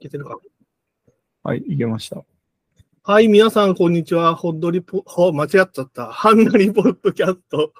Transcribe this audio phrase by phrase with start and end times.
[0.00, 0.38] けてるか？
[1.42, 2.24] はい、いけました。
[3.02, 4.34] はい、皆さん、こんにちは。
[4.34, 6.06] ホッドリポ、ほ間違っちゃった。
[6.06, 7.72] ハンナリポッドキャスト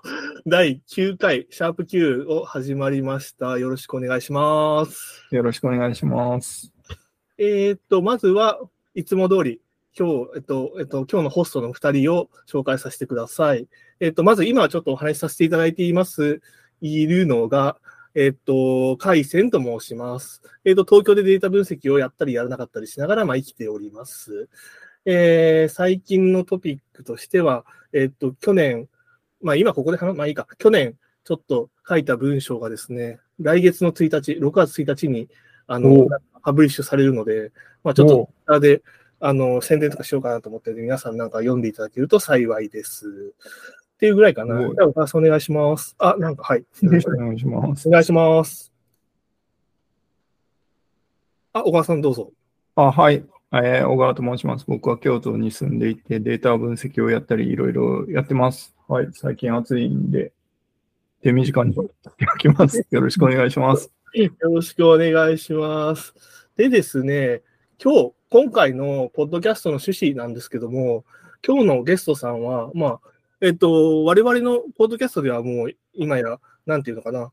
[0.47, 3.59] 第9回、シャープ9を始まりました。
[3.59, 5.27] よろしくお願いします。
[5.31, 6.75] よろしくお願いします。
[7.39, 8.61] えーっと、まずは
[8.95, 9.63] いつも通り、
[9.99, 13.67] 今日、えっと、えっと、今日のホストの2人を紹介させてください。
[13.99, 16.43] えっと、まず今はちょっとお話しさせていただいています、
[16.83, 17.79] いるのが、
[18.15, 20.43] えっと、海鮮と申します。
[20.65, 24.49] えっと、東京でデータ分析をやったりやらなかったりしながら、まあ、生きております。
[25.07, 28.89] えー最近のトピックとしては、えっと、去年、
[29.41, 35.29] まあ今ここで話、まあいいか、去年ちょっと書いた文章がですね、来月の1日、6月1日に、
[35.67, 36.09] あのお、
[36.43, 37.53] パブリッシュされるので、
[37.83, 38.83] まあちょっと、あれで、
[39.21, 43.35] あの、宣伝とかしようかなと思って皆さんなんか読んでいただけると幸いです。
[44.01, 44.59] っていうぐらいかな。
[44.59, 45.95] じゃあ、お母さんお願いします。
[45.99, 46.61] あ、なんか、はい。
[46.61, 47.87] よろしくお願いします。
[47.87, 48.73] お願いします。
[51.53, 52.33] あ、小川さんどうぞ。
[52.77, 53.23] あ、はい。
[53.53, 54.65] えー小川と申します。
[54.67, 58.75] 僕は京都に住んでいて、データ分析をやったり、いろいろやってます。
[58.89, 59.09] はい。
[59.13, 60.33] 最近暑いんで、
[61.21, 62.83] 手短にやっておきます。
[62.91, 63.93] よろしくお願いします。
[64.15, 66.15] よろしくお願いします。
[66.57, 67.43] でですね、
[67.79, 71.05] 今日、今回のポッドキャストの趣旨なんですけども、
[71.47, 73.01] 今日のゲストさんは、まあ、
[73.41, 77.33] えっと、我々のポッドキャストではもう今や、なんていうのかな、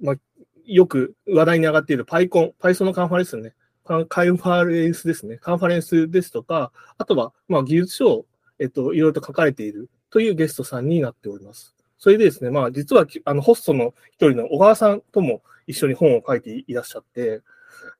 [0.00, 0.16] まあ、
[0.64, 3.54] よく話題に上がっている PyCon、Python のカンファレンスね、
[3.84, 8.26] カカンファレンスですね、カンファレンスですとか、あとは、まあ、技術書を、
[8.58, 11.74] えっと、いろいろと書かれているというゲストさんになっております。
[11.98, 17.42] それでですね、まあ、実は、あの、ホストの一人の小川さんとも一緒に本を書いていらっしゃって、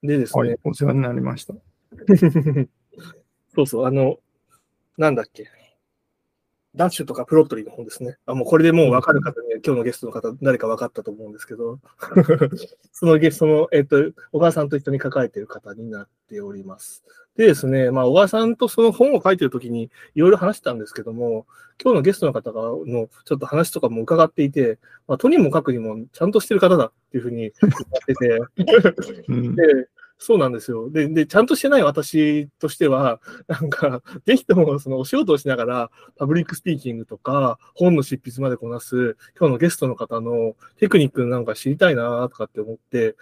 [0.03, 0.59] でですね、はい。
[0.65, 1.55] お世話になりました。
[3.55, 4.19] そうそう、あの、
[4.97, 5.62] なんだっけ。
[6.75, 8.17] ダッシュとかプロットリーの本ですね。
[8.25, 11.79] あ、もうこれでもう分かる方には、今日のゲストの方、誰か分かったと思うんですけど、
[12.93, 17.05] そのゲストの、えっと、小川さんと一緒に書かれている方になっております。
[17.37, 21.47] でですね、まあ、小川さんとその本を書いているときにいろいろ話したんですけども、
[21.83, 27.53] 今日のゲストの方がのちょっと話とかも伺っていて、まあ、とにもかくにもちゃんとしてる方だっていうふうに言っ
[28.07, 28.41] てて、
[29.29, 29.57] うん。
[29.57, 29.89] で、
[30.25, 30.89] そうなんですよ。
[30.89, 43.17] で、で、ちゃんとしてない私としては、なんか、ぜひともそのお仕事をしながら、パブリックスピーキングとか、本の執筆までこなす、今日のゲストの方のテクニックなんか知りたいなとかって思って、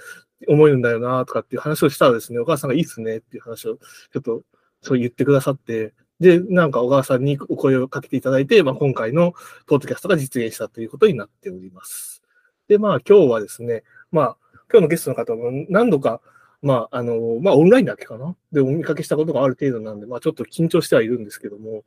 [0.46, 4.42] 思えるんだよなとかっていう話をしたらですね、お母さんがいいっすねっていう話を、ちょっと、
[4.82, 9.32] そう言ってくださって、で、なんか小川さんにお声をかけていただいて、まあ、今回の
[9.66, 12.22] ポッドキャストが実現したということになっております。
[12.68, 14.36] で、まあ今日はですね、まあ
[14.70, 16.20] 今日のゲストの方も何度か、
[16.62, 21.84] まああの、まあオンラインだけかなでお見かけしたことがある程度なんで、まあちょっと緊張してはいるんですけども、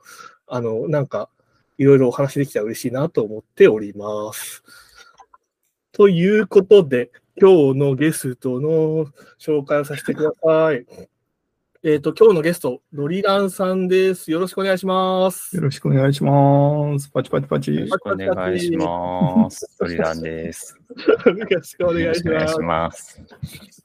[0.47, 1.29] あの、なんか
[1.77, 4.63] いろいろお話できたら嬉しいなと思っております。
[5.91, 9.05] ということで、今日のゲストの
[9.39, 10.85] 紹介をさせてください。
[11.85, 14.31] えっ、と、今日のゲスト、ドリランさんです。
[14.31, 15.55] よろしくお願いします。
[15.55, 17.09] よろしくお願いします。
[17.09, 17.75] パチパチパチ。
[17.75, 19.77] よろしくお願いします。
[19.79, 20.79] ドリランです。
[21.27, 22.23] よろしくお願いし
[22.59, 23.82] ます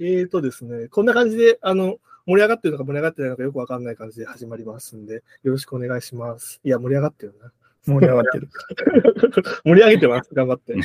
[0.00, 6.60] えーとですね、こんな感じで、あの、盛り上がってるのか盛り上がってないのかよくわかんない感じで始まりますんで、よろしくお願いします。
[6.64, 7.52] いや、盛り上がってるな。
[7.86, 8.48] 盛り上がってる。
[9.64, 10.30] 盛り上げてます。
[10.34, 10.74] 頑張って。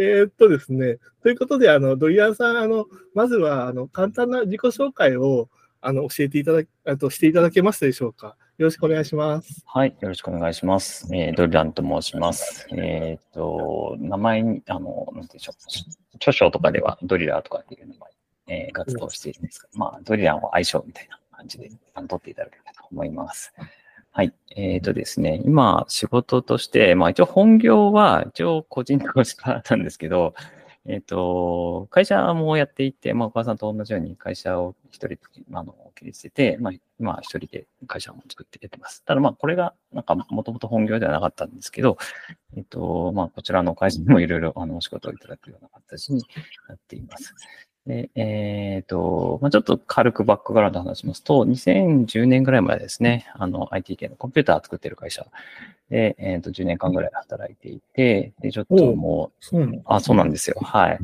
[0.00, 5.48] えーっとですね、ということで、あの、ドリアンさん、あの、まずは、あの、簡単な自己紹介を、
[5.80, 8.36] あの、教えていただき、あとしていただけますでしょうか。
[8.58, 9.64] よろしくお願いします。
[9.66, 11.08] はい、よろしくお願いします。
[11.12, 12.68] えードリランと申します。
[12.72, 15.97] えっ、と、名前に、あの、なんていうんでしょう。
[16.16, 18.10] 著書とかではドリラーとかっていう名前、
[18.64, 23.52] えー活動しているんですが、まあ、ドリランは相性みたいな感じで、あの取っていただければと思います。
[24.10, 24.34] はい。
[24.56, 30.34] えっ、とですね、今、仕事として、まあ一応本業は、一応個人投資家なんですけど、
[30.86, 35.18] えっ、と、会社もやっていて、まあお母さんと同じように会社を一人、
[35.52, 39.04] あの、切り捨てて、まあ今一人で会社も作ってやってます。
[39.04, 41.98] ただまあこれが、なんかもともと本業ではなかったんですけど、
[42.56, 46.22] えっ、と、まあこちらの会社にもいろいろあのお仕事をいただくような形に
[46.68, 47.34] なっています。
[47.88, 55.26] で、えっ、と、まあ、ちょっと軽くバックグラウンド話しますと、2010年ぐらいまでですね、あの、IT 系のコンピューター作ってる会社
[55.88, 60.58] で、えっ、と、10年間ぐらい働いていて、で、ちょっともう、そうあ、そうなんですよ。
[60.60, 60.98] はい。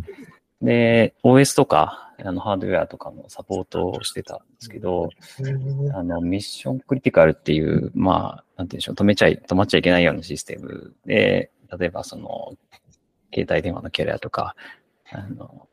[0.63, 5.09] で、OS とか、あの、ハードウェアとかのサポートをしてたんですけど、
[5.95, 12.55] あの、ミッションクリティカルっていう、まあ、なんていうんでしょう、止めちゃい、止まっちゃいけないようなシステムで、例えばその、
[13.33, 14.55] 携帯電話のキャリアとか、
[15.11, 15.69] あの、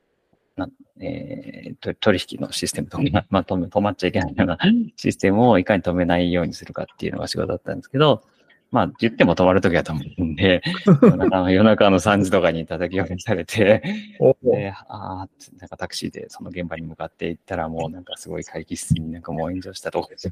[0.58, 0.68] な
[1.00, 4.58] えーと取引のシステムとか、 まあ、止め止まっちゃいけないような
[4.96, 8.24] システムをいかに止めないようにするかっていうのが仕事だったんですけど、
[8.72, 10.62] まあ、言っても止まるときは止まるんで、
[11.04, 13.84] 夜中の夜中の3時とかに叩き起こされて、
[14.20, 15.28] おで、ああ、
[15.60, 20.30] なんかタクシーでその現場に向かって行ったら、もうなんかすごい会議室になんかもう炎上したと そ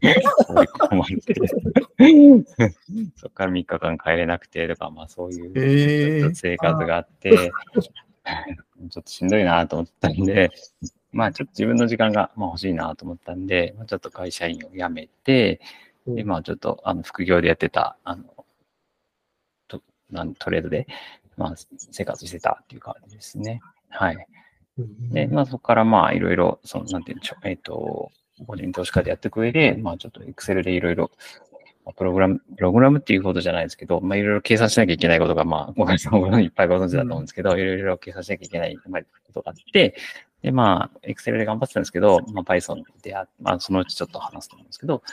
[3.27, 7.31] こから3日間帰れなくてとか、まあそういうえー、生活があって、
[8.89, 10.49] ちょっとしんどいなと思ったんで、
[11.11, 15.59] まあちょっと自分の時間がまあ欲しいなと思ったんで、まあ、ちょっと会社員を辞めて、
[16.15, 18.23] で、まあちょっとあの副業でやってた、あの、
[19.67, 20.87] となんトレードで、
[21.37, 21.55] まあ
[21.91, 23.61] 生活してたっていう感じですね。
[23.89, 24.17] はい。
[25.11, 28.11] で、まあそこからまあいろいろ、その、なんていうんでしょう、えっ、と、
[28.47, 31.11] 個人投資家でやっていく上で、まあちょっと Excel でいろいろ、
[31.85, 39.95] まあプログラム、プログラムっていうことじゃないですけど、まあいろいろ計算しなきゃいけないことが、まあ、ごめんなさい、いっぱいご存知だと思うんですけど、いろいろ計算しなきゃいけないまあことがあって、
[40.41, 45.03] で、まあ、Excel で頑張ってたんですけど、まあ Python であまあそのうちちょっと話すと思うんですけど、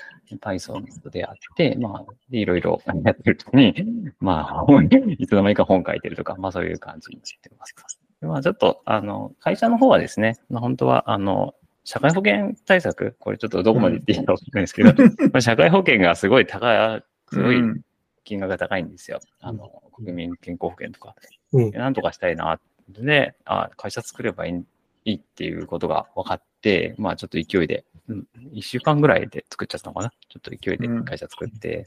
[0.41, 3.75] Python と出会って、まあ、でいろいろやってる時に、
[4.21, 4.73] まあ、
[5.19, 7.75] いつの間にか本書いてるとか、まあそういう感じになってます。
[8.21, 14.93] でまあちょっと、あの、会社の方はですね、まあ本当は、あの、社会保険対策、これちょっとどこまで言っていいかわかんないですけど、
[15.33, 17.81] まあ社会保険がすごい高い、すごいうん
[18.27, 19.21] 金額が高いんですよ。
[19.41, 21.15] あの、国民健康保険とか。
[21.53, 22.61] うんでなんとかしたいな。
[22.89, 24.65] で、あ会社作ればいい
[25.07, 30.11] いいっていうことが分かって、まあちょっと勢いで、うん、1週間ぐらいで作っちゃったのかな。
[30.11, 31.85] ちょっと勢いで会社作って、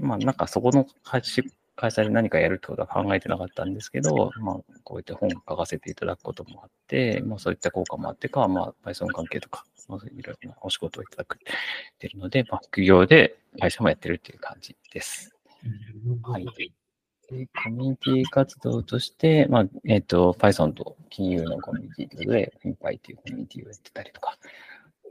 [0.00, 1.22] まあなんかそこの会
[1.92, 11.38] 社で何かやるってことは考えてなかったんですけど、まあこういった本を書かせていただくこともあって、まあそういった効果もあってか、まあ Python 関係とか、まあ、いろいろなお仕事をいただくっ
[11.98, 15.32] てるので、まあ副業で会社もやってるっていう感じです。
[16.24, 16.46] はい。
[17.32, 24.36] で、コミュニティ活動として、まあ、えっ、と、Python と金融のコミュニティということで、FinPy っていうコミュニティをやってたりとか、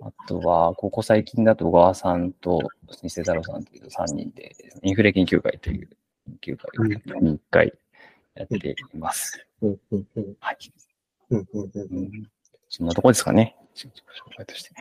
[0.01, 2.59] あとは、ここ最近だと小川さんと
[3.01, 5.89] 西瀬太郎さんという3人で、インフレ研究会という
[6.41, 7.73] 研究会を年に1回
[8.35, 9.45] やっています。
[9.61, 10.57] うんうんうんはい。
[12.69, 13.55] そんなとこですかね。
[13.75, 13.89] 紹
[14.35, 14.71] 介として。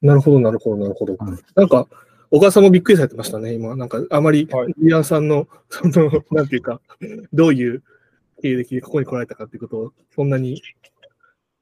[0.00, 1.38] なるほど、なるほど、なるほどうん。
[1.54, 1.86] なんか、
[2.32, 3.76] 小川さんもびっくりされてましたね、今。
[3.76, 6.80] なんか、あまりはい、リアンさんの、 その、なんていうか、
[7.30, 7.82] どういう
[8.40, 10.62] 経歴でここに来られたかっていうことを、そんなに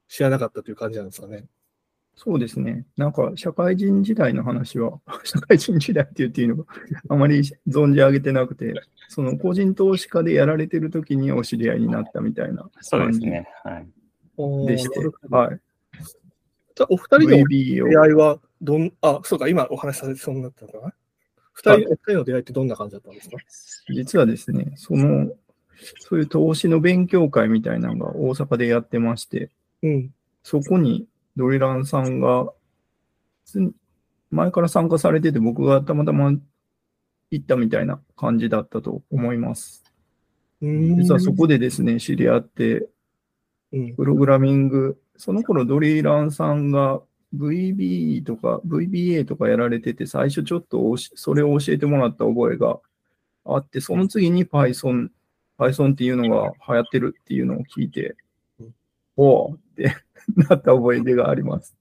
[0.07, 1.43] 知らなかったという感じなんですかね。
[2.15, 2.85] そうですね。
[2.95, 6.73] なんか、社会人時代の話は、 社会人時代って言っていいのか、
[7.09, 8.73] あまり存じ上げてなくて、
[9.09, 13.45] その個人投資家でやられてる時にお知り合いになったみたいなそうですね。
[13.65, 13.87] はい。
[15.31, 15.59] はい。
[16.75, 20.93] じゃあ、お二人の出会いは、どん、あ、そうか、今お話しされてそうになったのかな？
[21.53, 23.37] 二人、お二人の出会いってどんな感じだったんですか？
[23.93, 25.31] 実はですね、その、
[25.99, 29.49] そういう投資の勉強会みたいなのが大阪でやってまして、
[29.81, 30.13] うん。
[30.43, 32.53] そこにドリランさんが、
[33.45, 33.59] つ
[34.29, 36.31] 前から参加されてて、僕がたまたま
[37.31, 39.83] 行ったみたいな感じだったと思います。
[40.61, 42.87] 実はそこでですね、知り合って、
[43.73, 43.95] うん。
[43.95, 46.99] プログラミング、その頃ドリランさんが
[47.35, 52.79] VB とか VBA とかやられてて、最初ちょっとおしそれを教えてもらった覚えが
[53.45, 55.09] あって、その次に Python、
[55.59, 58.15] Python っていうのが流行ってるっていうのを聞いて
[58.59, 58.73] うん、
[59.15, 59.95] おーって
[60.49, 61.77] なった覚え出があります。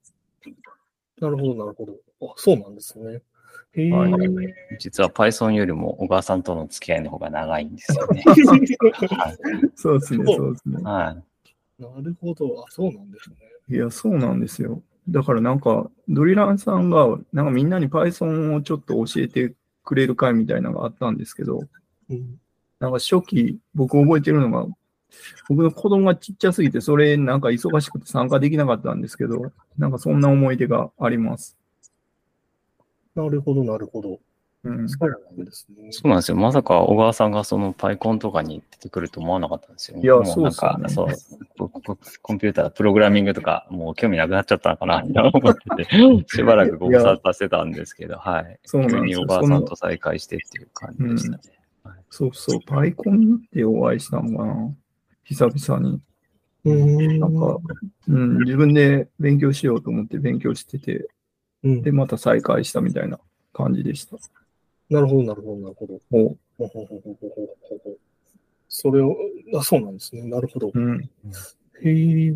[1.18, 1.94] なるほど、なるほど。
[2.20, 3.22] あ、そうなんですね。
[3.72, 3.90] へえ。
[3.90, 4.12] はい
[4.78, 8.22] 実は Python よりも小川さんとの付き合いの方が長いんですよね。
[8.26, 8.34] は
[9.32, 9.40] い
[9.74, 10.82] そうですね、そうそうですね。
[10.82, 11.29] はい。
[11.80, 12.64] なるほど。
[12.66, 13.36] あ、そうなんですね。
[13.68, 14.82] いや、そうなんですよ。
[15.08, 21.62] だからなんか、ドリランさんが、なんかみんなに Python をちょっと教えてくれる会みたいなのがあったんですけど、
[22.10, 22.38] うん。
[22.80, 24.66] なんか初期、僕覚えてるのが、
[25.48, 31.56] 僕の子供がちっちゃすぎて、それなんか忙しくて参加できなかったんですけど、なんかそんな思い出があります。
[33.14, 34.20] なるほど、なるほど。
[34.64, 34.88] うん。
[34.88, 35.88] そうなんですね。
[35.90, 36.36] そうなんですよ。
[36.36, 40.02] まさか小川さんがそのパイコンとかに出てくると思わなかったんですよね。
[40.02, 41.08] いやもなんかそう
[42.22, 48.58] コンピューター、プログラミングとか、もう興味なくなっちゃったのかな、って思ってて、しばらくご無沙汰してたんですけど、 はい。
[48.64, 51.42] そうなんですよ急に小川さんと再会してっていう感じでしたね。
[52.10, 54.74] そうそう、パイコンってお会いしたのかな
[55.24, 56.00] 久々に。
[56.64, 57.20] うん。
[57.20, 57.58] なんか、
[58.08, 61.08] うん、自分で勉強しようと思って勉強してて、
[61.62, 63.18] うんで、また再会したみたいな
[63.52, 64.16] 感じでした。
[64.90, 65.94] なるほど、なるほど、なるほど。
[66.10, 67.28] おほほほほほ
[67.60, 67.96] ほほ
[68.68, 69.16] それを、
[69.54, 70.22] あ、そうなんですね。
[70.22, 70.70] なるほど。
[70.74, 71.00] うん。
[71.82, 72.34] へえ。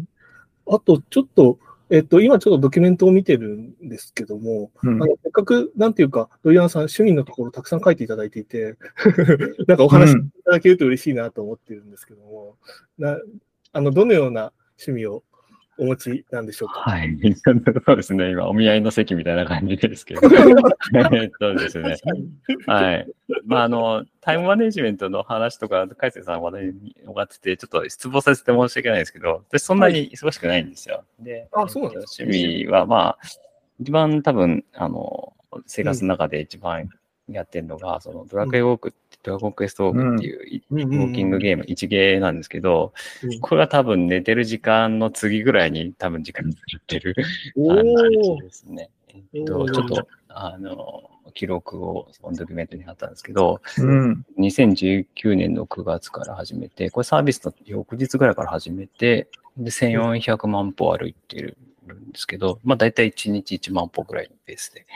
[0.67, 1.59] あと、ちょっと、
[1.91, 8.77] えっと、今ちょっとドキュメントを見てるんですけども、うんあのせっかく、なんていうか、ドリアンさん、趣味のところたくさん書いていただいていて、
[9.67, 12.57] なんかお話しいただけると嬉しいなと思ってるんですけども、
[12.99, 13.19] な
[13.73, 15.25] あのどのような趣味を
[15.79, 16.81] お持ちなんでしょうか？
[16.81, 17.17] はい。
[17.85, 18.31] そうですね。
[18.31, 20.21] 今、お見合いの席みたいな感じですけど。
[21.13, 21.97] えっとですね。
[22.67, 23.07] はい。
[23.45, 31.05] まあ、あの、タイムマネジメントの話とか、海星さん話題に終わってて、ちょっと失望させて申し訳ないですけど、私そんなに忙しくないんですよ。
[31.21, 33.27] で、あそうなんです趣味は、まあ、
[33.81, 35.33] 一番多分、あの、
[35.67, 36.89] 生活の中で一番
[37.29, 47.17] やってるのが、そのドラクエウォークって、ドラゴンクエストウォークっていう、うんうんうんウォーキングゲーム、一ゲーなんですけど、うんこれが多分寝てる時間の次ぐらいに多分時間が取ってる
[47.57, 48.91] おあのー話ですね。
[49.33, 54.25] えっと、ちょっと、あの、記録をそのドキュメントに貼ったんですけど、うん。
[54.39, 61.57] 2019年の9月から始めて、これサービスの翌日ぐらいから始めて、で、1400万歩歩いてる
[61.93, 64.87] んですけど、まあ大体1日1万歩ぐらいのペースで。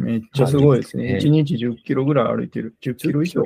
[0.00, 1.12] めっちゃすごいですね。
[1.12, 2.74] はい1日10キロぐらい歩いてる。
[2.82, 3.42] 10キロ以上？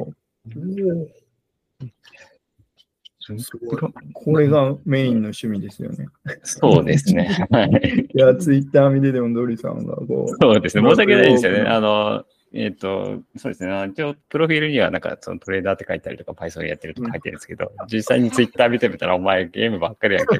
[4.13, 6.09] これがメインの趣味ですよね。
[6.43, 7.47] そうですね。
[7.51, 8.09] はい。
[8.15, 10.83] いや、ツイッター見ててもドリさんがこう、そうですね。
[10.87, 11.61] 申し訳ないですよね。
[11.61, 12.25] うんあの、
[12.57, 13.89] えっ、と、そうですね。
[13.91, 20.39] 一応、プロフィールにはなんか、そのトレーダーって書いたりとか、Python やってるとか書いてるんですけど、実際にツイッター見てみたら、お前ゲームばっかりやんけ、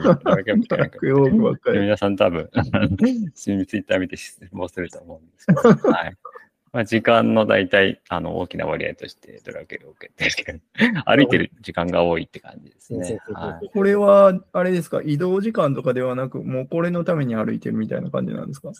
[0.53, 0.87] みたいな。
[0.87, 1.81] ゲームばっかり。
[1.81, 2.49] 皆さん多分、
[3.35, 6.17] ツイッター見て質問すると思うんですけど、はい。
[6.73, 10.61] まあ、時間の大体、あの、大きな割合としてドラクエを受けて
[11.07, 13.19] 歩いてる時間が多いって感じですね。
[13.33, 13.71] はい。
[13.73, 18.73] これは、あれですか、移動時間とかではなく、もうこれのために歩いてるみたいな感じなんですか？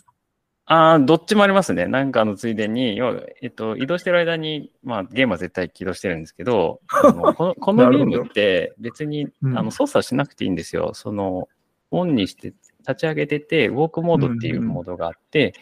[0.67, 1.85] ああ、どっちもありますね。
[1.85, 10.91] なんかあの、ついでに、要は、えっと、移動してる間に、まあ、ゲームは絶対起動してるんですけど、あの このこのゲームって別に、うんあの、操作しなくていいんですよ。
[10.93, 11.47] その、
[11.91, 15.53] オンにして、立ち上げてて、ウォークモードっていうモードがあって、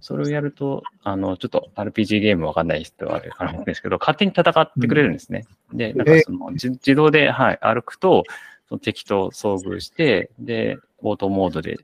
[0.00, 5.46] それをやると、あの、ちょっと RPG ゲームわかんない人はあれかなんですけど、 勝手に戦ってくれるんですね。
[5.72, 8.24] で、なんかその、じ自動で、はい、歩くと、
[8.68, 11.78] その敵と遭遇して、で、オートモードで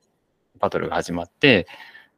[0.58, 1.66] バトルが始まって、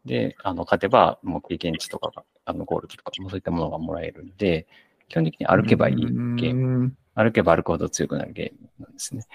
[0.07, 4.67] で、あの、勝てば、もう経験値とかが、あの、ゴールドとか、そういったものがもらえるんで、
[5.09, 6.79] 基本的に歩けばいいゲーム。
[6.79, 6.93] ム。
[7.15, 9.27] 歩けば歩くほど強くなるゲームなんですね。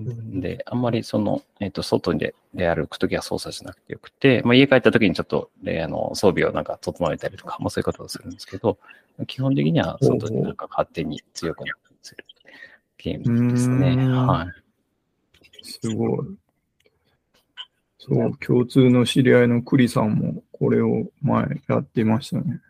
[0.00, 8.78] んで、あんまりその、えっ、と、外でで歩くときは操作しなくてよくて、まあ、家帰ったときにちょっと、で、あの、装備をなんか整えたりとか、まあ、そういうことをするんですけど、
[9.26, 11.78] 基本的には外でなんか勝手に強くなる
[12.98, 13.90] ゲームですね。
[13.90, 14.48] うんはい。
[15.62, 16.26] すごい。
[18.06, 22.60] そう、共通の知り合いのクリさんもこれを前やってましたね。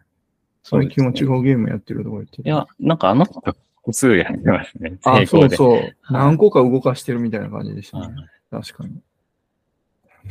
[0.62, 1.40] 最近は違う。
[1.40, 2.48] うゲームやってるとか言ってて。
[2.48, 3.40] いや、なんかあの人、
[3.76, 4.96] 複数やってますね。
[5.02, 5.26] あ。
[5.26, 5.94] そうそう。
[6.08, 8.14] 何個か動かしてるみたいな感じでしたはいね。
[8.50, 9.00] 確かに。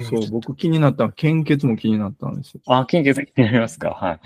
[0.04, 2.62] そう、僕気になった、献血も気になったんですよ。
[2.68, 4.10] あ、献血気になりますかはい。
[4.10, 4.20] はい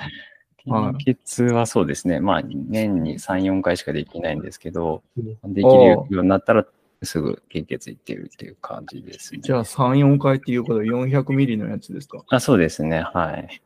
[0.68, 2.20] 献血はそうですね。
[2.20, 6.66] まあ、年に3、4回しかできないんですけど、うんできるようになったら、
[7.04, 9.42] すぐ献血行ってるっていう感じですね。
[9.42, 12.24] じゃあ3、4回っていうことは400ミリのやつですか？
[12.30, 13.02] あ、そうですね。
[13.02, 13.62] はい。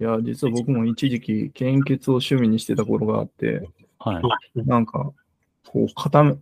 [0.00, 3.68] いや、実は僕も一時期献血を趣味にしてた頃があって、
[3.98, 4.20] は
[4.54, 4.60] い。
[4.66, 5.12] なんか、
[5.66, 6.36] こう、固め、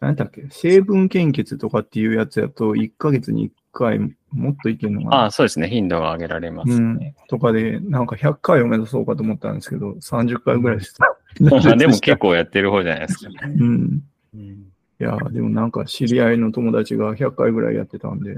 [0.00, 3.98] 何だっけ、成分献血とかっていうやつやと、1ヶ月に1回、
[4.30, 5.24] もっといけるのかな？
[5.26, 5.68] あ、そうですね。
[5.68, 7.14] 頻度が上げられますね。
[7.28, 11.16] とかで、なんか100回を目指そうかと思ったんですけど、30回ぐらいしてた。
[11.76, 13.30] でも結構やってる方じゃないですか。
[13.42, 14.02] うん。
[14.34, 14.66] うん。
[15.04, 18.34] いや、でもなんか知り合いの友達が100回ぐらいやってたんで、い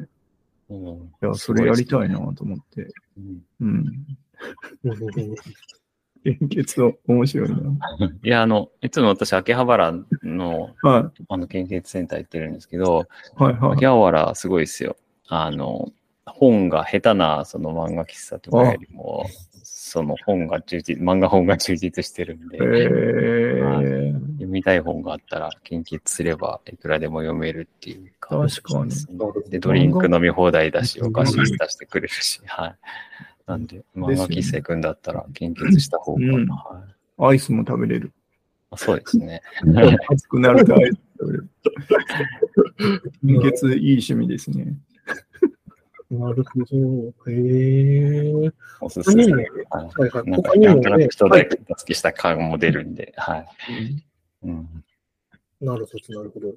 [0.70, 2.92] うんや、それやりたいなと思って。
[3.16, 4.06] うんうん。
[6.24, 7.56] 献血は面白いな。
[8.24, 9.94] いや、あの、いつも私、秋葉原
[10.24, 13.06] の、はあの、献血センター行ってるんですけど、
[13.38, 13.84] い、はい、はい秋。
[13.86, 14.96] 葉原すごいですよ。
[15.28, 15.92] あの、
[16.24, 19.26] 本が下手なその漫画喫茶とかよりも、
[19.88, 32.76] その本が充実、漫画本が充実してるんで、えー、読みたい本があったら献血すればいくらでも読めるっていう感じですねで、ドリンク飲み放題だし、お菓子出してくれるし、はい。
[33.46, 38.12] なんで、漫画喫茶行くんだったら献血した方が、うんはいアイスも食べれる。
[38.70, 39.40] あそうですね。
[40.10, 41.48] 熱くなるとアイス食べれる。
[43.40, 44.76] 献血いい趣味ですね。
[46.10, 47.30] なるほど。
[47.30, 48.52] へえ。
[48.80, 49.24] おすすめ。
[49.26, 50.30] 他にも、はいはいはい。
[50.30, 53.46] なんか、他にもなんとなくね、人はいで助けした感も出るんで、はい。
[54.44, 54.84] うん
[55.58, 56.48] なるほど、なるほど。
[56.48, 56.52] い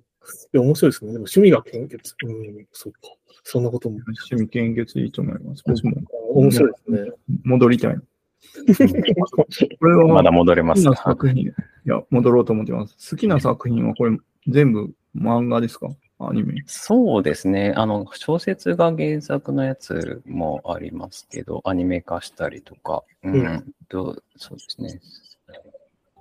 [0.51, 1.13] や、面白いですね。
[1.13, 2.15] でも趣味が献血。
[2.25, 3.00] うん、そうか。
[3.44, 3.96] そんなことも。
[4.06, 5.63] 趣味献血いいと思います。
[5.65, 5.94] 僕も
[6.34, 7.12] 面白いですね。
[7.44, 7.96] 戻りたい。
[7.96, 10.84] これはまだ戻れます。
[10.84, 11.44] 好きなはい作品。
[11.44, 11.53] い
[11.86, 13.10] や、戻ろうと思ってます。
[13.12, 15.88] 好きな作品はこれ全部漫画ですか？
[16.19, 16.63] アニメ。
[16.67, 17.73] そうですね。
[17.75, 25.01] あの、小説が原作のやつもありますけど、アニメ化したりとか、うん、うんと、そうですね。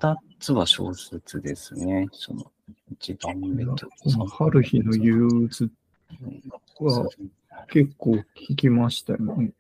[0.01, 2.07] 二つは小説ですね。
[2.13, 2.51] その、
[2.91, 5.69] 一番目と、この春日の憂鬱っ
[6.81, 7.09] は
[7.69, 9.35] 結構聞きましたよね。
[9.35, 9.51] うん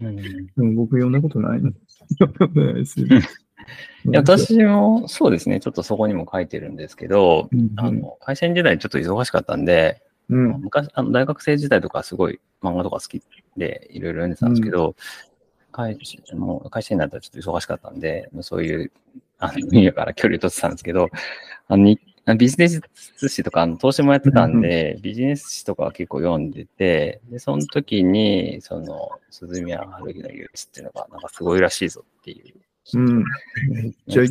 [0.00, 0.12] で
[0.56, 1.72] も僕読んだことないの。
[2.18, 3.06] 読んだことないですよ。
[4.06, 10.60] いや私もそうですね、ちょっとそこにも書いてるんですけど、うんあの会社員時代ちょっと忙しかったんで、うん。
[10.62, 13.22] 昔あの大学生時代とかすごい漫画とか好き
[13.56, 14.94] でいろいろ読んでたんですけど、
[15.72, 18.92] 会社もう会社員だったらちょっと忙しかったんで、そういう
[19.38, 21.08] あの分野から距離を取ってたんですけど、
[21.68, 22.00] あのに
[22.38, 22.80] ビジネス
[23.28, 32.54] 誌とかあの投資もやってたんで、ビジネス誌とかは結構読んでて、で、その時に、その、鈴宮春樹の憂鬱っていうのが、なんかすごいらしいぞっていう。
[32.92, 33.24] うん。
[34.08, 34.26] 社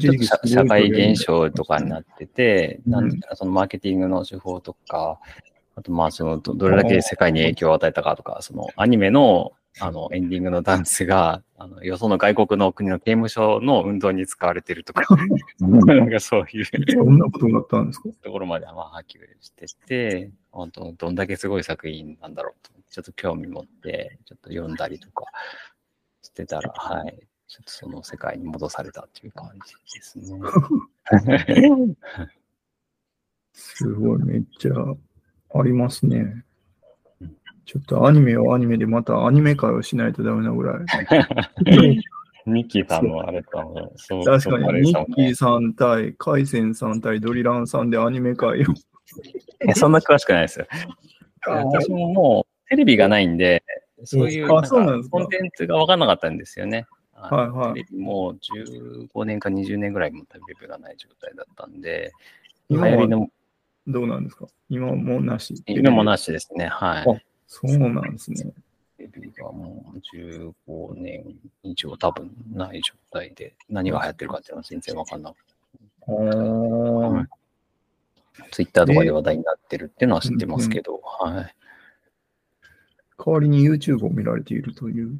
[0.45, 2.91] 社会現象とかになってて、うん。
[2.91, 5.19] なんそのマーケティングの手法とか、
[5.75, 15.01] あとまあそのどどれだけ世界に影響を与えたかとか、そのアニメのあのエンディングのダンスが、あのよその外国の国の刑務所の運動に使われてるとか、
[15.60, 18.10] なんかそういうそんなことになったんですか？
[18.22, 25.25] ところまでまあ波及してて、本当どんだけすごい作品なんだろうと、ちょっと興味持って、ちょっと読んだりとか
[26.22, 27.19] してたら、はい。
[27.53, 30.39] ちょっとその世界に戻されたっていう感じですね。
[33.53, 34.72] すごい、めっちゃ
[35.60, 36.43] ありますね
[37.22, 37.36] うん。
[37.65, 40.79] ちょっとアニメはアニメでまたアニメ会をしないとダメなぐらい。
[42.48, 48.65] ニッキーさんのあれかも、そう確かに、ニれですもんねッキーさん対、カイセンさん対ドリランさんでアニメ会を。
[49.77, 50.65] そんな詳しくないですよ。
[51.45, 53.63] 私ももうテレビがないんで、
[54.05, 56.88] そういうコンテンツが分からなかったんですよね。
[57.30, 58.39] はいはいテレビもう
[59.13, 62.12] 15年か20年ぐらいもテレビがない状態だったんで、
[62.70, 63.30] 今は流行りの
[63.88, 64.48] どうなんですか？
[64.70, 65.62] 今はもうなし？
[65.68, 66.68] 今もなしですね。
[66.68, 67.06] はい。
[67.08, 68.51] あそうなんですね。
[68.98, 75.53] テレビがもう15年以上多分ない状態で、何が流行ってるかっていうのは全然わかんなくて、
[78.51, 81.56] ツイッターとかで話題になってるっていうのは知ってますけど、はい。
[83.18, 85.20] 代わりに YouTube を見られているという。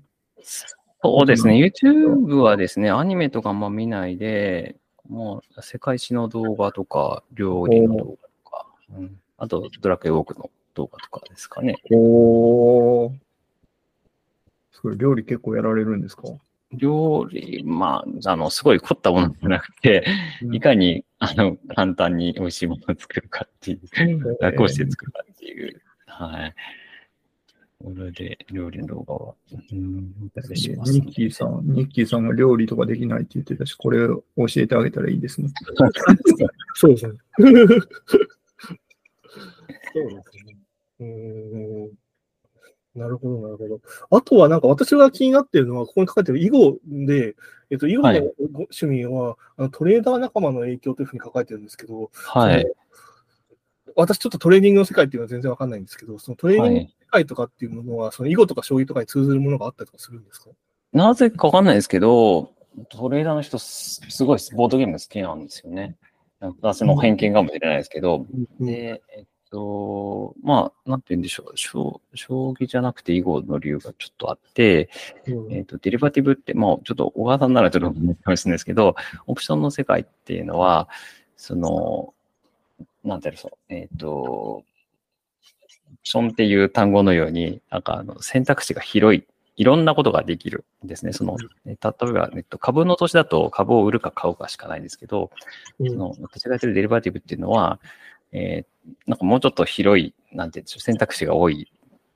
[1.04, 4.78] そうですね、YouTube はですね、アニメとかあんま見ないで、
[5.10, 8.18] もう世界史の動画とか、料理の動画と
[8.50, 8.66] か、
[8.98, 11.76] うん、あとドラクエウォークの動画とかですかね。
[11.92, 13.12] おー。
[14.72, 16.24] それ料理結構やられるんですか？
[16.72, 20.06] 料理、まあ、あの、すごい凝ったものじゃなくて、
[20.52, 26.56] いかに、あの、簡単に美味しいものを作るかっていう、楽をして作るかっていう、はい。
[27.84, 35.50] これで料理の動画は、うん、ニッキーさん、ニッキーさんが料理とかできないって言ってたし、これを教えてあげたらいいですね。
[36.76, 37.14] そうですね。
[37.38, 37.84] そうで
[39.90, 40.58] すね。
[41.02, 41.92] うーん。
[42.96, 43.82] なるほど、なるほど。
[44.12, 47.36] あとは、なんか私が気になってるのは、ここに書かれてる囲碁で、
[47.70, 52.66] えっと、囲碁の趣味は、あのトレーダー仲間の影響というふうに書かれてるんですけど、はい。
[53.96, 60.50] 私ちょっとトレーニングの世界っていうのは全然わかんないんですけど、そのトレーニングの世界とかっていうものは、その囲碁とか将棋とかに通ずるものがあったりとかするんですか？
[60.92, 62.52] なぜかわかんないですけど、
[62.90, 65.96] トレーダーの人す、すごいボードゲーム好きなんですよね。
[66.40, 68.26] 私の偏見かもしれないですけど、
[68.60, 71.54] で、えっと、まあ、なんて言うんでしょう。
[71.56, 74.90] 将将棋じゃなくて囲碁の理由がちょっとあって、
[75.26, 75.54] うん。
[75.54, 80.90] えっと、デリバティブって、まあ、ちょっと小川さんならちょっと思うかもしいですけど、オプションの世界っていうのは、
[81.38, 82.14] その、
[83.04, 91.14] なんていうの、そう、えっと、オプションっていう単語のように、なんかあの選択肢が広い、いろんなことができるんですね。
[91.14, 91.78] その、え例え
[92.12, 95.32] ば、えっと、株の投資だと株を売るか買うかしかないんですけど、
[95.80, 97.80] うんその私がやってるデリバティブっていうのは、
[98.32, 98.74] えー
[99.06, 101.72] なんかもうちょっと広い、なんていうんでしょう、選択肢が多い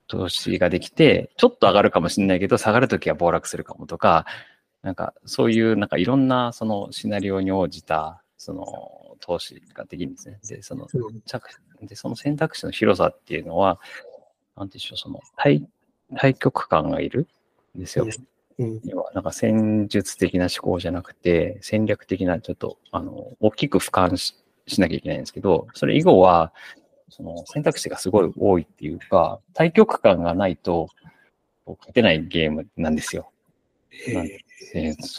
[0.07, 4.25] 投資ができて、ちょっと上がるかもしれないけど、下がるときは暴落するかもとか、
[4.81, 10.39] なんかそういう、なんかいろんなそのシナリオに応じた、その投資ができるんですね。
[10.47, 10.87] で、その
[11.81, 13.79] でその選択肢の広さっていうのは、
[14.55, 15.67] なんていうんでしょう、その対
[16.15, 17.27] 対極感がいる
[17.75, 18.05] んですよ。
[18.05, 18.11] うん
[18.85, 24.33] 要はなんか戦術的な思考じゃなくて、戦略的な、ちょっと、あの、大きく俯瞰し
[24.65, 26.51] しなきゃいけないんですけど、それ以後は、
[27.09, 30.89] その選択肢がすごい多いっていうか、対極感がないと、
[31.67, 33.31] 勝てないゲームなんですよ。
[34.13, 34.33] なんち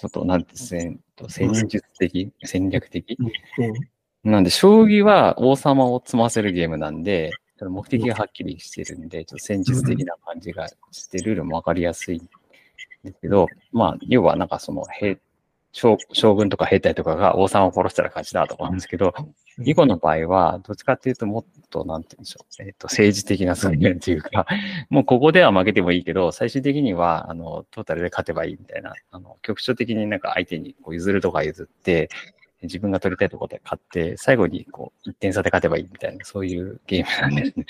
[0.05, 3.19] ょっと、なんて、戦戦術的、戦略的？
[4.25, 12.29] なんで、将棋は王様を積ませるゲームなんで、目的がはっきりしてるんで、ちょっと戦術的な感じがして、ルールもわかりやすいん
[13.05, 15.19] ですけど、まあ、要はなんかその兵、
[15.79, 19.14] 将将軍とか兵隊とかが王様を殺したら勝ちだとかなんですけど、
[19.62, 24.45] 囲碁の場合は、どっちかっていうともっと、なんて言うんでしょう、えっ、と、政治的な側面っていうか、
[24.91, 32.09] もうここでは負けてもいいけど、最終的には、あの、トータルで勝てばいいみたいな、あの、局所的になんか相手にこう譲るとか譲って、
[32.62, 37.67] 自分が取りたいところで勝って、最後にこう、1点差で勝てばいいみたいな、そういうゲームなんですね。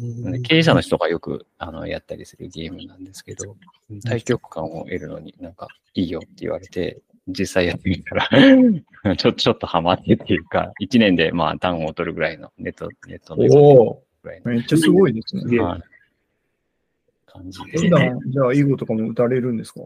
[0.00, 0.42] うん。
[0.42, 3.56] 経営者の人がよくあのやったりするゲームなんですけど、
[4.04, 8.28] 対局感を得るのになんかいいよって言われて、実際やってみたら。
[9.16, 14.02] ちょ、ちょっとハマってっていうか、1年でまあ単を取るぐらいのネット、ネットのお
[14.44, 15.58] めっちゃすごいですね。
[15.60, 15.82] はい。
[17.26, 17.90] 感じで普。
[17.90, 19.80] 段、じゃあ、囲碁とかも打たれるんですか？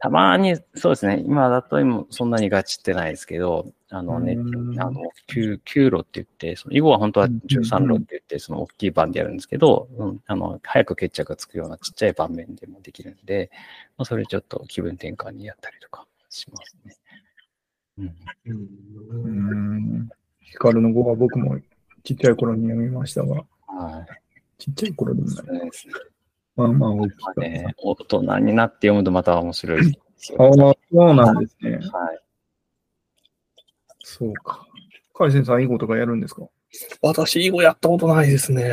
[0.00, 4.80] たまに、そうですね、今だと今そんなにガチってないですけど、あのね、うん。
[4.80, 13.50] あの、9、9路って言って、その囲碁は本当は13路って言って、その大きい盤でやるんですけど、うん、あの、早く決着がつくようなちっちゃい盤面でもできるんで、
[13.96, 16.96] まあ、それちょっと気分転換にやったりとかしますね。
[18.46, 18.68] うん。
[19.24, 19.28] う
[20.04, 20.08] ん。
[20.40, 21.58] ヒカルの碁は僕も
[22.04, 23.34] ちっちゃい頃に読みましたが、
[23.66, 24.22] はい。
[24.58, 25.36] ちっちゃい頃でもない。
[25.36, 25.94] そうですね。
[26.56, 27.40] まあまあ大きかった。
[27.40, 29.98] まあね、大人になって読むとまた面白い。
[30.38, 31.38] ああ、そうなん。
[31.38, 31.72] ですね。
[31.72, 32.20] はい。
[34.02, 34.66] そうか。
[35.14, 36.20] 海鮮さん、囲碁とかやるん。
[36.20, 36.42] ですか
[37.02, 38.64] 私、囲碁やったことないですね。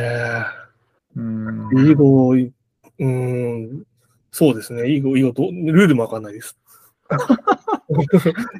[1.14, 1.90] うん。
[1.90, 2.50] 囲碁、
[2.98, 3.84] うん、
[4.30, 4.88] そうですね。
[4.90, 6.22] 囲碁、囲碁と、ルールもわかん。
[6.22, 6.56] ないです。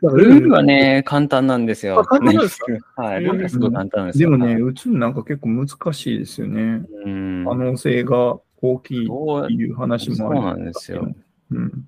[0.03, 2.01] ルールはね、簡単なんですよ。
[2.01, 2.67] あ簡単なんですか？
[3.03, 3.25] はい。
[3.25, 4.31] ルールはすごい簡単なんですよ。
[4.31, 6.83] でもね、打つのなんか結構難しいですよね。
[7.05, 7.45] うん。
[7.47, 10.37] 可能性が大きいっていう話もある。
[10.39, 11.15] そうなんですよ。
[11.51, 11.85] うん。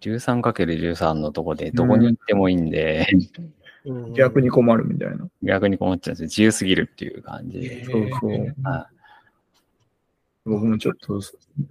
[0.00, 3.52] 13×13 のとこでどこに行ってもいいんで、うん
[4.14, 5.26] 逆に困るみたいな。
[5.42, 6.26] 逆に困っちゃうんですよ。
[6.26, 7.84] 自由すぎるっていう感じで。
[7.84, 8.54] そうそう。
[8.62, 8.86] は
[10.44, 11.20] 僕もちょっと、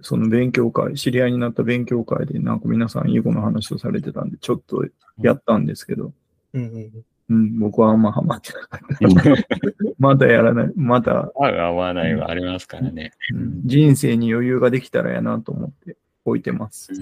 [0.00, 4.84] その勉強会、知り合いになった勉強会で、なんか皆さん囲碁の話をされてたんで、ちょっと
[5.18, 6.12] やったんですけど、
[6.54, 9.54] うんうんうん、僕はあんまハマってなかった。
[9.98, 10.72] まだやらない。
[10.74, 13.12] まだ、合う合わないはありますからね。
[13.34, 16.92] うん人生に余裕ができたらやなと思って置いてます。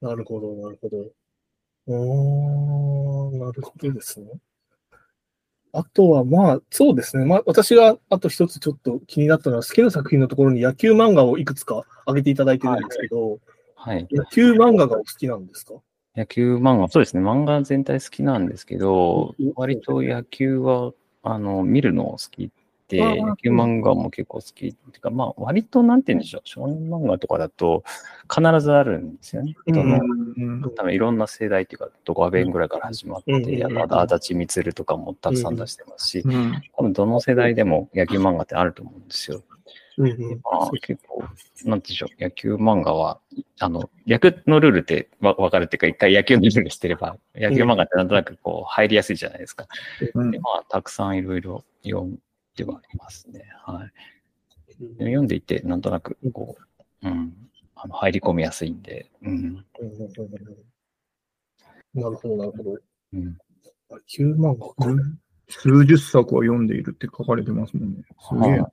[0.00, 1.12] なるほど、なるほど。
[1.88, 4.30] おー、なるほどですね。
[5.72, 7.24] あとは、まあ、そうですね。
[7.24, 13.38] まあ、私があと一つちょっと気になったのは、好きな作品のところに野球漫画をいくつか挙げていただいてるんですけど、
[13.74, 14.08] はい。
[14.10, 15.74] 野球漫画がお好きなんですか？
[16.16, 17.22] 野球漫画、そうですね。
[17.22, 22.50] 漫画全体好きなんですけどうん、割と野球は、あの、見るの好き
[22.88, 24.48] で、あー野球漫画も結構好き。
[24.50, 26.42] っていうか、まあ、割と、なんて言うんでしょう。
[26.44, 27.82] 少年漫画とかだと、
[28.32, 29.56] 必ずあるんですよね。
[29.66, 39.42] うん多分いろんな世代っていうか、ドカベンぐらいから始まって、うんあと、足立みつるとかもたくさん出してますし、うん多分どの世代でも野球漫画ってあると思うんですよ。
[39.98, 40.08] ま
[40.66, 43.18] あ、結構、なんていうんでしょう、野球漫画は、
[43.60, 49.66] あの、野球のルールってわわかるっていうか、一回野球のルールしてれば、野球漫画ってなんとなくこう、入りやすいじゃないですか。
[50.14, 52.18] うんで、まあ、たくさんいろいろ読ん
[52.56, 53.44] ではありますね。
[53.64, 53.92] はい。
[54.98, 56.56] で読んでいて、なんとなく、こ
[57.02, 57.32] う、うん、
[57.74, 59.64] あの入り込みやすいんで、うん、
[61.94, 62.78] なるほど、なるほど。
[63.12, 63.38] うん。
[63.90, 64.90] 野球漫画か。
[65.48, 68.02] 数十作は読んでいるって書かれてますもんね。
[68.20, 68.72] すげえは。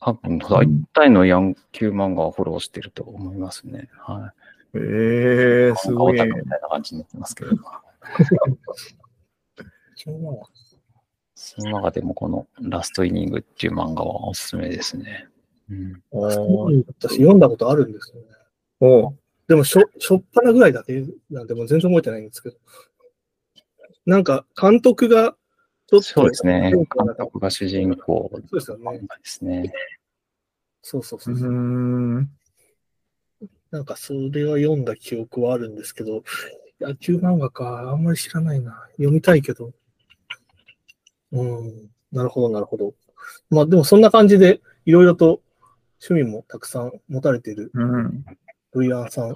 [0.00, 3.88] 多分、大体の野球漫画をフォローしてると思いますね。
[3.98, 4.32] は
[4.74, 4.78] い。
[4.78, 7.52] ええすごいみたいな感じになってますけど。
[11.46, 15.28] その中でもこのラストイニングっていう漫画はおすすめですね。
[15.70, 16.02] うん。
[16.10, 18.28] 私読んだことあるんですよね。
[18.80, 19.14] お
[19.46, 22.56] でもしょ、しょっぱなぐらいだけなんで、もう全然覚えてないんですけど。
[24.06, 25.36] なんか、監督が、
[25.86, 26.62] ちょっと、そうですね。
[26.62, 28.98] 監そうか督が主人公そうですよね。
[28.98, 29.72] ですね。
[30.82, 31.48] そうそううそうそう。
[31.48, 32.30] ーん。
[33.70, 36.24] なんか、それは読んだ記憶はあるんですけど、
[36.80, 38.88] 野球漫画か、あんまり知らないな。
[38.96, 39.72] 読みたいけど。
[41.32, 41.90] うん。
[42.12, 42.94] なるほど、なるほど。
[43.50, 45.40] まあ、でもそんな感じで、いろいろと
[46.08, 48.24] 趣味もたくさん持たれているうん。
[48.74, 49.34] ルイアンさん。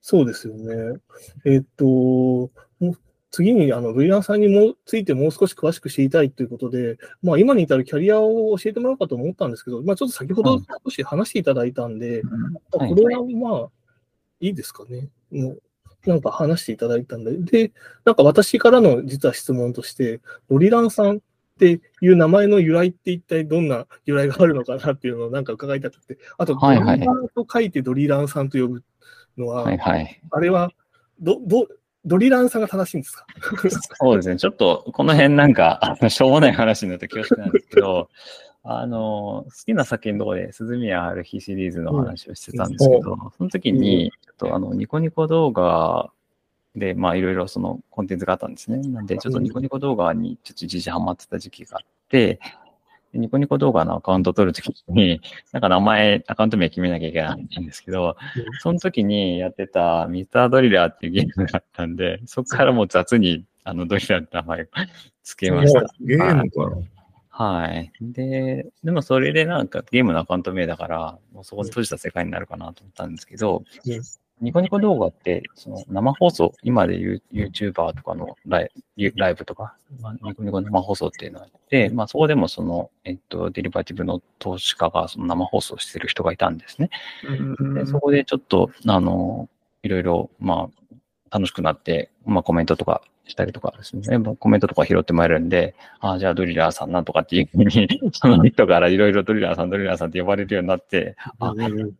[0.00, 1.00] そうですよね。
[1.44, 2.50] えっと、
[3.30, 12.42] 次に、あの、ルイアンさんにもついてもう少し詳しく知りたいということで、まあ、今に至るキャリアを教えてもらおうかと思ったんですけど、まあ、ちょっと先ほどはい少し話していただいたんで、うん
[12.78, 13.68] はいこれはまあ、
[14.40, 15.08] いいですかね。
[15.30, 15.62] もう、
[16.06, 17.72] なんか話していただいたんで、で、
[18.04, 21.20] なんか私からの実は質問として、ロリランさんっ
[21.58, 26.98] ていう名前の由来って一体どんな由来があるのかなっていうのをなんか伺いたくて、あと、はいはい。
[26.98, 28.82] ドリランと書いてドリランさんと呼ぶ
[29.36, 30.20] のは、はいはい。
[30.30, 30.70] あれは、
[31.20, 31.68] ど、ど、
[32.04, 33.26] ドリランさんが正しいんですか？
[34.00, 34.36] そうですね。
[34.36, 38.08] ちょっと、この辺なんか、あのしょうもない話になって恐縮なんですけど、
[38.64, 44.12] あの、好きな作品のところで、鈴宮春日シリーズの話をしてたんですけど、その時に、
[44.48, 46.10] とあの、ニコニコ動画
[46.76, 48.78] で、まあ、いろいろそのコンテンツがあったんですね。
[48.78, 52.40] なんで、ちょっとニコニコ動画にちょっと一時ハマってた時期があって、
[53.12, 55.20] でニコニコ動画のアカウント取るときに、
[55.52, 58.16] なんか名前、アカウント名決めなきゃいけないんですけど、
[58.60, 64.66] その時にやってたミスタードリラーっていうゲームがあったんで、そこからもう雑にあのドリラーって名前を
[65.22, 65.80] つけました。
[66.00, 66.76] ゲームから。
[67.34, 67.92] はい。
[68.00, 74.02] で、でもそれでなんかゲームのアカウント名だから、もうそこで閉じた世界になるかなと思ったんですけど、うん
[74.42, 86.90] ニコニコ動画って、その生放送、今で言う YouTuber とかのライユライブとか、まあ、ニコニコ生放送っていうのがあって、まあそこでもその、えっと、デリバティブの投資家がその生放送してる人がいたんですね。
[87.74, 89.48] で、そこでちょっと、あの、
[89.84, 90.68] いろいろ、ま
[91.30, 101.92] あ、楽しくなって、まあコメントとかしたりとかですね、まあコメントとか拾ってもらえるんで、ああ、じゃあドリラーさんなんとかっていうふうに、その人からいろいろドリラーさん、ドリラーさんって呼ばれるようになって、あうん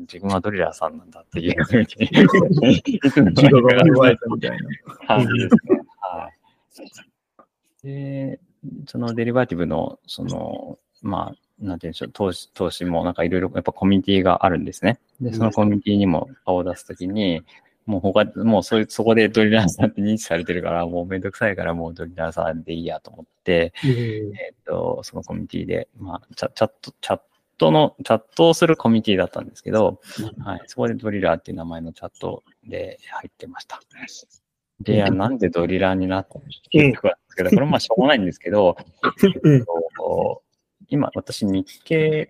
[0.00, 4.56] 自分はドリラーさんなんだっていうふうに、自我がたみたいな。
[5.06, 5.80] 感じですね。
[6.00, 7.86] はい。
[7.86, 8.40] で、
[8.86, 14.98] そのデリバティブの、その、まあ、なんていうんでしょう、投資、投資もなんかいろいろやっぱコミュニティがあるんですね。
[15.20, 17.42] で、そのコミュニティにも顔を出すときに、
[17.86, 27.20] もう他、もうそういう、そこでドリラーさんって認知されてるから、もうめんどくさいからもうドリラーさんでいいやと思って、えっと、そのコミュニティで、まあ、チャチャット、チャッ
[27.60, 30.00] トの、チャットをするコミュニティだったんですけど、
[30.38, 33.80] はい、そこでドリラーっていう名前のチャットで入ってました。
[34.80, 38.76] で、なんでドリラーになったのっていうところなんですけど、 これもまあしょうがないんですけど、
[39.44, 39.54] うん。
[39.54, 39.64] えっ
[39.96, 40.42] と
[40.88, 42.28] 今、私、日経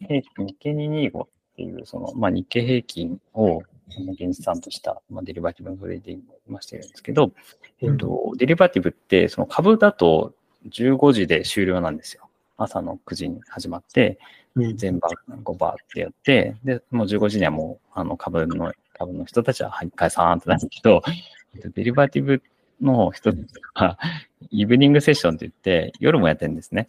[0.00, 7.32] 平均、日経225っていう、その、まあ、日経平均を、原資産とした、まあ、デリバティブのトレーディングを今してるんですけど、
[7.80, 10.34] えっと、デリバティブって、その株だと
[10.68, 12.28] 15時で終了なんですよ。
[12.56, 14.16] 朝の9時に始まって、うん
[14.56, 15.08] 前場
[15.42, 21.02] 後場ってやって、で、もう15時にはもう、あの、株の、株の人たちは、はい、解散ってなるけど、
[21.54, 22.42] えっとデリバティブ
[22.80, 23.32] の人
[23.74, 23.98] は、
[24.50, 26.86] イブニングセッションって言って、夜もやってるんですね。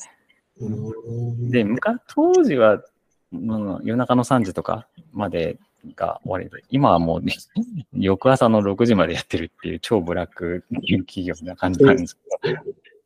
[1.49, 5.57] で、昔、当時は、うん夜中の3時とかまで
[5.95, 7.33] が終わりで、今はもう、ね、
[7.93, 10.65] 翌朝の6時までやってるっていう超ブラック
[11.07, 12.57] 企業な感じなんですけど、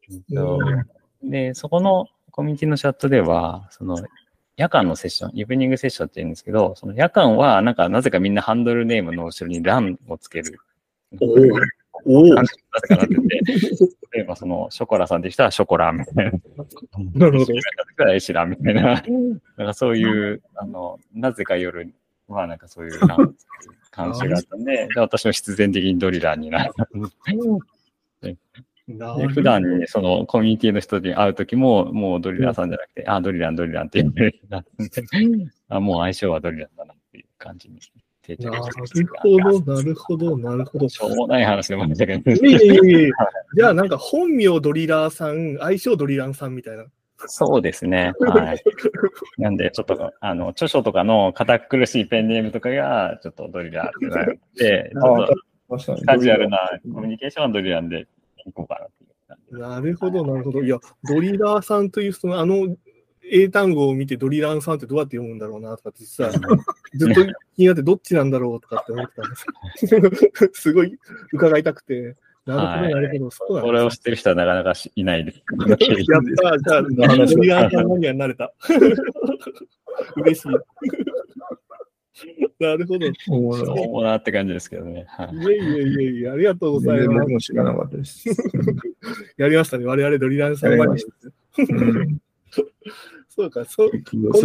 [0.09, 0.59] えっと
[1.23, 3.97] で、そこのコミュニティのチャットでは、その、
[4.57, 10.59] 夜間のセッション、イブニングセッションって言うんですけど、その夜間は、なんか、なぜかみんなハンドルネームの後ろにランをつける。
[11.19, 11.51] おー
[12.07, 12.53] おーなぜ
[12.87, 13.21] かなってて、
[14.13, 16.31] 例えばその、ショコラさんって人はショコラみたいな。
[17.13, 17.53] なるほど。
[17.97, 18.11] ど。
[18.13, 19.03] エシラみたいな。
[19.57, 21.93] なんかそういう、あの、なぜか夜
[22.27, 23.35] はなんかそういうラン
[23.95, 26.87] 監修があったんで、で私も必然的にドリラーになった。
[28.87, 34.69] なで普段にそのコミュニティの人に会うときも、もうドリラーさんじゃなくて、あ、ドリラン、ドリランって言われるなって、
[35.69, 37.79] あ、もう相性はドリランだなっていう感じに
[38.21, 40.89] 定着なしてるほど、なるほど、なるほど。
[40.89, 42.31] しょうもない話でもあるんだけど、
[43.55, 46.85] じゃあなんか本名ドリラーさん、愛称ドリランさんみたいな。
[47.27, 48.13] そうですね。
[48.19, 48.63] はい。
[49.37, 54.25] なんで、ちょっと、あの、著書とかの堅苦しいペンネームとかが、ちょっとドリラーってなっ
[54.57, 55.35] て、 ちょっと
[55.69, 56.05] 確かに。
[56.05, 58.07] カジュアルなコミュニケーションはドリランで
[58.47, 59.57] いこうかなって。
[59.57, 60.61] なるほど、なるほど。
[60.61, 62.75] いや、ドリラーさんという、その、あの、
[63.31, 70.09] 英単語を見てドリランさんってどうやって読むんだろうなとかって実はずっと気になってどっちなんだろうとかって思ってたんですけど、
[70.53, 70.97] すごい
[71.31, 75.41] 伺いたくて、なるほど、はいなるほど、そうこれをで知ってる人はなかなかしいないです。
[75.67, 76.81] やった、じゃあ、
[77.25, 78.53] ドリランさんのにはなれた。
[80.17, 80.51] 嬉しい。
[82.59, 83.05] なるほど。
[83.05, 85.05] いおもろいそうなって感じですけどね。
[85.07, 85.29] はい。
[85.51, 87.29] えいえいえいえ、ありがとうございます。
[87.29, 88.29] も知らなかったです。
[89.37, 89.85] やりましたね。
[89.85, 90.87] 我々ドリランさんは。
[90.87, 90.97] うん。
[93.29, 93.91] そうか、そう、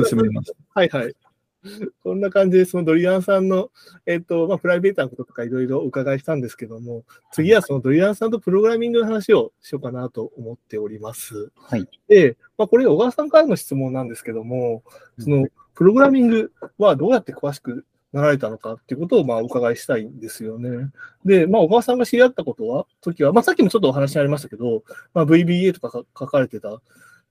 [0.04, 0.52] 進めます。
[0.74, 1.14] はいはい。
[2.03, 3.70] こんな感じで、そのドリアンさんの、
[4.07, 11.51] えっ、と、まあ、プライベートなこととかいろいろお伺いしたんですけども、次はそのドリアンさんとプログラミングの話をしようかなと思っております。
[11.57, 11.87] はい。
[12.09, 14.83] で、まあ、これ小川さんからの質問なんですけども、
[15.18, 20.90] その、プログラミングはどうやって詳しくなられたのかっていうことを、まあ、お伺いしたいんですよね。
[21.25, 24.83] で、まあ、小川さんが知り合ったことは、時は、まあ、さっきもちょっとお話にありましたけど、
[25.14, 26.81] まあ、VBA とかか書かれてた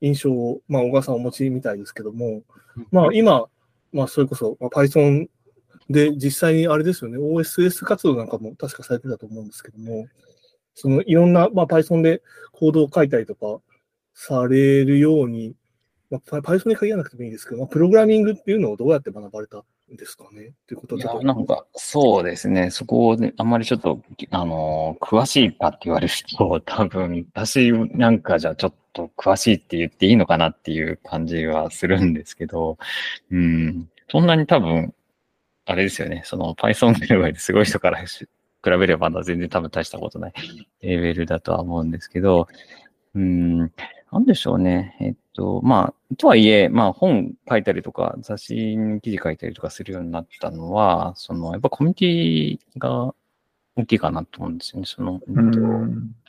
[0.02, 2.44] 印象を、まあ、小川さんお持ちみたいですけども、
[2.92, 3.48] まあ、今、
[3.92, 5.28] まあ、それこそ、まあ、Python
[5.90, 10.08] で実際にあれですよね、OSS 活動なんかも確かされてたと思うんですけども、
[10.76, 12.22] そのいろんな、まあ、Python で
[12.52, 13.60] コードを書いたりとか
[14.14, 15.56] されるように、
[16.12, 20.54] まあ、Python に限らなくてもいいですけど、まあ、プログラミングっていうのをどうやって学ばれたんですかね？
[20.68, 21.14] ということいや。
[21.22, 22.70] なんか、そうですね。
[22.72, 32.78] そこをね、あんまりちょっと、あのー詳しいかって言われると、多分、私なんかじゃちょっとと詳しいって言っていいのかなっていう感じはするんですけど、
[33.32, 34.94] うん、そんなに多分、
[35.66, 36.24] あれですよね。
[36.26, 38.28] その Python 界隈ですごい人からし
[38.64, 40.34] 比べればまだ全然多分大したことない
[40.82, 42.48] レベルだとは思うんですけど、
[43.16, 43.60] うん、
[44.12, 44.98] なんでしょうね。
[45.00, 51.94] えっと、まあ、とはいえ、まあ本書いたりとか、雑誌に記事書いたりとかするようになったのは、その、やっぱコミュ
[52.50, 53.14] ニティが
[53.76, 54.86] 大きいかなと思うんですよね。
[54.88, 55.22] その。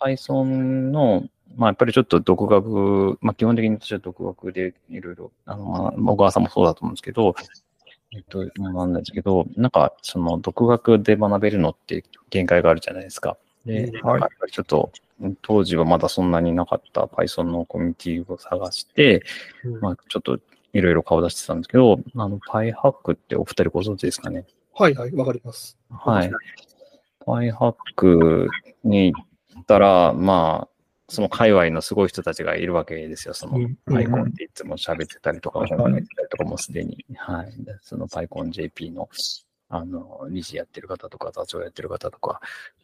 [0.00, 0.44] Python
[0.90, 1.24] の、
[1.56, 7.34] まあやっぱりちょっと独学、まあ基本的に私は独学でいろいろ、あの、まあ、小川さんもそうだと思うんですけど、
[8.12, 13.36] えっと、なんですけど、なんか、その、独学で学べるのって限界があるじゃないですか。
[13.64, 14.90] で、はいちょっと、
[15.42, 19.22] 当時はまだそんなになかった Python のコミュニティを探して、
[19.64, 20.40] うんまあ、ちょっと
[20.72, 24.44] いろいろ顔出してたんですけど、あの、PyHack ってお二人ご存知ですかね？
[24.72, 25.78] はいはい、わかります。
[25.90, 26.32] はい。
[27.26, 28.48] PyHack
[28.82, 30.68] に行ったら、まあ、
[31.10, 33.34] その界隈のすごい人たちがいるわけですよ。
[33.34, 37.64] そのうん、PyCon っていつも喋ってたりとか、うん本書いてたりとかもすでに、はい。
[37.64, 39.08] でその PyConJP の、
[39.68, 42.40] あの、理事やってる方とか、座長やってる方とか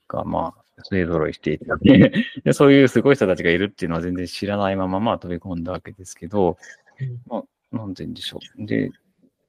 [0.09, 2.13] が、まあ、勢揃いしていたで
[2.45, 6.59] で、そういうすごい人たちがいるっていうのは全然知らないまま、まあ飛び込んだわけですけど、
[7.01, 8.67] うんまあ、なんて言うんでしょう。
[8.67, 8.91] で、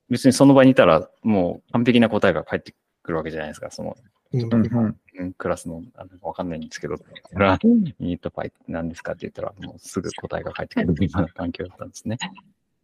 [0.10, 3.72] 別にその場にいたら、もう完璧な答えが返ってくるわけじゃないですか。
[3.72, 3.98] その、
[4.34, 4.96] うん
[5.38, 7.60] クラスの、あのわかんないんですけど、って言ったら、
[8.00, 12.18] ニートパイなんですかって言ったら、もうすぐ答えが返ってくるような環境だったんですね。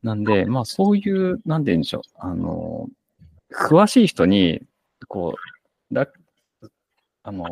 [0.02, 2.90] なんで、まあそういう、なんて言うんでしょう、あの、
[3.52, 4.66] 詳しい人に、
[5.08, 5.36] こ
[5.92, 6.08] う、だ、
[7.24, 7.46] あの、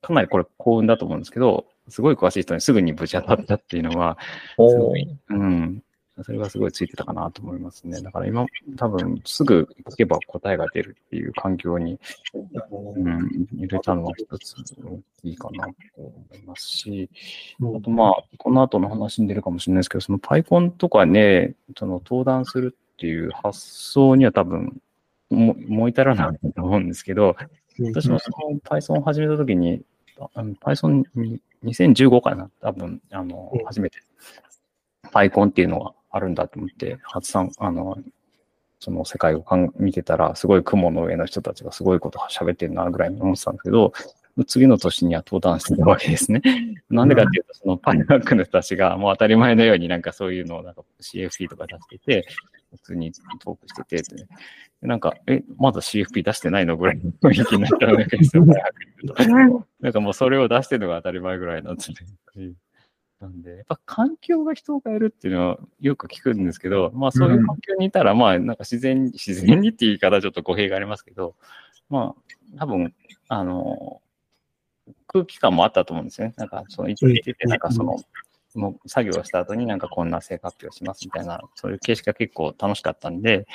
[0.00, 4.16] かなりこれ幸運だと思うんですけど、すごい詳しい人にすぐにぶち当たったっていうのは、
[4.56, 5.82] すごい、うん。
[6.24, 8.00] それがすごいついてたかなと思いますね。
[8.00, 11.98] だから今、多分すぐ聞けば答えが出るっていう環境に、
[12.34, 17.10] うん、入れたのは一つ大きいかなと思いますし、
[17.60, 24.80] あとまあ、この後の話に出るかもしれないですけど、その PyCon とかね、その登壇するっていう発想には多分、
[25.30, 27.36] も思い至らないと思うんですけど、
[27.78, 29.82] 私もその Python を始めたときに、
[30.62, 33.98] Python に2015かな、多分、あのうん、初めて。
[35.12, 37.98] PyCon っていうのがあるんだと思って、初参、あの、
[38.78, 43.92] その世界をかん見てたら、すごい雲の上の人たちがすごいこと喋ってるな、ぐらいに思ってたんですけど、
[44.46, 46.40] 次の年には登壇してたわけですね。
[46.88, 52.26] なんでかっていうと、そのパイハックの人たちがもう当たり前のようになんかそういうのをなんか CFP とか出してて、
[52.72, 54.28] 普通にトークしててね、
[54.82, 58.44] なんか、え、まだ CFP 出してないのぐらいの雰囲気になったわけですよ、
[59.80, 62.52] なんかもうそれを出してるのが当たり前ぐらいなんですね。
[63.20, 71.34] なんで、やっぱ環境が人を変えるっていうのはよく聞くんですけど、まあそういう環境にいたら、まあなんか自然に、 自然にっていう言い方はちょっと語弊がありますけど、
[71.90, 72.94] まあ多分、
[73.28, 74.00] あの、
[75.06, 76.34] 空気感もあったと思うんですよね。
[76.36, 77.96] なんかその一日ってなんかその、
[78.54, 83.46] もう作業をした後になんかこんな成果発表しますみたいな、そういう形式が結構楽しかったんで、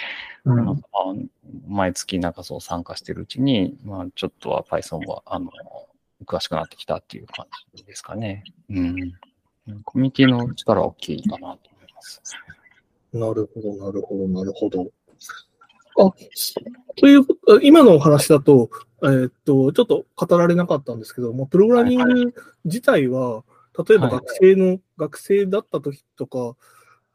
[0.43, 1.13] うんなんかあ
[1.67, 5.49] 毎月なんかそう参加してるうちに、まあちょっとは Python は、あの、
[6.25, 8.43] 詳しくなってきたっていう感じですかね。
[8.69, 9.13] うん。
[9.83, 11.57] コミュニティの力は大きいかなと思い
[11.93, 12.21] ます。
[13.13, 14.87] なるほど、なるほど、なるほど。
[15.97, 16.13] あ、
[16.97, 17.25] という、
[17.61, 18.69] 今のお話だと、
[19.03, 22.33] えーっと、ちょっと語られなかったんですけども、プログラミング
[22.65, 23.43] 自体は、
[23.87, 26.55] 例えばはい学生の、学生だった時とか、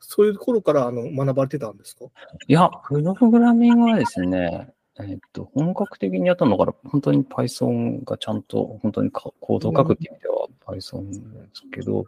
[0.01, 2.07] そういう頃からあの学ばれてたんですか？
[2.49, 11.19] いや、プログラミングはですね、えっと、本格的にやったのから、本当に Python がちゃんと、本当にかコードを書くっていう意味では Python で
[11.53, 12.07] すけど、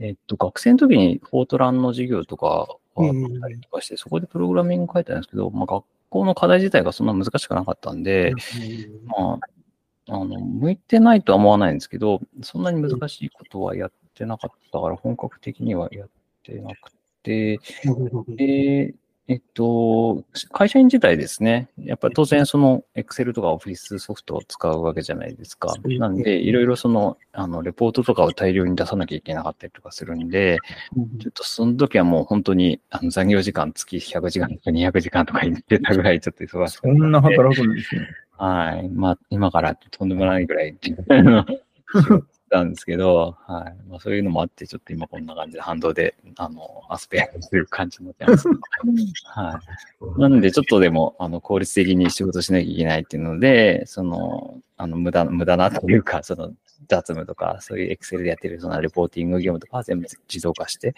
[0.00, 8.32] えっと、学生の時にフォートランの授業とかはあったりとかして、そこでプログラミング書いてたんですけど、まあ、学校の課題自体がそんな難しくなかったんで、
[9.06, 16.08] まあ、あの、向いてないとは思わないんですけど、そんなに難しいことはやってなかったから、本格的にはやっ
[16.42, 17.58] てなくて、
[18.36, 18.94] で、
[19.26, 25.74] えっと、会社員自体ですね、やっぱり当然その Excel とか Office ソフトを使うわけじゃないですか。
[25.82, 30.58] うんなんで、いろいろその、あの、レポートとかを大量に出さなきゃいけなかったりとかするんで、
[31.20, 38.06] ちょっとその時はもう本当に、あの、残業時間月100時間とか200時間とか言ってたぐらいちょっと忙しくそんな働くんですね。
[38.36, 38.88] はい。
[38.90, 40.76] まあ、今からとんでもないぐらい
[42.54, 43.90] たんですけど、はい。
[43.90, 48.48] まあ、そういうのもあって、ちょっと今こんな感じで反動で、あの、アスペアという感じになってます。
[49.26, 49.60] は
[50.16, 50.20] い。
[50.20, 56.52] なんで、ちょっとでも、あの、効率的に仕事しなきゃいけないっていうので、その、あの、無駄、無駄なというか、その、
[56.88, 60.94] 雑務とか、そういうエクセルでやってる、その、レポーティング業務とかは全部自動化して、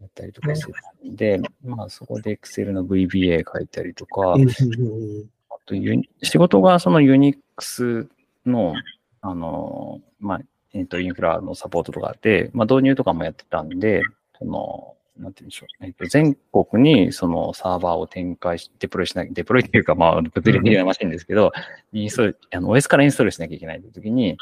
[0.00, 5.74] やったりとかしてたんで、まあ、そこでエクセルの VBA 書いたりとか、あと
[6.22, 8.08] 仕事がそのユニックス
[8.44, 8.74] の、
[9.22, 10.40] あの、まあ、
[10.76, 14.02] えっ、と、インフラのサポートとかで、まあ、導入とかもやってたんで、
[14.38, 15.84] その、なんて言うんでしょう。
[15.86, 21.52] えっ、と、全国にそのサーバーを展開し、デプロイしなきゃ、デプロイっていうか、まあ、物理的なマシンですけど、
[21.92, 24.36] インストール、あの、OS からインストールしなきゃいけないという時に、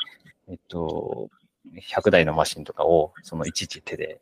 [0.48, 1.30] えっ、と、
[1.76, 4.20] 100台のマシンとかを、そのいちいち手で、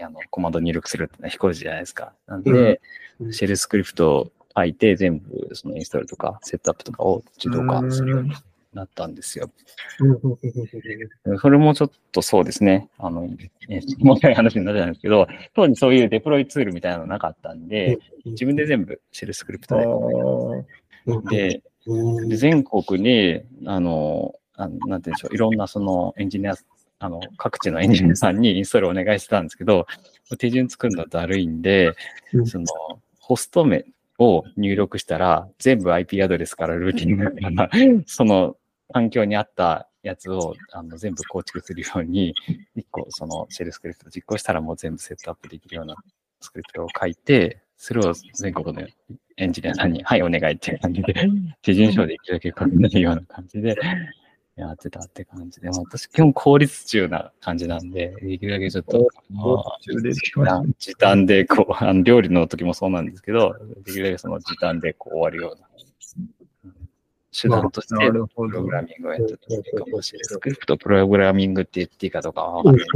[0.00, 2.14] あの、コマンド入力するってのは非公示じゃないですか。
[2.26, 8.32] なんで、うんシェルスクリプトを書いて、全部そのインストールとかセットアップとかを自動化するように
[8.72, 9.50] なったんですよ。
[11.40, 12.88] それもちょっとそうですね。
[12.98, 13.28] あの、
[13.68, 22.16] え細かい話になっちゃうんですけど、当時そういうデプロイツールみたいなのなかったんで、自分で全部シェルスクリプトあで、うん。
[22.16, 26.54] うんで、全国に、あの、あのなんて言うんでしょう、いろんなそのエンジニア、
[27.00, 29.86] あの、各地のエンジニアさんにインストールお願いしてたんですけど、
[30.38, 31.92] 手順作るのだるいんで、
[32.32, 32.46] うん。
[32.46, 32.66] その、
[33.18, 33.84] ホスト名
[34.20, 37.70] を入力したら、全部 IP アドレスからルーティングから、
[38.06, 38.56] その
[38.92, 42.34] 環境に合ったやつをあの全部構築するように、
[42.76, 45.96] 一個そのシェルスクリプト実行したらもう全部セットアップできるような
[46.40, 48.86] スクリプトを書いて、それを全国の
[49.38, 51.14] エンジニアさんに、はい、お願いっていう感じで、
[51.62, 53.74] 手順書できるだけ書けないような感じで、
[54.60, 65.66] やってたって感じで、まあ私基本効率中な感じなんで、できるだけちょっと、まあ時短でこう、 あの料理の時もそうなんですけど、できるだけその時短でこう終わるような
[66.64, 66.88] うん
[67.32, 68.70] 手段としてプログ。
[68.70, 70.24] ラミングをやってたのかもしれない。
[70.24, 72.86] スクリプトプログラミングって言っていいかどうかはわかんない。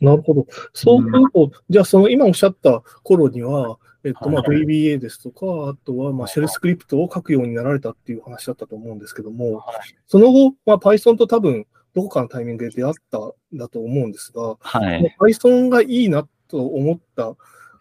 [0.00, 0.46] なるほど。
[0.72, 9.96] そうすると、じゃあその今おっしゃった頃には、えっと、まあ、はい VBA ですとか、あとは、まあ、シェルスクリプトを書くようになられたっていう話だったと思うんですけども、はい。
[10.06, 15.16] その後、まあ、Python と多分、どこかのタイミングで出会ったんだと思うんですが、はい。
[15.20, 17.34] Python がいいなと思った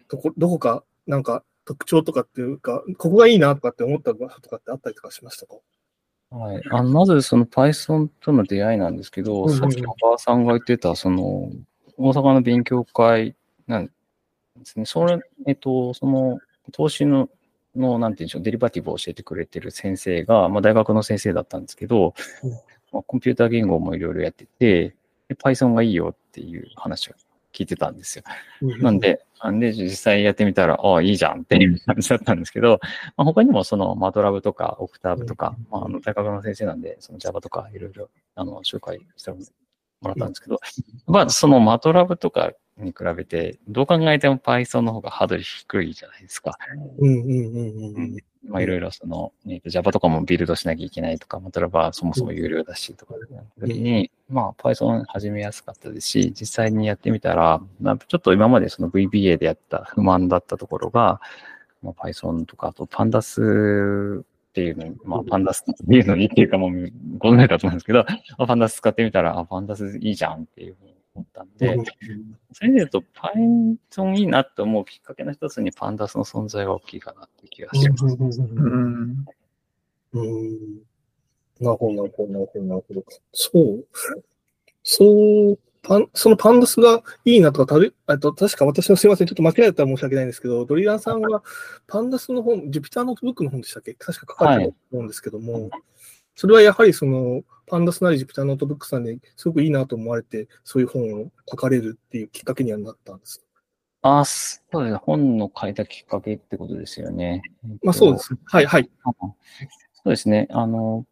[0.07, 5.55] とこ、どこか、なんか特徴とかっていうか、ここがいいなとかって思った場所とかってあったりとかしましたか？
[6.29, 9.59] はい、あのまずその Python との出会いなんですけど、うんうんうん。
[9.59, 11.51] さっきお母さんが言ってた、その、
[11.97, 13.35] 大阪の勉強会
[13.67, 13.91] なん
[14.59, 14.85] ですね。
[14.85, 16.39] それ、えっと、その、
[16.71, 17.29] 投資の、
[17.75, 22.51] の、なんていうんでしょう、デリバティブを教えてくれてる先生が、まあ、大学の先生だったんですけど、うん。
[22.91, 24.95] まあ、コンピューター言語もいろいろやってて、
[25.27, 27.13] で Python がいいよっていう話を
[27.53, 28.23] 聞いてたんですよ。
[28.81, 32.79] なん、で、なんで実際やってみたら、ああ、いいじゃんっていう感じだったんですけど、
[33.17, 39.31] まあ、他にもそのマトラブとかオクターブとか、まあ、あの大学の先生なんで、その Java とかいろいろあの紹介して
[40.01, 40.59] もらったんですけど、
[41.07, 46.57] まあそのマトラブとかに比べて、どう考えても Python の方がハードル低いじゃないですか。
[46.99, 48.17] うんうんうんうんうん。
[48.47, 53.15] まあいろいろその、えーと Java とかもビルドしなきゃいけないとか、マトラブはそもそも有料だしとか、
[53.59, 61.19] 時に、まあ Python 始めやすかったですし、実際にやってみたら、まあちょっと今までその VBA でやった不満だったところが、
[61.81, 64.23] まあ、Python とか、あと Pandas
[64.57, 68.05] っていうのに、まあ Pandas っていうのにっていうかもうご存知だと思うんですけど、
[68.39, 71.77] まあ Pandas 使ってみたら、あ、Pandas いいじゃんっていうふうに思ったんで、
[72.53, 78.05] それで言うと Python いいなって思うきっかけの一つに Pandas の存在が大きいかなって気がします。
[78.05, 79.25] うん。
[80.13, 80.57] うん
[81.59, 83.03] なるほど、なるほど、なるほど、なるほど。
[83.31, 83.85] そう。
[84.81, 91.43] そう、パン、そのパンダスがいいなとか、たと確か私のすいません、ちょっと間違えたら申し訳ないんですけど、ドリランさんは
[91.87, 93.93] パンダスの本、ジュピターノートブックの本でしたっけ？
[93.93, 95.69] 確か書かれてたと思うんですけども、
[96.35, 103.43] それはやはりその、パンダスなりジュピターノートブックさんですごくいいなと思われて、そういう本を書かれるっていうきっかけにはなったんです。
[104.03, 104.99] あ、そうですね。
[105.03, 107.41] 本の書いたきっかけってことですよね。
[107.83, 108.37] まあそうです。
[108.45, 108.89] はい、はい。
[109.03, 110.47] そうですね。
[110.51, 111.05] あの、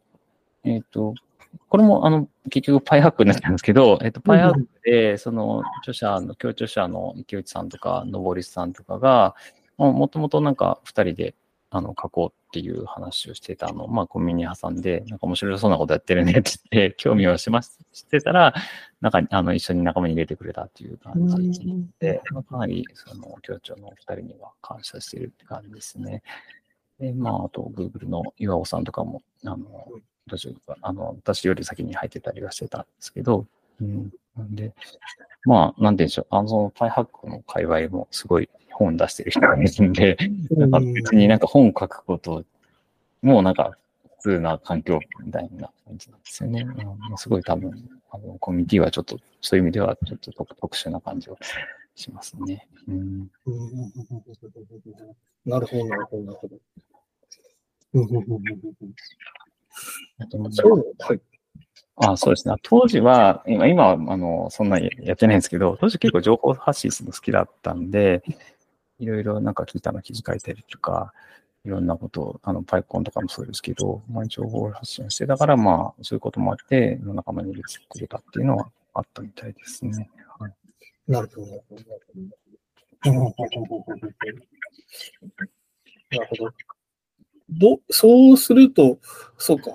[0.64, 1.14] えっ、と、
[1.70, 9.36] これも、あの、結局、パイハックになったんですけど、えっ、と、パイハックで、その、著者の、共著者の池内さんとか、のぼりさんとかが、
[9.78, 11.36] ももともとなんか、二人で、
[11.70, 18.54] あの、書こうっていう話をしてたのを、まあ、コンビニ挟んで、なんか面白そうなことやってるねって言って、 興味をしまししてたら、
[19.02, 21.60] なんか、あの、一緒に仲間に入れてくれたっていう感じ
[22.00, 26.24] で、まあかなり、その、協調のお二人には感謝してるって感じですね。
[27.00, 29.88] で、まあ、あと、Google の岩尾さんとかも、あの、
[30.28, 33.46] どうしようか、あの、私より先に入ってたりはしてたんですけど、
[33.80, 34.12] うん。
[34.36, 34.74] なんで、
[35.46, 40.18] まあ、なんて言うんでしょう、あの、パイハックの界隈もすごい本出してる人がいるんで、
[40.52, 40.72] なん。
[40.72, 42.44] か別になんか本書くこと
[43.22, 43.78] もなんか
[44.18, 46.62] 普通な環境みたいな感じなんですよね。
[46.62, 47.72] うんすごい多分、
[48.10, 51.38] あの、コミュニティはちょっと、そういう意味ではちょっと特特殊な感じを
[51.94, 52.68] しますね。
[52.88, 52.96] うん。
[52.96, 53.92] うん。
[55.46, 56.56] なるほど、なるほど、なるほど。
[61.00, 61.22] はい。
[61.98, 62.56] あそうですね。
[62.62, 68.22] 当時は、今、今は、あの、そんなにやってないんですけど、当時結構情報発信するの好きだったんで、
[69.00, 71.14] いろいろなんか聞いたの記事書いたりとか、
[71.64, 80.10] いろんなことを、あの、パイコンとかもそうですけど、まあ、情報発信をして、だからまあ、そういうこともあって、世の仲間に入れてくれたっていうのはあったみたいですね。
[80.38, 80.54] はい、
[81.08, 81.56] なるほど、な
[86.22, 86.54] るほど。
[87.50, 87.80] ど。
[87.90, 89.00] そうすると、
[89.38, 89.72] そうか。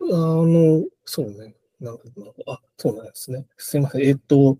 [0.00, 1.54] あの、そうね。
[1.80, 2.34] なるほど。
[2.46, 3.46] あ、そうなんですね。
[3.56, 4.02] すいません。
[4.02, 4.58] えっと、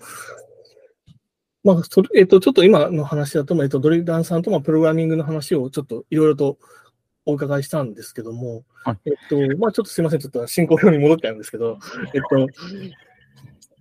[1.64, 6.59] まあ、それ、えっと、ちょっと今の話だと、えっと、ドリダンさんと、まあ、プログラミングの話をちょっといろいろと
[7.26, 11.78] お伺いしたんですけども、はいえっと、まあちょっとすいません、ちょっと進行表に戻っちゃうんですけど、
[12.14, 12.46] えっと、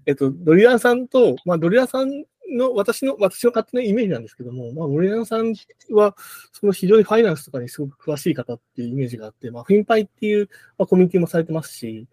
[0.08, 5.54] えっと、ドリランさんと、まあドリランさんの、私の、私の勝手なイメージなんですけども、まあドリランさん
[5.92, 6.16] は、
[6.52, 12.08] その非常にファイナンスとかにすごく詳しい方っていうイメージがあって、まあフィンパイっていう、まあ、コミュニティもされてますし、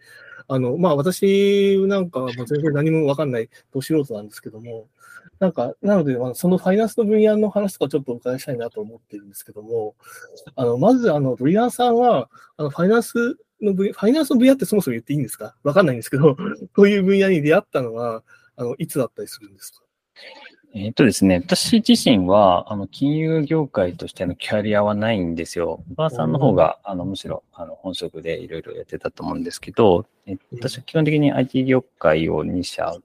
[0.48, 4.88] あの、まあ私なんかは全然何もわかんないど素人なんですけども、
[5.38, 9.96] なんか、なので、まあ、そのファイナンスの分野の話とかちょっとお伺いしたいなと思ってるんですけども、
[10.54, 15.56] あの、まず、あの、ドリアンさんは、あの、ファイナンスの分野、ファイナンスの分野ってそもそも言っていいんですか？
[15.64, 16.36] わかんないんですけど、
[16.74, 18.22] こういう分野に出会ったのは、
[18.56, 19.82] あの、いつだったりするんですか？
[20.74, 25.84] えっとですね、私自身は、あの、金融業界としてのキャリアはないんですよ。
[25.90, 32.96] おばあさんの方が、あの、むしろ、あの、本職でいろいろやってたと思うんですけど、え私は基本的に IT 業界を2社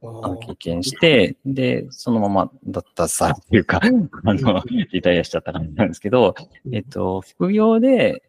[0.00, 3.90] あの経験して、で、そのままだったさっていうか、 あ
[4.34, 6.36] の、リタイアしちゃった感じなんですけど、
[6.70, 8.22] えっと、副業で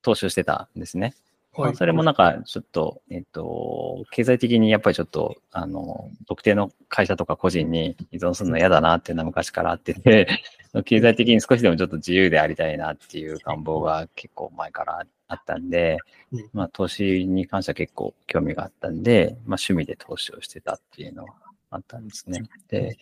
[0.00, 1.14] 投資をしてたんですね。
[1.52, 1.76] はい。
[1.76, 10.28] それもなんか、ちょっと、えっと、経済的にやっぱりちょっと、あの、特定の会社とか個人に依存するの嫌だなっていうのは昔からあってて、
[10.84, 15.98] 経済的に少しでもちょっと自由でありたいなっていう願望が結構前からあったんで
[16.32, 21.34] うん、まあ投資に関しては結構興味があったんで、まあ趣味で投資をしてたっていうのは
[21.70, 22.42] あったんですね。
[22.68, 22.96] で、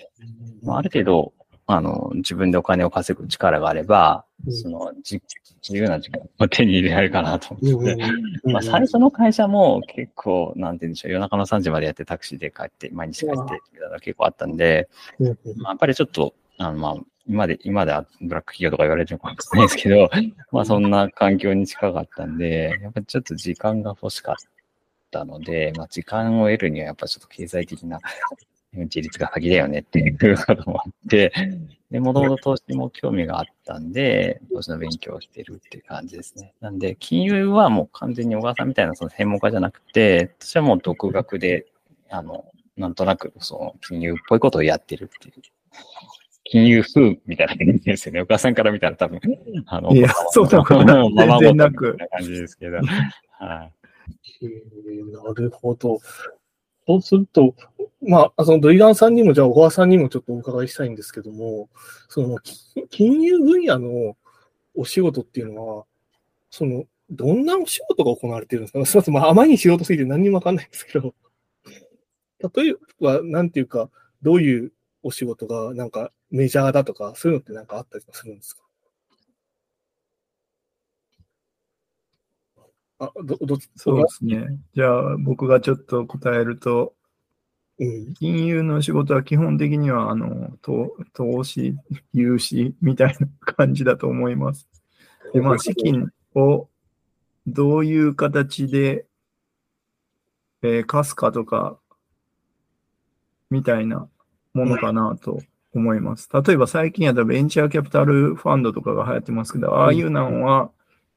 [0.62, 1.32] まあある程度、
[1.70, 4.52] あの、自分でお金を稼ぐ力があれば、うん。
[4.54, 5.20] その、じ
[5.62, 14.88] 自由な時間を手に入れられるかなと思って、うん まあ、最初の会社も結構、なんて言うんでしょう、夜中の3時までやってタクシーで帰って、毎日帰って、みたいな結構あったんで、
[15.18, 15.26] ま
[15.68, 16.96] あ、やっぱりちょっと、あの、まあ、
[17.28, 20.08] 今で、今ではブラック企業とか言われてるかもしれないですけど、
[20.50, 24.36] まあ、そんな環境に近かったんで、やっぱりちょっと時間が欲しかっ
[25.10, 28.00] たので、まあ、時間を得るにはやっぱちょっと経済的な
[28.72, 31.32] 自立が先だよねっていう こともあって、
[31.90, 36.52] で、もともと投資も興味があったんで、投資の勉強をしてるっていう感じですね。
[36.60, 41.66] なんで、金融はもう完全に小川さんみたいなその専門家じゃなくて、私はもう独学で、
[42.10, 42.44] あの、
[42.76, 45.34] なんとなく、その、金融っぽいことをやってるっていう。
[46.44, 48.22] 金融風みたいな感じですよね。
[48.22, 49.20] お母さんから見たら多分、
[49.66, 52.76] あの、いやそうだからまま全然なくな感じですけど。
[52.76, 53.72] はい。
[54.42, 55.98] えーなるほど。
[56.88, 57.54] そうすると、
[58.00, 61.68] まあ、そのドリガンさんにも、じゃあ、小川さんにもちょっとお伺いしたいんですけども、
[62.08, 62.38] その、
[62.88, 64.16] 金融分野の
[64.74, 65.84] お仕事っていうのは、
[66.50, 68.86] その、どんなお仕事が行われてるんですか？
[68.86, 71.14] すみません、まあ、あまりに仕事すぎて何にもわかんないんですけど、
[72.40, 73.90] 例えば、なんていうか、
[74.22, 74.72] どういう
[75.02, 78.62] お仕事が、なんか、メジャーだとか、そういうのってなんかあったりとかするんですか？
[82.98, 84.58] あ、ど、ど、そうですね。
[84.74, 86.94] じゃあ、僕がちょっと答えると、
[87.78, 88.14] うん。
[88.14, 91.76] 金融の仕事は基本的には、あの、投投資、
[92.12, 94.68] 融資みたいな感じだと思います。
[95.32, 96.68] で、まあ、資金を
[97.46, 99.06] どういう形で、
[100.62, 101.78] えー貸すかとか、
[103.50, 104.08] みたいな
[104.54, 105.40] ものかなと
[105.72, 106.28] 思います。
[106.32, 110.70] 例えば最近やったらベンチャーキャピタルファンドとかが流行ってますけど、ああいうのは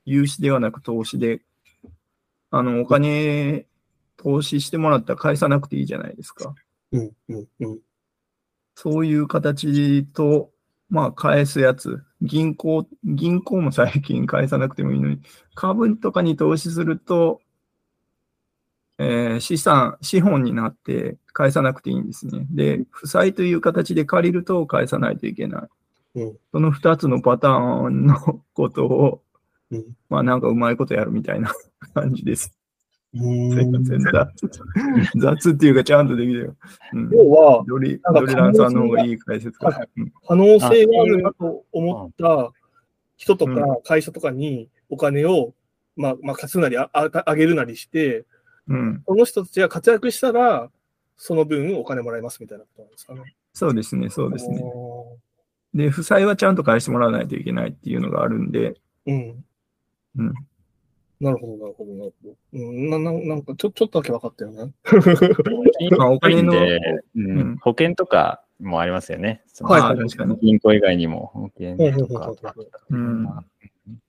[0.06, 1.42] 融資ではなく投資で、
[2.52, 3.66] あの、お金
[4.18, 6.54] 投資してもらったら返さなくていいじゃないですか。
[6.91, 7.80] うん、うん、うん。
[8.76, 10.52] そういう形と、
[10.89, 12.04] まあ、返すやつ。
[12.22, 15.22] 銀行、銀行も最近返さなくてもいいのに、
[15.56, 17.41] 株とかに投資すると、
[18.99, 22.45] えー資産、資本になって返さなくていいんですね。
[22.52, 25.62] で、負債という形で借りると返さないといけな
[26.16, 26.22] い。
[26.22, 29.24] うんその二つのパターンのことを、
[29.72, 29.86] うん。
[30.10, 31.54] まあなんかうまいことやるみたいな
[31.94, 32.54] 感じです。
[33.14, 34.30] うすいまんせん雑
[35.20, 36.56] 雑っていうかちゃんとできるよ。
[36.94, 37.10] うん。
[37.12, 39.86] 要は、ドリランさんの方がいい解説か
[40.26, 41.22] 可能性がある。
[41.22, 42.54] なと思った
[43.18, 45.54] 人とか会社とかにお金を、
[45.98, 48.26] まあ、まあ、貸すなりあああげるなりして、
[48.68, 50.72] うん、その人たちが活躍したら、
[51.18, 53.36] その分お金もらえますみたいなことなんですかね。
[53.54, 54.62] そうですね、そうですね。
[54.64, 55.18] お
[55.74, 59.46] で、負債はちゃんと返してもらわないといけないっていうのがあるんで、ーうん。
[60.18, 60.34] うん
[61.22, 62.36] なるほど、なるほど、なるほど。
[62.53, 64.74] うん、なななんかちょ、ちょっとだけ分かったよね。
[65.95, 66.80] まあお金ので、
[67.16, 69.43] ううんん、保険とかもありますよね。
[69.59, 70.38] はい確かに。
[70.41, 72.55] 銀行以外にも保険とか
[72.89, 73.28] うん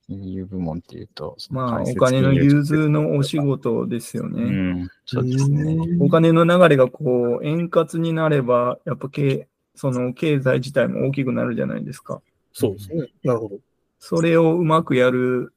[0.07, 4.43] 金融部門っていうと、まあ、お金の金融融通のお仕事ですようね。
[4.43, 5.77] ん、そうですね。
[5.99, 12.21] お金の流れがこう、円滑になれば、やっぱ経、その経済自体も大きくなるじゃないですか。
[12.53, 13.07] そうですね。
[13.23, 13.57] なるほど。
[13.99, 15.53] それをうまくやる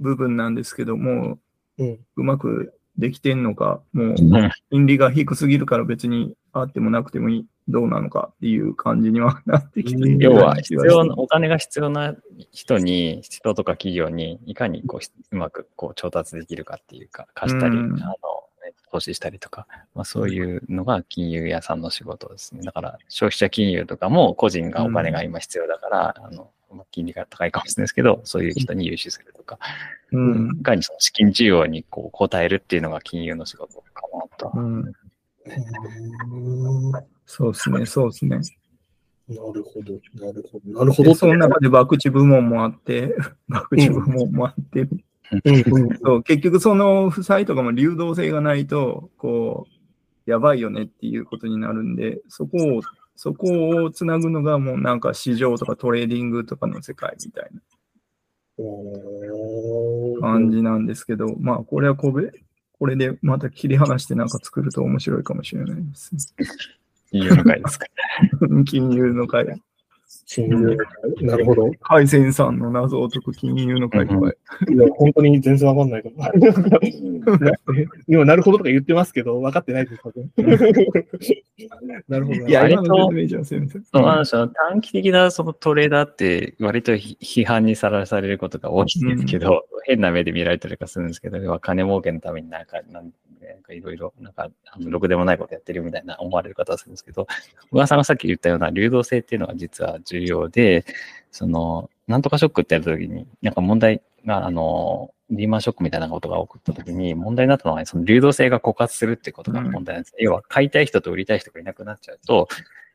[0.00, 1.38] 部分なんですけども、
[1.78, 1.98] うん。
[2.16, 10.18] うまくできてんのか、もううん金利が低すぎるから別にあってもなくてもいい、どうなのかっていう感じにはなってきてうん。
[10.18, 12.16] 要は、必要な、お金が必要な
[12.50, 18.02] 人に、人とか企業に、いかにこううまくこう調達できるかっていうか、貸したり、うん。
[18.02, 18.14] あの、
[18.98, 22.62] 投資したりとか、まあ、そういうのが金融屋さんの仕事ですね。
[22.62, 29.58] だから、消費者金融とかも個人がお金が今必要だから、あの、まあ金利が高いかもしれないですけど、そういう人に融資するとか、
[30.12, 30.62] うんい。
[30.62, 34.52] かにその資金需要にこう応えるっていうのが金融の仕事かなと。
[34.54, 34.82] うん、
[36.26, 38.40] うんなそうですね、そうですね。
[39.28, 41.10] るほど、なるほど、なるほど。
[41.10, 43.14] でその中で博打部門もあって、
[43.48, 45.04] 博打部門もあって、うんうん
[46.02, 49.66] そう結局その負債とかも流動性がないと、こ
[50.26, 52.82] う、やばいよねっていうことになるんで、そこを、
[53.16, 57.60] そこをつなぐのがもうなんか市場とかトレーディングとかの世界みたいな
[60.20, 62.30] 感じなんですけど、まあこれはこれ、
[62.78, 66.34] これでまた切り離してなんか作ると面白いかもしれないです。
[67.10, 67.86] 金融の会ですか。
[68.66, 69.46] 金融の会。
[70.28, 70.76] 金融
[71.22, 71.70] なるほど。
[71.80, 74.30] 海鮮さんの謎を解く金融の会とか。
[74.30, 76.32] いや、本当に全然わかんないから。
[78.06, 80.30] 今、なるほどとか言ってますけど、分かってないです、多分。
[82.08, 82.46] なるほど。
[82.46, 82.84] いや、割と。
[82.84, 84.48] そうなんですよ。
[84.48, 93.10] 短期的なそのトレーダーって割とひ批判にさらされることが多いんですけど、変な目で見られたりとかするんですけど、要は金儲けのためになんか、なん
[93.54, 97.26] なんかいろいろ、なんか、あのろくでもないことやってるみたいな思われる方はするんですけど、
[97.70, 100.84] 小川さんがさっき言ったような流動性っていうのが実は重要で、
[101.30, 110.14] その、なんとかショックってやった時に、なんか問題が、あの、リーマンショックみたいなことが起こった時に問題になったのは、その流動性が枯渇するってことが問題なんです。
[110.18, 112.48] 要は、買いたい人と売りたい人がいなくなっちゃうと、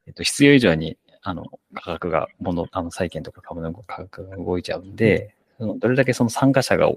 [0.08, 1.46] えっと、必要以上に、あの、
[1.76, 6.90] 価格が、もの、あの、債券とか株の価格が動いちゃうんで、どれだけその参加者が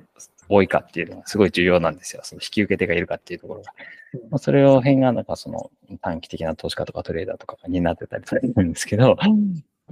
[0.48, 2.22] 多いかっていうのがすごい重要なんですよ。
[2.24, 3.72] その引き受け手がいるかっていうところが。
[4.30, 5.70] まあ、それを辺が、なんかその
[6.00, 9.16] 短期的な投資家とかトレーダーとかが担ってたりするんですけど、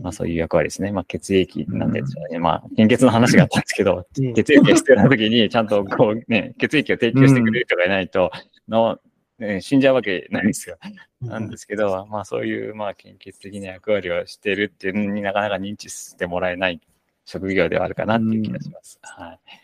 [0.00, 0.90] まあそういう役割ですね。
[0.92, 2.38] まあ血液なんでね。
[2.38, 8.30] まあ献血の話があったんですけど、うん血液が必要な時にちゃんとこうね、血液を提供してくれる人がいないと、
[8.68, 8.98] の
[9.38, 10.78] ね死んじゃうわけないんですよ。
[11.20, 16.80] なんですけど、まあそういう、まあ、献血的な役割をしてるっていうのになかなか認知してもらえない
[17.24, 18.98] 職業ではあるかなっていう気がします。
[19.02, 19.63] はい。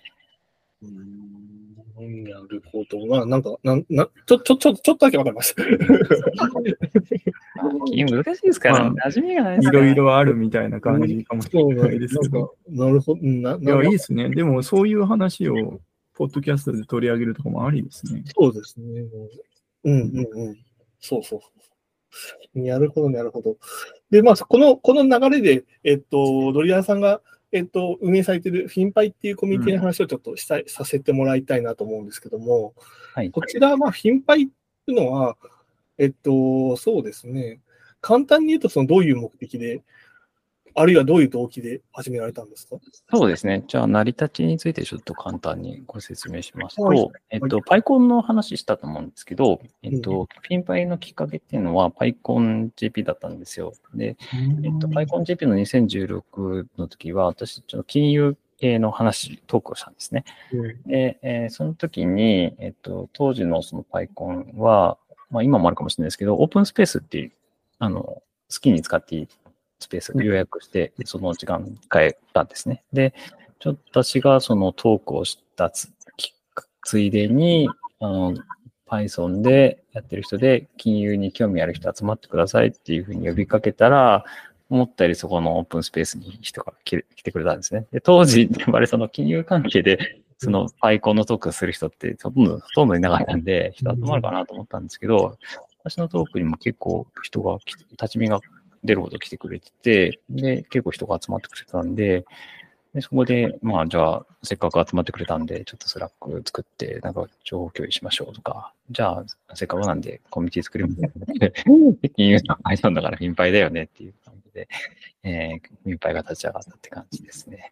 [0.82, 3.06] うんなるほど。
[3.06, 5.54] まあ、なんか、なん、な、ちょ、ちょ、ちょ、ちょっとだけわかります。
[7.54, 9.70] 難しいですから馴染みがないでい。
[9.70, 12.46] ろいろあるみたいな感じかもしれないですけど。
[12.46, 13.20] か、なるほど。
[13.22, 14.30] な、いや、ないいですね。
[14.30, 15.80] でも、そういう話を、
[16.14, 18.22] ポッドキャストで取り上げるとかもありですね。
[18.34, 19.02] そうですね。
[19.84, 20.56] うんうんうん。
[21.00, 21.50] そうそうそ
[22.54, 22.60] う。
[22.60, 23.56] なるほど、なるほど。
[24.10, 27.20] で、まあ、この、この流れで、えっと、ドリアンさんが、
[27.52, 32.74] えっと、運営されているフィンパイっていうコミュニティの話をちょっとしたい、させてもらいたいなと思うんですけども、
[33.14, 33.30] はい。
[33.30, 35.36] こちら、まあ、フィンパイっていうのは、
[35.98, 37.60] えっと、そうですね。
[38.00, 39.82] 簡単に言うと、その、どういう目的で、
[40.74, 42.76] あるいはどういう動機で始められたんですか？
[43.12, 43.64] そうですね。
[43.66, 53.72] じゃあ、成り立ちについてちょっと簡単にご説明しますと、はいえっと、パイコンの話したと思うんですけど、えっと、フィンパイのきっかけっていうのは、パイコン JP だったんですよ。
[53.94, 54.16] で、
[54.62, 60.24] えっと、パイコン JP の2016の時は、私、ちょっと金融系の話、トークをしたんですね。
[60.86, 64.98] で、えーその時に、えっと、当時のそのパイコンは、
[65.30, 67.32] まあ今もあるかもしれないですけど、オープンスペースっていう、
[67.78, 68.22] あの、好
[68.60, 69.28] きに使っていい
[69.80, 72.84] スペースを予約して、その時間変えたんですね。
[72.92, 73.14] で、
[73.58, 76.34] ちょっと私がそのトークをしたつき
[76.84, 77.68] ついでに、
[78.00, 78.34] あの、
[78.86, 84.24] Python でやってる人で金融に興味ある人集まってくださいっていうふうに呼びかけたら、
[84.68, 87.86] 思ったよりそこのオープンスペースに人が来来てくれたんですね。
[87.92, 95.36] で、当時、やっぱりその金融関係で、その PyCon のトークする人ってほとんど、ほとんどいなかったんで、人集まるかなと思ったんですけど、
[95.82, 97.58] 私のトークにも結構人が
[97.92, 98.40] 立ち見が
[98.84, 102.24] 出るほど来てくれてて、で、結構人が集まってくれたんで、
[102.94, 109.24] でそこで、まあ、じゃあ、せっかく集まってくれたんで、ちょっと Slack 作って、なんか情報共有しましょうとか、じゃあ、
[109.54, 111.12] せっかくなんでコミュニティ作りますね。
[112.00, 114.68] で金融の Python だから頻繁だよねっていう感じで、
[115.22, 117.70] えー、頻繁が立ち上がったって感じですね。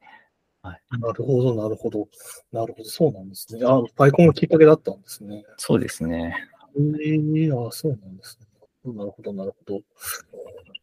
[0.62, 2.08] なるほど、なるほど。
[2.52, 3.64] なるほど、そうなんですね。
[3.64, 5.44] あ、パイコンがきっかけだったんですね。
[5.56, 6.34] そうですね。
[7.00, 8.92] ええあ、そうなんですね。
[8.94, 9.80] なるほど、なるほど。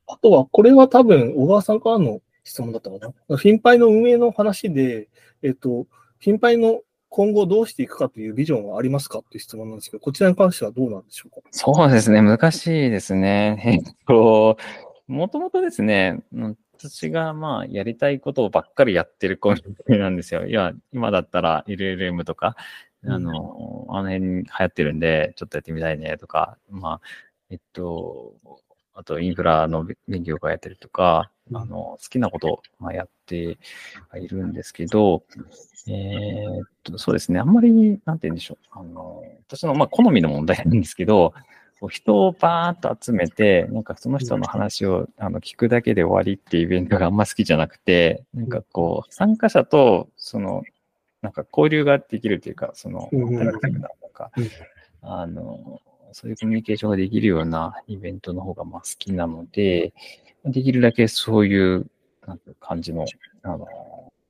[0.08, 2.98] あとは、これは多分、小川さんからの質問だったか
[3.30, 3.38] な。
[3.38, 5.10] フィンパイの運営の話で、
[5.42, 5.88] えっと、
[6.20, 11.48] フィンパイの今後どうしていくかというビジョンはありますかという質問なんですけど、こちらに関してはどうなんでしょうか？
[11.52, 12.22] そうですね。
[12.22, 13.62] 難しいですね。
[13.88, 14.58] えっと、
[15.08, 20.46] もともとですね、うん私がまあやりたいことばっかりやってるコミュニティなんですよ。
[20.46, 22.58] いや、今だったら LLM とか、
[23.06, 27.02] あの、あの辺流行ってるんで、ちょっとやってみたいねとか、まあ、
[27.50, 28.34] えっと、
[28.96, 33.58] あとインフラの勉強会やったりとか、あの、好きなことをまあやって
[34.10, 35.24] はいるんですけど、
[35.88, 38.58] えーっと、そうですね、あんまり、なんて言うんでしょう。
[38.72, 41.34] あの、私の、まあ、好みの問題なんですけど、
[41.80, 50.64] こう人をバーッと集めて、なんかその人の話をあの聞くだけで終わりっていうイベントがあんま好きじゃなくて、なんかこう、参加者と、その、
[51.22, 53.60] なんか交流ができるというか、その、な、なん
[54.14, 54.50] かうん、
[55.02, 55.82] あの、
[56.16, 59.94] そういうコミュニケーションができるようなイベントの方がまあ好きなので、
[60.46, 61.88] できるだけそういう
[62.26, 63.06] なんていう感じの、
[63.44, 63.68] あの、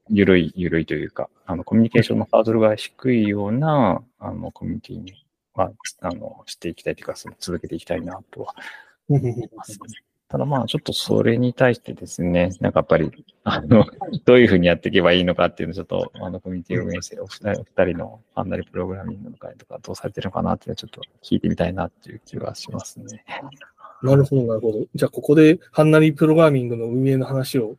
[0.10, 5.72] ゆるい、ゆるいというか、あの、コミュニケーションのハードルが低いような、あの、コミュニティに、まあ、
[6.02, 8.56] あの、していきたいというか、その続けていきたいなとは
[9.08, 9.74] 思います。
[9.74, 9.78] ね
[10.28, 13.86] ただまあ、ちょっとそれに対してですね、なんかやっぱり、あの、
[14.26, 23.24] どういうふうにやっていけばいいのかっていうのをちょっと、あの、コミュニティを運営してるお二人お二人のファンナリプログラミングの会とかどうされてるのかなっていうのをちょっと聞いてみたいなっていう気がしますね。
[24.02, 24.86] なるほど、なるほど。
[24.96, 27.76] じゃあ、ここで、ハンナリプログラミングの運営の話を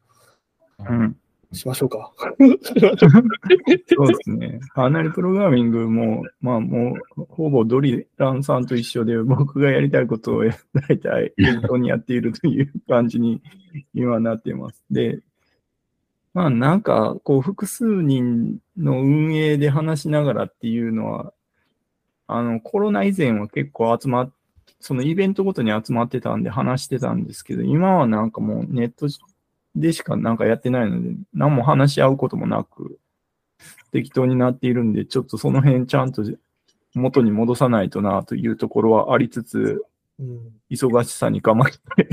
[0.79, 1.17] うん。
[1.53, 2.13] しましょうか。
[2.39, 4.61] そうですね。
[4.75, 10.45] ハーナリプログラミングも、まあもう、ほぼドリランさんと一緒で、僕がやりたいことを
[10.89, 13.43] 大体本当にやっているという感じに
[13.95, 14.85] 今なっています。
[14.91, 15.21] で、
[16.35, 21.33] まあなんか、こう、複数人の運営で話しながらっていうのは、
[22.27, 24.37] あの、コロナ以前は結構集まって、
[24.81, 29.09] そのイベントごとに集まってたんで話してたんですけど、今はなんかもうネット
[29.77, 32.99] でしかなんかやってないので、何も話し合うこともなく、
[33.93, 36.25] 適当になっているんで、ちょっとその辺ちゃんと
[36.95, 39.85] 元に戻さないとなというところはありつつ、
[40.19, 40.53] うん。
[40.71, 41.73] 忙しさに構え
[42.05, 42.09] て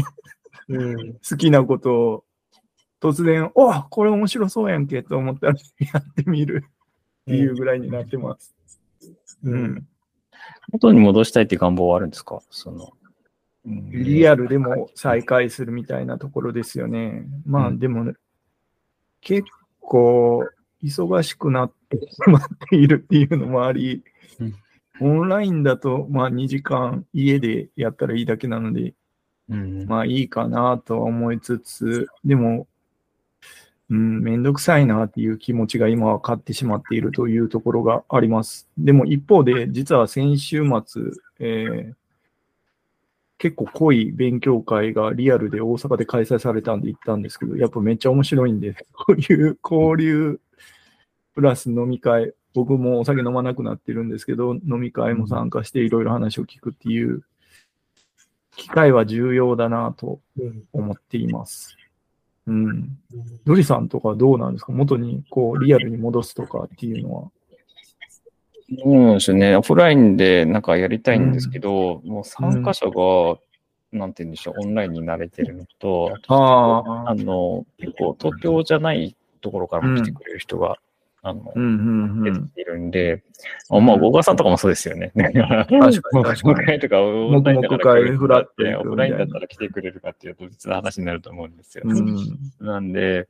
[0.67, 1.13] うん。
[1.13, 2.25] 好きなことを
[3.01, 6.65] 突然、おこれ面白そうやんけと思ったらやってみる
[7.21, 8.53] っていうぐらいになってます。
[9.43, 9.49] う。
[9.49, 9.87] うんん。
[10.71, 12.41] 元に戻したいっていう願望はあるんですか？
[12.49, 13.02] その、うん
[13.65, 17.25] リアルでも再開するみたいなところですよね。
[17.45, 18.13] まあうんでも、ね、
[19.21, 19.43] 結
[19.79, 20.43] 構
[20.83, 24.03] 忙しくなってしまっているっていうのもあり、
[24.99, 28.93] オンラインだとまあ2時間家でやったらいいだけなので、
[29.49, 32.67] うんまあいいかなとは思いつつ、でも、
[33.89, 38.67] うん、めんどくさいなっていう気持ちが今は勝ってしまっているというところがあります。
[38.77, 41.01] でも一方で、実は先週末、
[41.39, 41.93] えー
[43.43, 50.39] 結構濃い勉強会がリアルで大阪で開催されたんで行ったんですけど、やっぱめっちゃ面白いんで、 こういう交流
[51.35, 57.23] プラス飲み会、僕もお酒飲まなくなってるんですけど、飲み会も参加していろいろ話を聞くっていう
[58.55, 60.63] 機会は重要だなとうん。
[60.71, 61.75] 思っています。
[62.47, 62.97] うん。
[63.43, 64.71] ドリさんとかどうなんですか？
[64.71, 67.31] 元にこうリアルに戻すとかっていうのは。
[68.83, 69.55] そうですね。
[69.55, 73.37] オフラインでなんかやりたいんですけど、もう参加者が、
[73.91, 80.77] なんて言うんでしょう、オンラインに慣れてるのと、ああの、結構東京じゃないところからも来てくれる人が、
[81.21, 82.45] あのう、んうんうん。
[82.47, 83.23] 出ているんで、
[83.69, 85.11] あまあ、小川さんとかもそうですよね。
[85.15, 85.39] 確か
[86.19, 91.83] に確かに会とか、オンラインだから黙々会フラットね行くみたいなオフラインだったら来てくれるかっていうと別の話になると思うんですよ。
[91.85, 93.27] うん、なんで、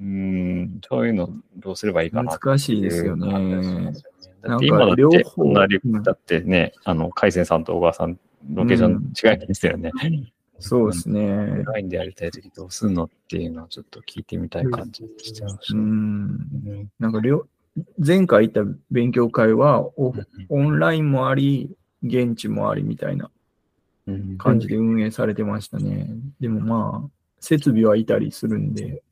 [0.00, 3.92] うん、そういうのどうすればいいかなってう難しいですよね
[4.48, 8.18] だって今だって、両方こんなリうんだってね、あの、海鮮さんと小川さん、
[8.52, 8.92] ロケーション
[9.32, 9.90] 違いないですよね。
[10.60, 11.64] そうですオねン。
[11.64, 15.76] ラインでやりたいときどうするのっていうのをちょっと聞いてみたい感じしちゃいました。
[15.76, 15.82] うん。
[15.82, 17.46] うんなんか両、
[17.98, 20.14] 前回行った勉強会はオ
[20.48, 21.70] オンラインもあり、
[22.04, 23.30] 現地もありみたいな
[24.06, 26.08] うん感じで運営されてましたね。
[26.38, 29.02] でもまあ、設備はいたりするんで、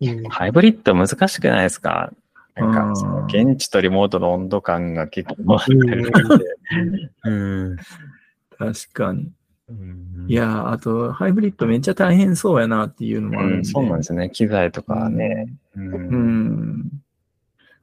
[0.00, 0.22] うん。
[0.28, 2.12] ハイブリッド難しくないですか？
[2.54, 6.56] なんうんか、その現地とリモートの温度感が結構あったりして。
[7.24, 7.76] うん。
[8.58, 9.32] 確かに。
[9.68, 14.30] うんいやー、あと、ハイブリッドめっちゃ大変そうやなっていうのもあるんん、そうなんですね。
[14.30, 15.52] 機材とかね。
[15.74, 17.02] うんうん。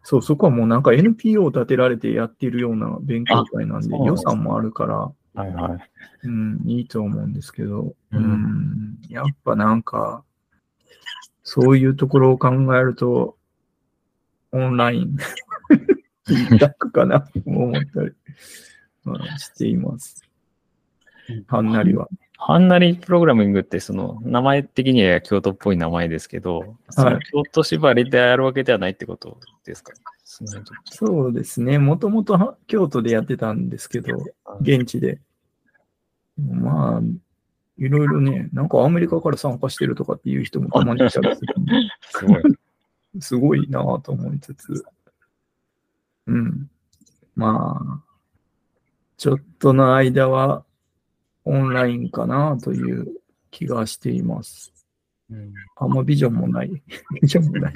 [0.03, 6.27] そう、そこはもうなんか NPO を立てられてやっているような勉強会なんで、あそうなんですね予算もあるから、はいはい。
[6.27, 10.23] うん、いいと思うんですけど、ううんん、やっぱなんか、
[11.43, 13.37] そういうところを考えると、
[14.51, 15.15] オンライン、
[16.27, 17.21] 一択かな？
[17.21, 18.11] と思ったり、
[19.03, 20.23] まあ、しています。
[21.47, 22.07] はんなりは。
[22.37, 29.93] ハンナリプログラミングって、その、名前的には京都っぽい名前ですけど、その京都縛りでやるわけではないってことですか？
[30.23, 30.45] そ
[30.85, 31.79] そうですね。
[31.79, 34.25] もともとは京都でやってたんですけど、と
[34.61, 35.19] 現地で。
[36.37, 37.01] まあ、
[37.77, 41.35] いろいろね、なんかアメリカから参加してるとかっていう人もたまにいたりする
[42.01, 42.41] すごい。
[43.19, 44.85] すごいなぁと思いつつ、
[46.27, 46.69] うん。
[47.35, 48.03] まあ、
[49.17, 50.63] ちょっとの間は、
[51.45, 53.07] オンラインかなという
[53.49, 54.71] 気がしています。
[55.31, 56.69] うんあんまビジョンもない。
[57.21, 57.73] ビジョンもない。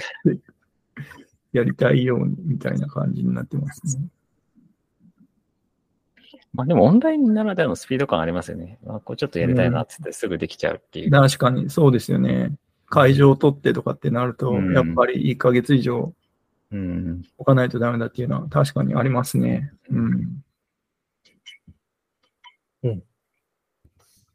[1.54, 4.08] やりたいようにみたいな感じになってますね。
[6.54, 8.80] まあでもオンラインならではのスピード感ありますよね。
[8.84, 11.12] まあ、こうちょっとやりたいなって言ってすぐできちゃうっていう。
[11.12, 12.56] 確かにそうですよね。
[12.94, 16.14] 会場を取ってとかってなると、うんやっぱり1ヶ月以上
[16.72, 17.24] うん。
[17.40, 19.74] 置かないとダメだっていうのは確かにありますね。
[19.90, 20.44] うん。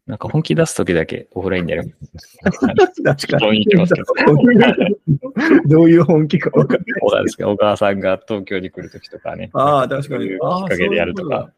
[0.09, 1.95] なんか本気出すときだけオフラインでやる。
[3.05, 4.07] 確か雰囲気ますけど
[5.67, 7.01] どういう本気か分かんない。
[7.03, 9.51] 小川ですか小川さんが東京に来るときとかね。
[9.53, 10.39] ああ、確かそういう。
[10.39, 11.53] にああきっかけでやるとそうか。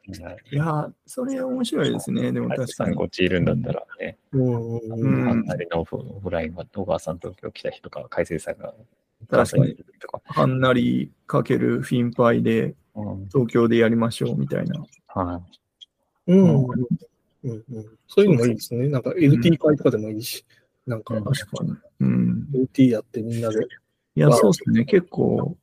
[0.51, 2.32] いや、それ面白いですね。
[2.32, 3.05] でもはい確かにさんこ。
[3.05, 4.18] っちいるんだったらね。
[4.32, 8.74] うんうんううんんあんなりのオフオフラインは小川さん東京来た人とか、海星さんが
[9.30, 10.20] 確かにいるとか。
[10.26, 14.82] はんなりかけるフィンパイでうん東京でやりましょうみたいな。
[15.07, 15.40] は
[16.26, 16.76] うんうん
[17.45, 18.88] うんうんそういうのもいいですね。
[18.88, 20.45] なんか LT 会とかでもいいし、
[20.86, 21.74] なんかうん確かに。
[22.01, 22.49] うん。
[22.53, 23.64] LT やってみんなで。
[24.16, 24.84] いや、そうですね。
[24.84, 25.57] 結構、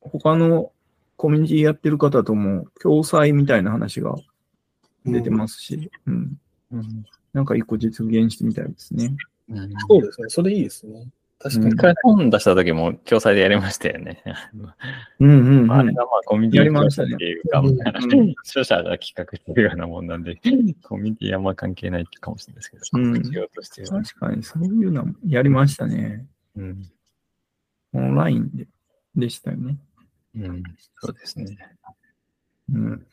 [0.00, 0.72] 他の
[1.16, 4.16] コミュニティやってる方とも共催みたいな話が
[5.06, 6.38] 出てますし、うん。
[6.72, 6.76] い。
[6.76, 9.16] うんなんか一個実現してみたいですね。
[9.48, 10.28] うんそうですね。
[10.28, 11.08] それいいですね。
[11.42, 11.76] 確かにうん一。
[11.76, 14.22] 回本出した時も共催でやりましたよね。
[15.18, 15.72] うんうん、うん。
[15.72, 17.80] あれがまあコミュニティやりましたねっていうか、うん
[18.44, 20.36] 著者が企画してるようなもんなんで、
[20.82, 23.22] コミュニティあんま関係ないかもしれないですけど、うん。
[24.04, 26.26] 確かにそういうのもやりましたね。
[26.56, 26.90] うん。
[27.94, 28.66] オンラインで
[29.16, 29.76] でしたよね。
[30.36, 30.62] うん。
[31.00, 31.56] そうですね。
[32.72, 33.06] うん。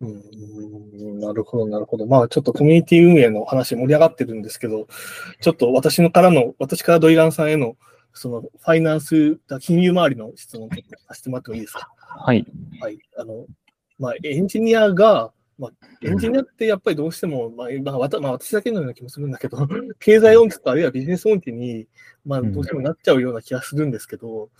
[0.00, 2.06] うん、なるほど、なるほど。
[2.06, 4.86] まあ、ちょっとコミュニティ運営の話盛り上がってるんですけど、
[5.40, 7.76] ちょっと私のからの、私からドイランさんへの、
[8.14, 10.70] その、ファイナンス、金融周りの質問を
[11.08, 11.90] させてもらってもいいですか？
[11.98, 12.46] はい。
[12.80, 12.98] はい。
[13.16, 13.46] あの、
[13.98, 15.70] まあ、エンジニアが、まあ、
[16.02, 19.58] エンジニアってやっぱりどうしても、まあ、まあ、まあ、私だけのような気もするんだけど、
[19.98, 21.88] 経済音痴とかあるいはビジネス音痴に、
[22.24, 24.50] まあ、どうしてもなっちゃうような気がするんですけど、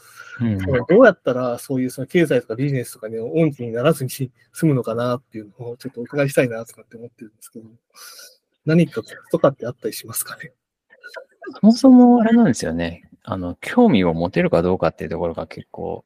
[0.41, 0.59] うん。
[0.59, 4.31] どうやったらそういうその経済とかビジネスとかに音痴にならずに済
[4.67, 7.67] むのかなっていうのをちょっとお伺いしたいなとかって思ってるんですけど、
[8.67, 10.53] 何かコツとかってあったりしますかね？
[11.61, 13.09] そもそもあれなんですよね。
[13.23, 16.05] あの、興味を持てるかどうかっていうところが結構、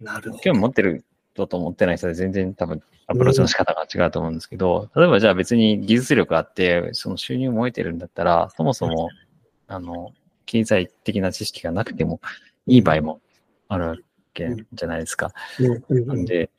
[0.00, 1.04] なるほ興味持ってる
[1.34, 9.10] 人と持ってない人で全然多分アプローチの仕方が違うと思うんですけど、例えばじゃあ別に技術力あって、その収入も得てるんだったら、そもそも、
[9.66, 10.12] あの、
[10.46, 12.20] 経済的な知識がなくても
[12.66, 13.20] いい場合も
[13.68, 13.96] あるわ
[14.32, 15.32] けじゃないですか。
[15.90, 16.50] なんで、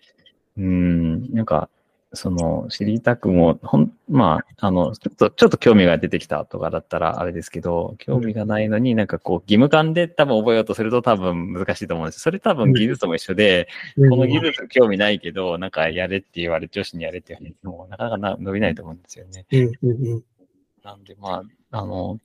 [0.57, 1.69] うーん、なんか、
[2.15, 14.09] その、知りたくも、ほん、まあ、あの、ちょっと、ちょっと興味が出てきたとかだったらあれですけど、興味がないのになんかこう、義務感で多分覚えようとすると多分難しいと思うんですそれ多分技術も一緒で、うん。
[14.09, 19.45] この技術興味ないけど、なんかやれって言われ、女子にやれって言われても、なかなかな伸びないと思うんですよね。
[19.51, 20.23] うんうんうん。
[20.83, 22.19] なんで、まあ、あの、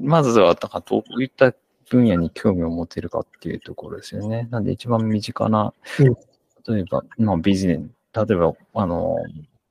[0.00, 1.54] まずは、なんかどういった
[1.88, 4.48] 分野に興味を持てるかっていうところですよね。
[4.50, 7.80] なんで一番身近なうん、例えば、まあビジネス、
[8.14, 9.16] 例えば、あの、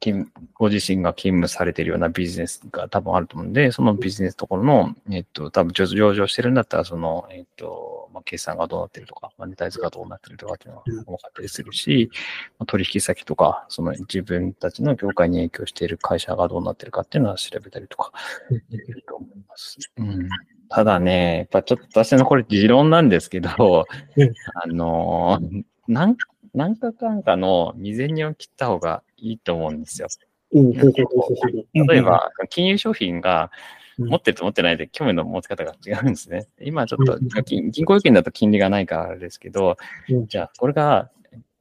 [0.02, 12.10] 勤ご自身が勤務されているようなビジネスが多分あると思うんで、そのビジネスところの、えっと、多分上上場してるんだったら、その、えっと、まあ、決算がどうなってるとか、マネタイズがどうなってるとかっていうのは分かったりするし、
[12.58, 18.12] まあ取引先とか、その自分たちの業界に影響している会社がどうなってるかっていうのは調べたりとか
[18.50, 19.78] できると思います。
[19.98, 20.30] うん。
[20.70, 23.86] ただね、やっぱちょっと私のこれ持論なんですけど
[24.16, 26.16] うん、あのー、なん
[26.54, 30.08] 何かかんかの未然を切った方がいいと思うんですよ。
[30.54, 33.52] 例えば、金融商品が
[33.98, 36.48] うん持ってると持ってないで興味の持ち方が違うんですね。
[36.60, 39.78] 今ちょっとうん銀銀行預金だと金利がないからですけど
[40.10, 41.12] うん、じゃあこれが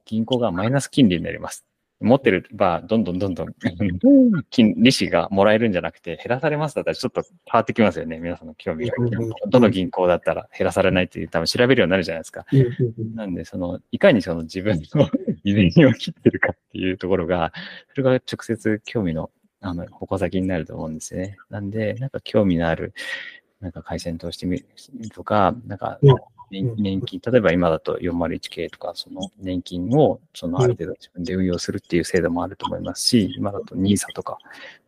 [0.05, 1.65] 銀行がマイナス金利になります。
[2.01, 3.47] 持ってれば、どんどんどんどん
[4.49, 8.19] 金利子がもらえるんじゃなくて、減らされますだったらちょっと変わってきますよね。
[8.19, 8.95] 皆さんの興味が。
[9.47, 12.45] どの銀行だったら減らされないっていう、多分調べるようになるじゃないですか。
[13.15, 15.09] なんで、その、いかにその自分の
[15.43, 17.53] 遺伝を切ってるかっていうところが、
[17.91, 19.29] それが直接興味の、
[19.61, 21.37] あの、矛先になると思うんですよね。
[21.49, 22.93] なんで、なんか興味のある、
[23.59, 24.65] なんか回線通してみる
[25.13, 26.15] とか、なんかうん、
[26.51, 34.37] 年年金、例えば今だと 401k とか、その年金を、そのある程度自分で運用するっていう制度もあると思いますし、今だと NISA とか、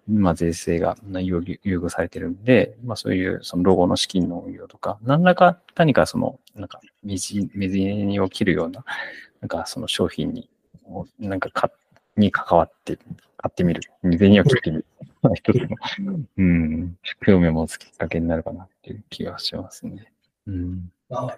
[0.07, 8.83] まあ税制が優遇優遇されてるんで、まあそういうそのロゴの資金の運用とか、何らか何かその、なんか、水、水にを切るような、
[9.41, 10.49] なんかその商品に、
[11.19, 11.71] なんかか、
[12.17, 12.97] に関わって、
[13.37, 13.81] 買ってみる。
[14.03, 14.85] 水にを切ってみる。
[15.35, 15.57] 一つ
[16.01, 20.11] の、うん、興味を持つきっかけになるかなっていう気がしますね。
[20.47, 20.91] うん。
[21.13, 21.37] な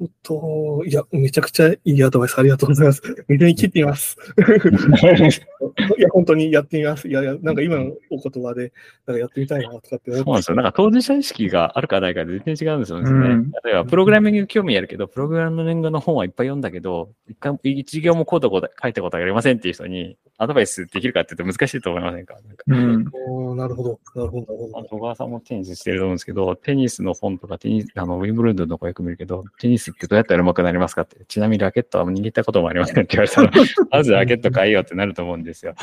[0.00, 0.84] るほど。
[0.84, 3.02] いや、めちゃくちゃいいアドバイスありがとうございます。
[3.28, 4.16] 水に切ってみます。
[5.98, 7.08] いや、本当にやってみます。
[7.08, 8.72] いやなんか今のお言葉で、
[9.06, 10.56] なんかやってみたいなとかってそうなんですよ。
[10.56, 13.10] なんか当事者意識があるかないかで全然違うんですよね。
[13.10, 22.36] うん例えば、プログラミングに興味あるけど、プログラミングの本はいっぱい読んだけど、一回、一行もコード書いたことがありませんっていう人に、アドバイスできるかって言うと難しいと思いませんか？
[22.66, 23.56] うん。
[23.56, 24.00] なるほど。
[24.14, 24.46] なるほど。
[24.46, 24.68] なるほど。
[24.72, 33.50] まあ小川さんもテニスしてると思うんですけど、テニスの本とかテニス、あの、ウィンブルドンの子よく見るけど、テニスってどうやったら上手くなりますかって、ちなみにラケットは握ったこともありませんって言われたら、
[33.90, 35.74] まずラケット買えよってなると思うんですよ。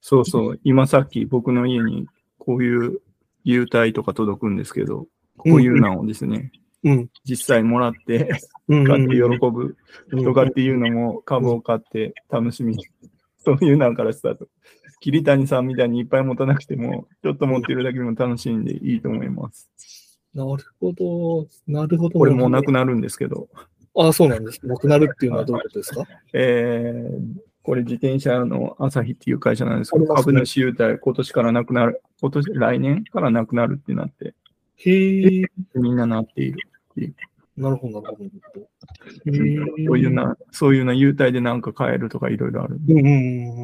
[0.00, 0.60] そうそう。
[0.64, 2.06] 今さっき僕の家に
[2.38, 3.00] こういう
[3.44, 5.06] 優待とか届くんですけど、
[5.36, 6.52] こういうのをですね、
[6.82, 7.08] うん。
[7.24, 8.30] 実際もらって、
[8.68, 8.84] うん。
[8.84, 9.76] 買って喜ぶ
[10.24, 12.86] とかっていうのも株を買って楽しみに。
[13.38, 14.48] そういうのからスタート。
[15.00, 19.70] 桐谷さんみたいにいっぱい持たなくても、ちょっと持ってるだけでも楽しんでいいと思います。
[20.34, 21.48] なるほど。
[21.66, 22.18] なるほど。
[22.18, 23.48] これもうなくなるんですけど、
[23.96, 24.64] あ、そうなんです。
[24.64, 26.04] なくなるっていうのはどういうことですか？
[26.32, 27.20] えー、
[27.62, 34.34] これ自転車の朝日っていう会社なんですけど、ね株主優待今年からなくなる、今年、来年からなくなるってなって、
[34.76, 35.44] へえ。
[35.74, 36.58] みんななっている。
[37.56, 38.30] なるほど、なるほど。
[39.26, 42.78] そういうな、そういうな優待でなんか買えるとかいろいろある。
[42.86, 43.08] いうんうんう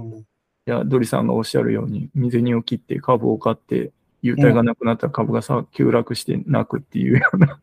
[0.08, 0.26] んうん。
[0.66, 3.92] や、ドリさんがおっしゃるように、水にを切って株を買って、
[4.22, 7.60] 優待がなくなったら株がさ、急落して泣くっていうような。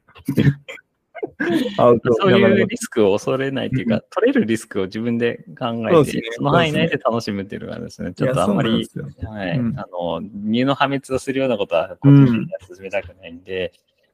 [1.78, 8.14] アウトそういうリスクを恐れないっていうか、取れるリスクを自分で考えて、その範囲内で楽しむっていうのがですね。
[8.14, 8.90] ちょっとあんまり、
[9.26, 9.80] はい、うん。
[9.80, 13.74] あの、身の破滅をするようなことは、個人的には進めたくないんで、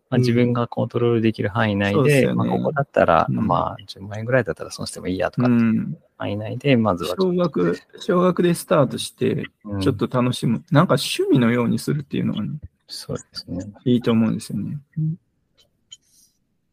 [0.10, 5.98] まあ、うん自分がコントロールできる範囲内で、そうですよねまあ、ここだったら、うんまあ、10万円ぐらいだったら損してもいいやとか、うん。
[6.18, 9.46] 範囲内で、まずは小学、小学でスタートして、
[9.82, 10.64] ちょっと楽しむ。
[10.72, 12.50] なんか趣味のようにするっていうのがね、
[12.88, 13.66] そうですね。
[13.86, 14.80] いいと思うんですよね。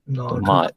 [0.08, 0.42] なるほど。
[0.42, 0.70] まあ、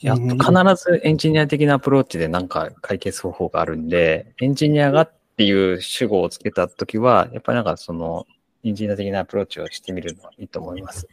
[0.00, 8.26] やっと必ずエンジニア的なアプローチでなんか解決方法があるんで、エンジニアがっていう主語をつけたときは、やっぱりなんかその、
[8.64, 11.08] エンジニア的なアプローチをしてみるのはいいと思います。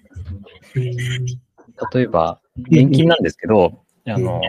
[1.93, 4.41] 例えば、年金なんですけど、あの、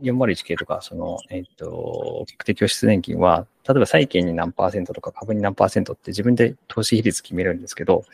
[0.00, 8.04] 401系とか、その、えっ、と、確定拠出年金は、例えば債券に何パーセントとか株に何パーセントって自分で投資比率決めるんですけど、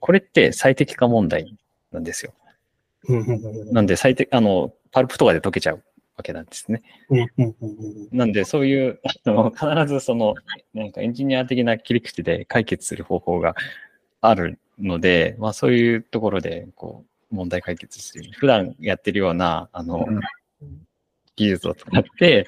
[0.00, 1.56] これって最適化問題
[1.92, 2.32] なんですよ。
[3.72, 5.82] なんで最適、あの、パルプとかで解けちゃう
[6.20, 6.82] わけなんですね。
[8.12, 10.34] なんで、そういう、 あの必ずその、
[10.74, 13.54] なんかエンジニア的な切り口で解決する方法が
[14.20, 20.20] あるので、まあそういうところで、こう、問題解決して、普段やってるような、あの、うん
[21.36, 22.46] 技術を使って、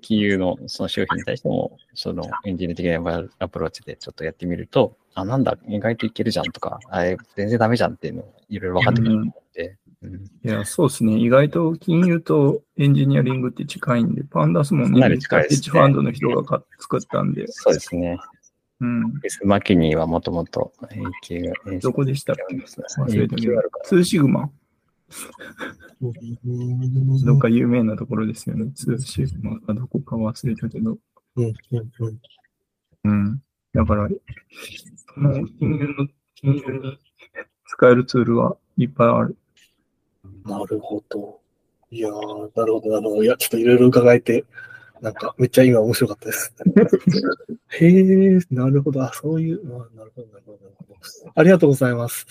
[0.00, 9.14] 金融のその商品に対しても、そのエンジニア的なアプローチでちょっとやってみると、あ、なんだ、意外といけるじゃんとか、あれ、全然ダメじゃんっていうのをいろいろ分かってくる。
[9.16, 9.34] うん
[10.44, 11.16] いや、そうですね。
[11.18, 18.18] 意外と金融とエンジニアリングって近いんで、パンダスもね、ヘッジファンドの人がか作ったんで、そうですね。
[18.80, 19.12] うん。
[19.44, 20.72] マキニーはもともと
[21.80, 22.56] どこでしたっけ？
[22.56, 23.84] 忘れたけ AQ どあるから。
[23.84, 24.50] ツーシグマ
[26.00, 28.72] うんどっか有名なところですよね。
[28.74, 30.98] ツーシグマかどこか忘れたけど。
[31.36, 31.52] うんうん
[32.00, 32.18] うん
[33.04, 33.42] うん。
[33.72, 34.08] だから、
[35.14, 36.98] その金融の、金融に
[37.66, 39.36] 使えるツールはいっぱいある。
[40.44, 41.40] なるほど。
[41.90, 43.24] いやー、なるほど、なるほど。
[43.24, 44.44] いや、ちょっといろいろ伺えて、
[45.00, 46.54] なんか、めっちゃ今面白かったです。
[47.68, 49.02] へえ、なるほど。
[49.02, 51.32] あ、そういう、あなるほど、なるほど、なるほど。
[51.34, 52.26] ありがとうございます。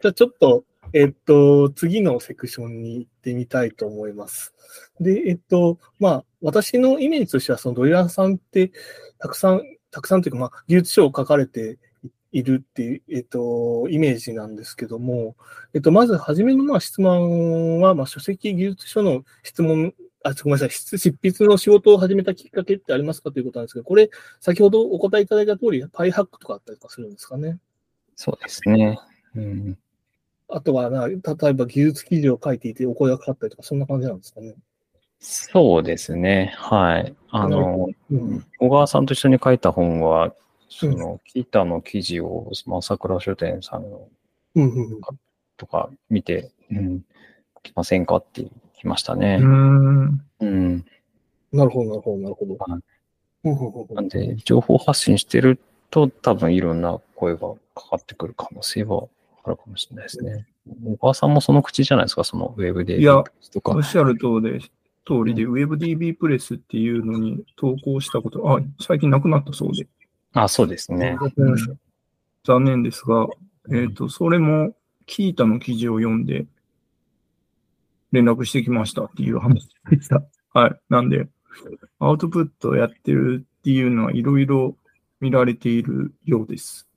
[0.00, 0.64] じゃあ、ちょっと、
[0.94, 4.54] えっと、次のセクションに行ってみたいと思います。
[5.00, 8.72] で、えっと、まあ、私のイメージとしては、そのドリラーさんって、
[9.18, 11.78] たくさん、たくさんというか、まあ、技術書を書かれて
[12.32, 15.36] いるっていう、えっと、イメージなんですけども、
[15.74, 24.10] えっと、まず、はじめのまあ質問は、まあ、書籍技術書の質問、あ、ごめんなさい、執執筆の仕事を始めたきっかけってありますかということなんですけど、これ、
[24.40, 27.58] 先ほどお答えいただいた通り、パイハックとかあったりとかするんですかね。
[28.14, 28.98] そうですね。
[29.34, 29.78] うん、
[30.48, 34.54] あとはな、例えば技術記事を書いていてお声がかかったりとか、そんな感じなんですかね。
[35.20, 36.54] そうですね。
[36.56, 37.14] はい。
[37.30, 38.44] あの、うん。
[38.58, 40.32] 小川さんと一緒に書いた本は、
[40.68, 44.08] その、キータの記事を、朝倉書店さんの
[44.54, 45.00] うんうんうん。
[45.56, 47.04] とか見て、うん、
[47.62, 48.44] 来ませんかって
[48.76, 49.38] 来ましたうね。
[49.38, 50.20] ん。
[50.40, 50.84] うん。
[51.52, 53.94] なるほど、なるほど、なるほど。
[53.94, 55.58] なんんで、情報発信してる
[55.90, 59.08] と、多分いろんな声がかかってくる可能性は
[59.44, 60.46] あるかもしれないですね。
[60.84, 63.00] 小川さんもその口じゃないですか、そのウェブで。
[63.00, 63.82] いやとかおっ。
[63.82, 69.86] しゃる通りで、通りで、WebDB プレスっていうのに投稿したこと、あ、最近なくなったそうで、
[70.44, 71.16] あ、そうですね。
[72.44, 73.26] 残念ですが、
[73.70, 74.74] えっ、と、それも、
[75.06, 76.46] キータの記事を読んで、
[78.12, 80.22] 連絡してきましたっていう話でした。
[80.52, 80.80] はい。
[80.88, 81.28] なんで、
[81.98, 84.76] アウトプットやってるっていうのはいろいろ
[85.20, 86.88] 見られているようです。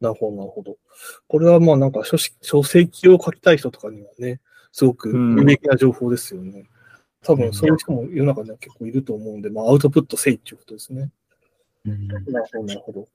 [0.00, 0.76] なるほど、なるほど。
[1.26, 4.40] これはまあなんか書式書籍を書きたい人とかにはね、
[4.72, 6.64] すごく有益な情報ですよね。
[7.22, 11.10] 多分そういう人も世の中には結構いると思うんで、まあアウトプットせいっていうことですね。
[11.86, 13.08] うんなるほど、なるほど。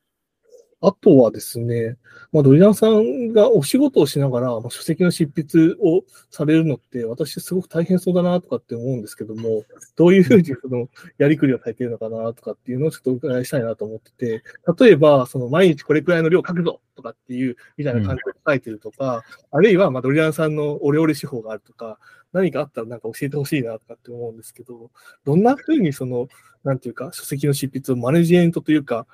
[0.83, 1.95] あとはですね、
[2.31, 9.63] まあ、ドリランさんがお仕事をしながら、まあ、書籍の執筆をされるのって、私すごく大変そうだなとかって思うんですけども、
[9.95, 14.43] どういうふうにそのやりくりをされているのかなとかっていうのをちょっとお伺いしたいなと思ってて、
[14.79, 21.99] 例えば、その毎日これくらいの量書くぞとかっていうみたいな感じで書いてるとか、あるいはまあドリランさんのお料理手法があるとか、
[22.33, 24.91] 何かあったらなんか教えてほしいなとかって思うんですけど、
[25.25, 26.27] どんなふうにその、
[26.63, 29.05] なんていうか、書籍の執筆をマネジメントというか、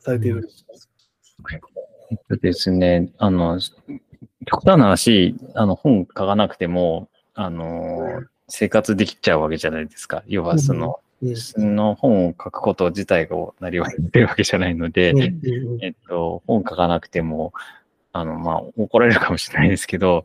[0.00, 0.64] されているんです
[1.42, 1.54] か、
[2.10, 3.58] えっとですね、あの、
[4.46, 10.22] 極端な話、あの、本書かなくても、あの、生活できちゃうわけじゃないですか。
[10.26, 11.04] 要は、その、うん
[11.36, 17.54] その本を書くこと自体がなりわいてるわけじゃないので、うんうんえっと、本書かなくても、
[18.12, 20.24] あの、まあ、怒られるかもしれないですけど、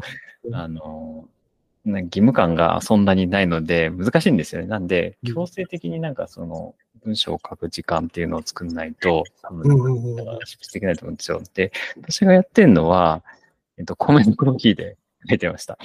[0.51, 1.38] あの、ね
[1.85, 4.67] 義務感がそんなにないので難しいんですよね。
[4.67, 9.63] なんで、うん強制的になんかその文章を書く時間っていうのを作んないと、多分
[10.45, 11.41] 執筆できないと思うんですよ。
[11.53, 13.23] で、私がやってるのは、
[13.77, 14.97] えっと、コメントのキーで
[15.29, 15.77] 書いてました。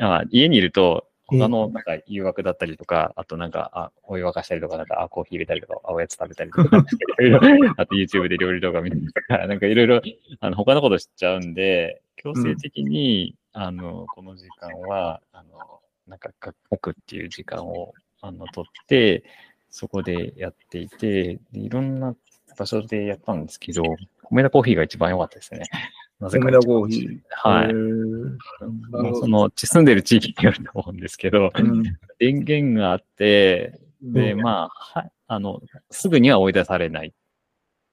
[0.00, 6.84] あ家にいると、他のなんか誘惑だったりとか、あとなんか、あ、お湯沸かしたりとか、なんか、あ、コーヒー入れたりとか、あおやつ食べたりとか、
[7.78, 10.02] あと YouTube で料理動画見たりとか、なんかいろいろ、
[10.40, 16.30] あの、他のことしちゃうんで、強制的に、あの、この時間は、あの、なんか
[16.70, 19.24] 書くっていう時間を、あの、取って、
[19.70, 22.14] そこでやっていて、でいろんな
[22.58, 23.82] 場所でやったんですけど、
[24.24, 25.62] 米田コーヒーが一番良かったですね。
[26.20, 27.20] なぜか梅田コーヒー。
[27.30, 31.82] はいその、住んでる地域によると思うんですけど、うん
[32.18, 37.14] 電源があって、で、うんまあ、は、あの、すぐには追い出されない。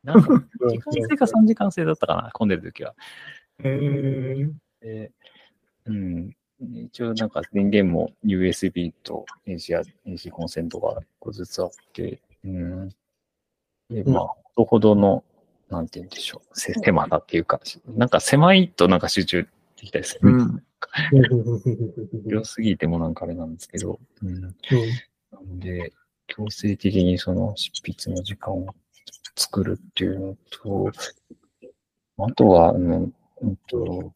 [0.03, 0.27] なんか、
[0.69, 2.95] 時間制か3時間制だったかな、混んでる時は。
[3.63, 4.51] へー
[4.81, 5.11] で、
[5.85, 6.35] うん。
[6.61, 12.89] 一応なんか電源も USB と AC, AC コンセントが1個ずつあって、うん。
[13.89, 15.23] で、まあ、ほどほどの、
[15.69, 20.29] なんて言うんでしょう、せ狭さっていうか、なんか狭いとなんか集中できたりする。
[20.29, 20.63] うん
[22.25, 24.41] 広すぎてもなんかあれなんですけど、うん。
[24.41, 24.49] な
[25.31, 25.93] ので、
[26.27, 28.73] 強制的にその執筆の時間を
[29.35, 30.91] 作るっていうのと、
[32.17, 33.11] あとは、あの、
[33.41, 34.13] うんと、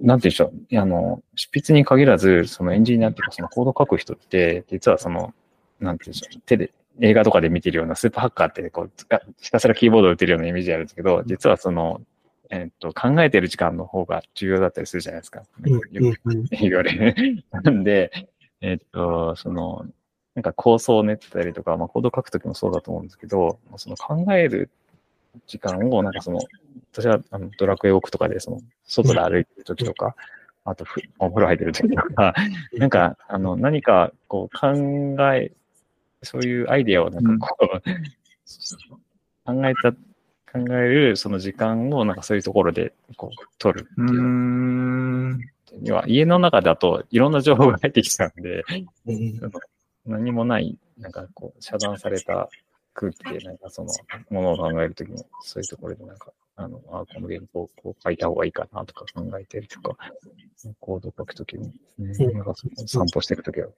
[0.00, 0.80] なんて言うんでしょう。
[0.80, 5.34] あの、執筆に限らず、そのエンジニアっていうか、そのコード書く人って、実はその、
[5.80, 6.40] なんて言うんでしょう。
[6.46, 8.90] 手で、映画とかで見てるようなスーパーハッカーって、こう、
[9.40, 12.00] ひたすらキーボードを打てるようなイメージあるんですけど、実はその、
[12.50, 15.42] えっと、考えてる時間の方が重要だったりするじゃないですか。
[15.64, 15.88] よく
[16.50, 17.44] 言われる。
[17.50, 18.28] なんで、
[18.60, 19.86] えっと、その、
[20.34, 24.70] なんか構想を練ってたりとか、まあ、コード書くときもそうだと思うんですけど、その考える
[25.46, 26.40] 時間を、なんかその、
[26.92, 30.14] 私はあのドラクエウォークとかで、その、外で歩いてるときとか、
[30.64, 32.34] あとふ、お風呂入ってるときとか、
[32.74, 34.74] なんか、あの、何か、こう、考
[35.34, 35.52] え、
[36.22, 37.80] そういうアイディアをなんかこう、
[39.44, 44.22] 考えた、考えるその時間を、なんかそういうところで、こう、取るってういう。
[44.22, 45.40] ん。
[45.82, 48.64] 要は家の中だといろんな情報が入ってきちゃうんで、
[49.06, 49.38] うん
[50.06, 52.48] 何もない、なんかこう、遮断された
[52.98, 53.90] 空気で、なんかその、
[54.30, 59.96] ものを考えるときも、そういうところでなんか、あの、あこの原稿をこう書いた方がいいかなとか考えてるとか、
[60.80, 63.68] コード書くときも、ね、うんなんかその散歩していくときは、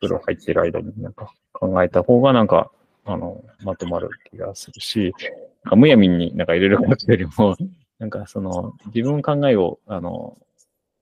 [0.00, 2.72] 風呂入ってる間になんか考えた方がなんか、
[3.04, 5.14] あの、まとまる気がするし、
[5.62, 7.56] なんかむやみになんか入れることよりも、
[8.00, 10.36] なんかその、自分の考えを、あの、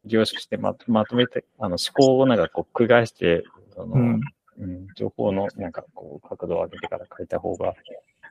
[0.05, 3.45] 凝縮してままとめて、あの、思考をなんかこう、繰り返して、
[3.75, 4.21] その、うん
[4.63, 7.75] うん、情報のなんかこう角度を上げてから書いた方が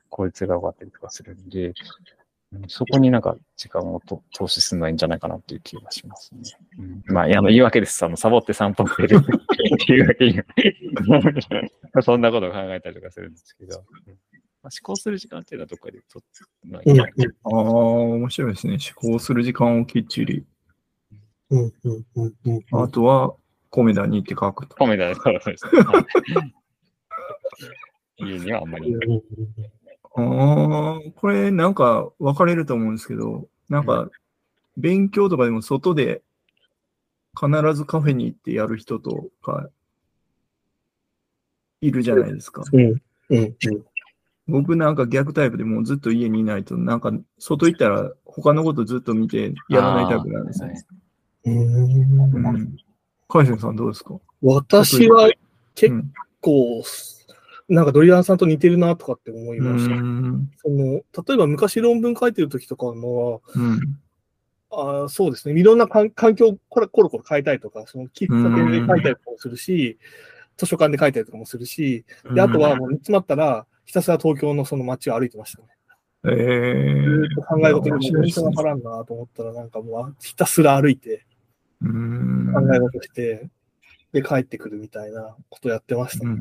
[0.08, 1.74] 効率が上がったりとかするんで、うん
[2.68, 6.40] そこになんか時間をと投資するのはいいんじゃないかなっていう気がしますね。
[6.78, 8.04] うん、まあ、いや、あの言い訳です。
[8.04, 10.38] あの、サボって散歩してるっていうわけに
[11.94, 14.14] は そんなことを考えたりとかするんですけど、うん
[14.62, 16.28] まあ、思考する時間っていうのはどっかでとって、
[16.64, 18.76] まあいいなってああ、面白いですね。
[19.00, 20.44] 思考する時間をきっちり。
[21.50, 23.34] うんうんうんうんあとは、
[23.72, 24.76] コメダに行って書くと。
[24.78, 25.82] 米田そうですね。
[25.82, 26.04] はい
[28.18, 28.94] 家にはあんまり。
[30.14, 34.10] ああ、これなんか分かれると思うんですけど、なんか
[34.76, 36.22] 勉強とかでも外で
[37.34, 39.70] 必ずカフェに行ってやる人とか
[41.80, 42.62] いるじゃないですか。
[42.70, 43.00] うんうん
[43.30, 43.56] うん
[44.48, 50.84] 僕なんか逆タイプでもうずっと家にいないと、なんか外行ったら他のことずっと見てやらないタイプなんですよね。
[51.44, 52.76] うんうん
[53.32, 54.14] 海鮮さんどうですか？
[54.42, 55.30] 私は
[55.74, 56.82] 結うん構、
[57.68, 59.94] なんかドリアンさんと似てるなとかって思いうました。
[59.94, 60.50] ん。
[60.56, 63.98] その例えば昔論文書いてる時とかの、うん。
[64.74, 69.98] あーそうですね、いろんな環環境をコロコロコロ変えたりとか、その喫茶店で書いたりとかもするし、
[70.56, 72.04] 図書館で書いたりとかもするし、
[72.34, 75.68] であとはもう煮詰まったら、ひたすら東京のその街を歩いてましたね。
[76.24, 81.31] えー、ずー考え事でも全然わからんなと思ったら、なんかもうひたすら歩いてうん。
[82.52, 83.48] 考え事して、
[84.12, 86.36] で帰ってくるみたいなことやってましたね。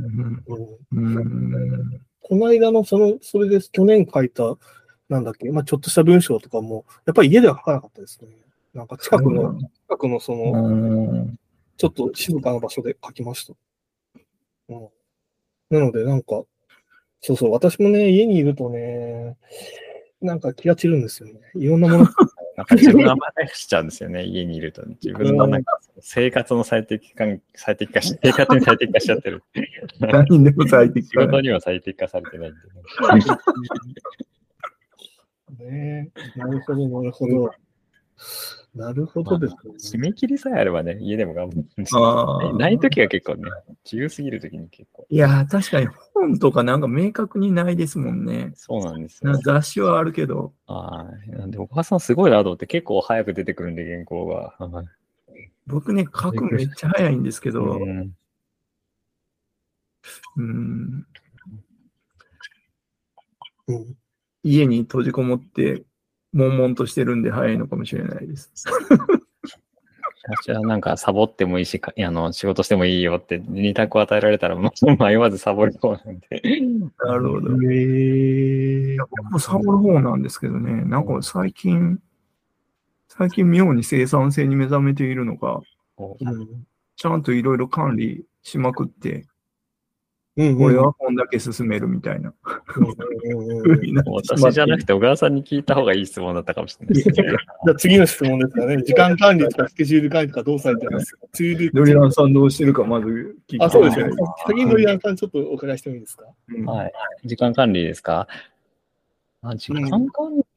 [2.22, 4.58] この間のその、それです、去年書いた、
[5.10, 8.30] なんだっけ、まあちょっとした文章とかも、やっぱり家では書かなかったですね。
[8.74, 11.40] なんか近くの、近くのその、うん。
[11.78, 13.54] ちょっと静かな場所で書きました。
[14.70, 14.88] うん。
[15.70, 16.44] なので、なんか、
[17.22, 19.38] そうそう、私もね、家にいるとね、
[20.22, 21.40] なんか気が散るんですよね。
[21.56, 22.08] いろんなもの。
[22.62, 24.86] なんか自分の甘やかしちゃうんですよね、家にいると。
[24.86, 27.26] 自分のなんか生活の最適化、
[27.56, 29.44] 最適化し、生活に最適化しちゃってる。
[30.00, 31.26] 何でも最適仕化。
[31.26, 32.54] 事には最適化されてないん
[35.60, 37.52] で、ねなるほど、なるほど。
[38.74, 40.10] なるほどです締ね。
[40.10, 41.94] め切りさえあればね、家でも頑張るんです
[42.58, 43.50] ないときは結構ね、
[43.84, 45.06] 自由すぎるときに結構。
[45.10, 48.54] いやー、確かに本とかなんか明確にないですもんね。
[48.56, 49.60] そうなんですよなんか。
[49.60, 54.56] 雑誌はあるけど、ああ、なんで、お母さんすごいなと思って、結構早く出てくるんで、原稿が。
[54.58, 54.86] はい
[55.68, 58.16] 僕ね、書くめっちゃ早いんですけど、うん
[60.38, 61.06] うん、
[63.68, 63.96] うん。
[64.44, 65.84] 家に閉じこもって、
[66.34, 68.52] 悶々としてるんで早いのかもしれないです。
[70.24, 76.42] 私はなんかサボってもいいし、かあの仕事してもいいよって二択を与えられたら、もう迷わずサボる方なんで。
[77.00, 77.52] なるほど。
[77.72, 82.00] へー僕もサボる方なんですけどね、なんか最近、
[83.08, 85.62] 最近妙に生産性に目覚めているのが、
[85.96, 86.66] こううん。
[86.96, 89.26] ちゃんといろいろ管理しまくって、
[90.38, 90.58] うん。
[90.58, 92.34] これは本だけ進めるみたいな
[94.06, 97.14] 私じゃなくて小川さんに聞いた方がいい質問だったかもしれないですね。
[97.16, 98.78] じゃあ次の質問ですかね。
[98.84, 104.14] 時間管理とかスケジュール管理とかどうされてますかツールドリランさんどうしてるかまず聞いあ、そうですよね。
[104.48, 106.26] 先にドリアンさんちょっとお伺いしてもいいですか？
[106.50, 106.94] うんはい。
[107.26, 108.28] 時間管理ですか？
[109.44, 110.10] あ時間管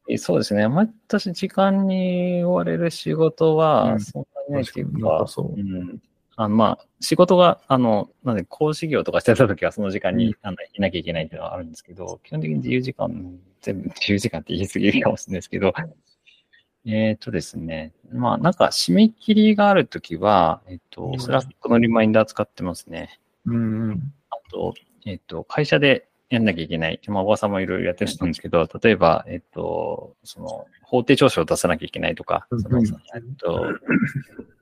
[0.09, 0.63] 理、そうですね。
[0.63, 6.03] あんまり私、時間に追われる仕事うは、んそんなにないっていう確かうん。
[6.37, 15.73] あの、まあ、仕事が、あの、なんで、講師業とかしてた時は、その時間に、あのいなきゃいけないっていうのはあるんですけど、基本的に自由時間、全部自由時間って言い過ぎるかもしれないですけど、
[16.87, 17.93] えっとですね。
[18.13, 23.21] まあ、なんか、締め切りがあるときは、えっと、 Slack のリマインダー使ってますね。
[23.47, 24.75] うんうんあと、
[25.07, 27.01] えっと、会社でやんなきゃいけない。
[27.07, 32.93] まあ、おばさんもいろいろやってるんですけど、例えば、えっと、その、法定調書を出さなきゃいけないとか、その、うんえっ
[33.39, 33.67] と、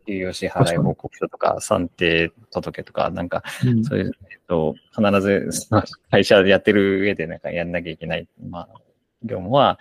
[0.06, 5.50] 給与支払い報告書とか、算定届とか、なんか、うんそういう、えっと、必ず、
[6.10, 8.68] 会社でやってる上でなんかやんなきゃいけない、まあ、
[9.22, 9.78] 業務は、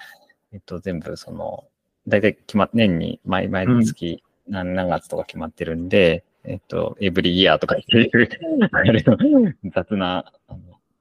[0.53, 1.65] えっと、全部、その、
[2.07, 10.59] 大体決まっ、年に、毎、毎月何、何月とか決まってるんで、えっと、 every year とかっていう、雑な、あの、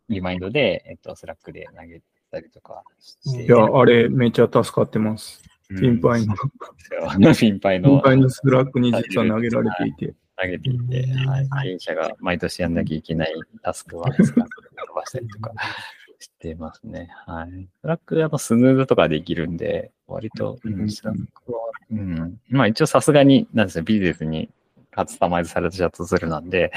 [0.08, 3.44] リマインドで、えっと、 Slack で投げたりとかして。
[3.44, 5.42] いや、あれめっちゃ助かってます。
[5.70, 5.76] うん。
[5.76, 8.00] 頻繁の、頻繁頻の。
[8.00, 10.14] 繁のスラックに実は投げられていて。
[10.36, 11.48] 投げていて、はい。
[11.64, 15.52] 経営者が毎年やんなきゃいけないタスクは、スラックで飛ばしたりとか
[16.18, 17.10] してますね。
[17.26, 17.68] はい。
[17.82, 21.60] スラック、やっぱスヌーズとかできるんで、割と、うん、スラックは、
[21.90, 22.40] うん。
[22.48, 24.50] まあ一応さすがに、なんですよ、ビジネスに
[24.90, 26.72] カスタマイズされたチャットツールなんで、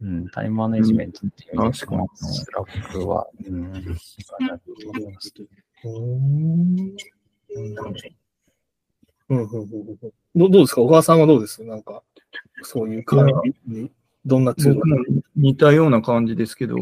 [0.00, 2.08] うん、タイムマネジメントっていう意味で確かに。
[2.14, 3.96] スラックは、うん、
[7.54, 7.94] うーんうんうん。
[9.30, 9.68] うんうん
[10.36, 10.80] どどうですか？
[10.82, 11.62] 小川さんはどうです？
[11.64, 12.02] なんか、
[12.62, 13.90] そういう管理に、
[14.26, 15.24] どんなツール？
[15.36, 16.76] 似たような感じですけど、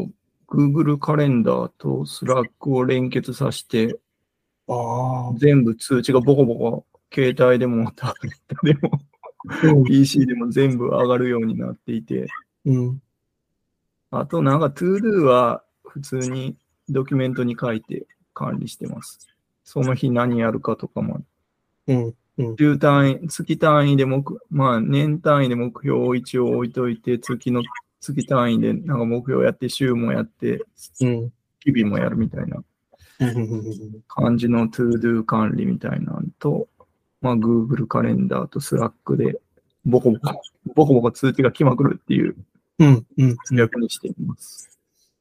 [0.47, 3.99] Google カレンダーと Slack を連結させて、
[4.67, 12.27] ああ、全部通知がボコボコ、携帯でもタブレットでも、PC でも全部上がるようになっていて、
[12.65, 13.01] うん。
[14.09, 16.55] あとなんか ToDo は普通に
[16.89, 19.27] ドキュメントに書いて管理してます。
[19.63, 21.21] その日何やるかとかも、
[21.87, 22.13] うん。
[22.57, 27.61] 週単位、月単位で目、まあ年単位で目標を一応置いといて、月の、
[27.99, 30.65] 月単位でなんか目標やって、週もやって、
[31.01, 31.31] うん。
[31.59, 32.61] 日々もやるみたいな
[34.07, 36.67] 感じの ToDo 管理みたいなのと、
[37.21, 39.39] まあ Google カレンダーと Slack で
[39.85, 40.41] ボコボコ、
[40.75, 42.35] ボコボコ通知が来まくるっていう
[42.79, 43.05] うん。
[43.17, 43.37] うん。
[43.55, 44.72] 逆にしています。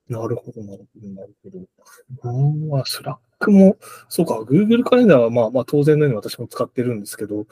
[0.09, 2.31] なるほど、なるほど、なるほど。
[2.31, 3.77] うん、まあ、 Slack も、
[4.09, 7.47] そうか、Google カレンダーはまあまあ当然のように私も使ってるんですけど、うん。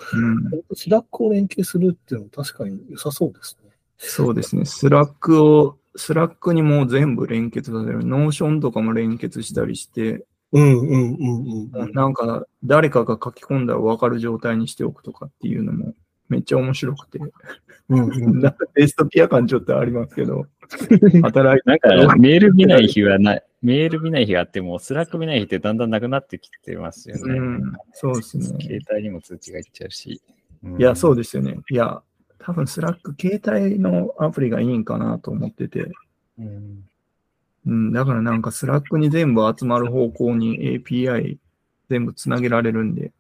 [0.75, 3.71] Slack を連携するっていうのも確かに良さそうですね。
[3.99, 4.65] そうですね。
[4.65, 8.05] Slack を、 Slack にもう全部連結させる。
[8.05, 11.93] Notion とかも連結したりして、うんうんうんうん。
[11.93, 15.95] なんか誰かが書き込んだら分かる状態にしておくとかっていうのも
[16.29, 17.19] めっちゃ面白くて、
[17.89, 20.47] うんうんなんかディストピア感ちょっとありますけど、
[21.23, 27.39] 働いなんか、メール見ない日はない、メール見ない日があっても、 Slack 見ない日ってだんだんなくなってきてますよね。
[27.39, 28.45] うん、そうですね。
[28.61, 30.21] 携帯にも通知がいっちゃうし。
[30.79, 31.57] いや、そうでですよね。
[31.71, 32.03] いや、
[32.39, 35.91] 多分 Slack 携帯のアプリがいいんかなと思ってて、
[36.39, 36.85] うん。
[37.67, 41.39] うん、だからなんか Slack に全部集まる方向に API
[41.91, 43.13] 全部つなげられるんで、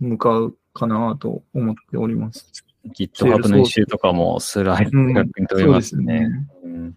[0.00, 2.64] 向かうかなと思っております。
[2.92, 6.28] GitHub の一周とかもスライドうんに飛びますね。。
[6.62, 6.94] うん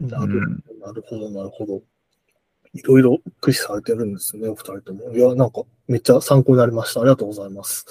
[0.00, 1.82] なるうんなるほど、なるほど。
[2.72, 5.12] いろいろ駆使されてるんですね、お二人とも。
[5.12, 7.00] いや、なんか、めっちゃ参考になりました。
[7.00, 7.84] ありがとうございます。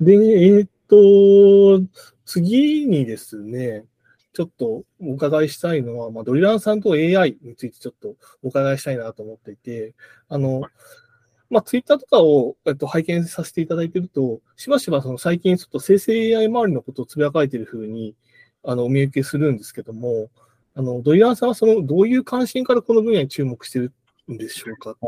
[0.00, 1.84] で、えーっと、
[2.24, 3.84] 次にですね、
[4.32, 9.94] ちょっとお伺いしたいのは、まあ、ドリランさんと AI についてちょっとお伺いしたいなと思っていて、
[10.28, 10.62] あの、
[11.50, 18.14] まあ、ツイッターとかを、えっと、拝見させていただいていると、しばしばその最近ちょっと生成 AI 周りのことをつぶやかれているふうに、
[18.64, 20.28] あの、お見受けするんですけども、
[20.74, 23.92] あの、ドリランさんはその、どういう関心からこの分野に注目してる
[24.30, 25.00] んでしょうかって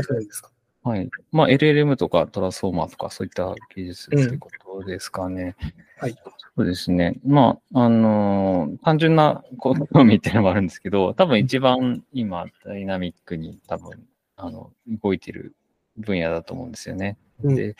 [0.00, 0.50] いしたらいいですか
[0.82, 1.08] はい。
[1.32, 4.50] まあ、LLM とかトランスフォーマーとかそういった技術ってこ
[4.80, 5.56] とですかね。
[5.98, 6.16] はい。
[6.56, 7.18] そうですね。
[7.24, 9.74] まあ、あのー単純な好
[10.04, 14.06] みっていうのもあるんですけど、多分一番今、ダイナミックに多分、
[14.36, 14.72] あの、
[15.02, 15.54] 動いてる
[15.98, 17.16] 分野だと思うんですよね。
[17.42, 17.76] うんで、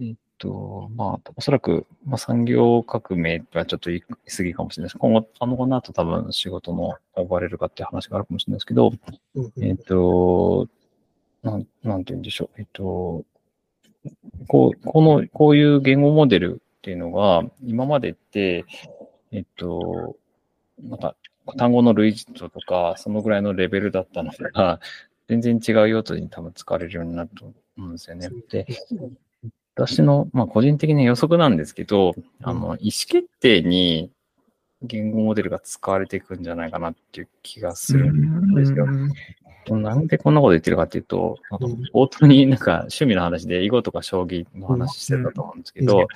[0.00, 4.98] えっと、まあ、おそらく、まあ、産業革命はちょっと言い過ぎかもしれないです。
[4.98, 8.92] 今後、あの、この後多分仕事の呼ばれるかっていう話があるかもしれないですけど、
[9.60, 10.68] えっと、
[11.42, 12.60] なん、なんて言うんでしょう。
[12.60, 13.24] えっと、
[14.48, 18.64] こう、この、こういう言語モデルっていうのが、今までって、
[19.30, 20.16] えっと、
[20.82, 21.16] なんか、
[21.56, 24.80] 単語の類似度とか、そのぐらいのレベルだったのが、
[25.28, 27.54] 全然違う用途に多分使われるようになると思
[27.86, 28.30] うんですよね。
[28.50, 28.66] で、
[29.74, 32.76] 私の、まあ、個人的な予測なんですけど、あの、意思
[33.08, 34.10] 決定に
[34.82, 38.86] 言語モデルが使われていくんじゃないかなっていう気がするんですよ。
[39.70, 41.60] なんでこんなこと言ってるかっていうと、なん
[41.94, 46.06] 冒頭になんか趣味の話で囲碁とか将棋の話してたと思うんですけど、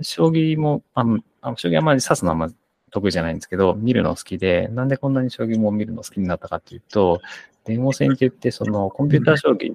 [0.00, 2.48] 将棋も、あんあ将棋あんまり指すのはあんま
[2.90, 7.20] 得意じゃないんですけど、見るの好きで、なんでこんなに将棋も見るの好きになったかっていうと、
[7.64, 9.74] 電王戦って言って、そのコンピューター将棋、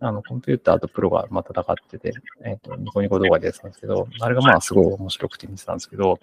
[0.00, 2.12] あの、コンピューターとプロがまあ戦ってて、
[2.44, 6.18] えっ、と、ニコニコ動画でやってたんですけど、あれがまあすごい面白くて見てたんですけど、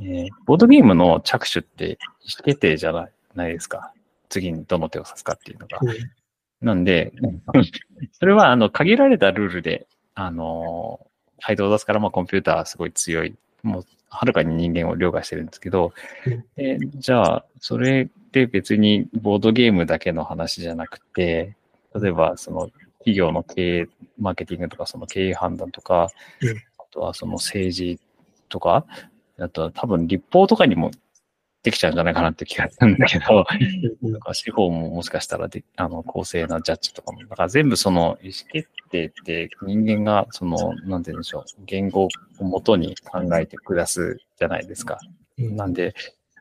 [0.00, 3.92] えーボードゲームの着手って意思決定じゃないないですか。
[4.28, 5.78] 次にどの手を指すかっていうのが。
[6.60, 7.12] なんで、
[8.12, 11.06] それはあの限られたルールで、あの、
[11.40, 13.34] 配当を出すから、まあコンピューターはすごい強い。
[13.62, 15.92] もう、はるかに人間を凌駕してるんですけど
[16.26, 21.56] うん、でじゃあ、それで別にボードゲームだけの話じゃなくて、
[22.00, 26.08] 例えばその企業の経営、マーケティングとかその経営判断とか、
[26.40, 26.56] うん。
[26.56, 28.00] あとはその政治
[28.48, 28.86] とか、
[29.38, 30.90] あとは多分立法とかにも
[31.62, 33.44] できちゃうんじゃないかなって気がするんだけど、
[34.02, 42.08] なんか司法ももしかしたらで、あの、公正なジャッジとかも、だから全部その意思決定って人間がその、なんて言うんでしょう、言語
[42.38, 44.98] をもとに考えて下すじゃないですか。
[45.38, 45.94] うんなんで、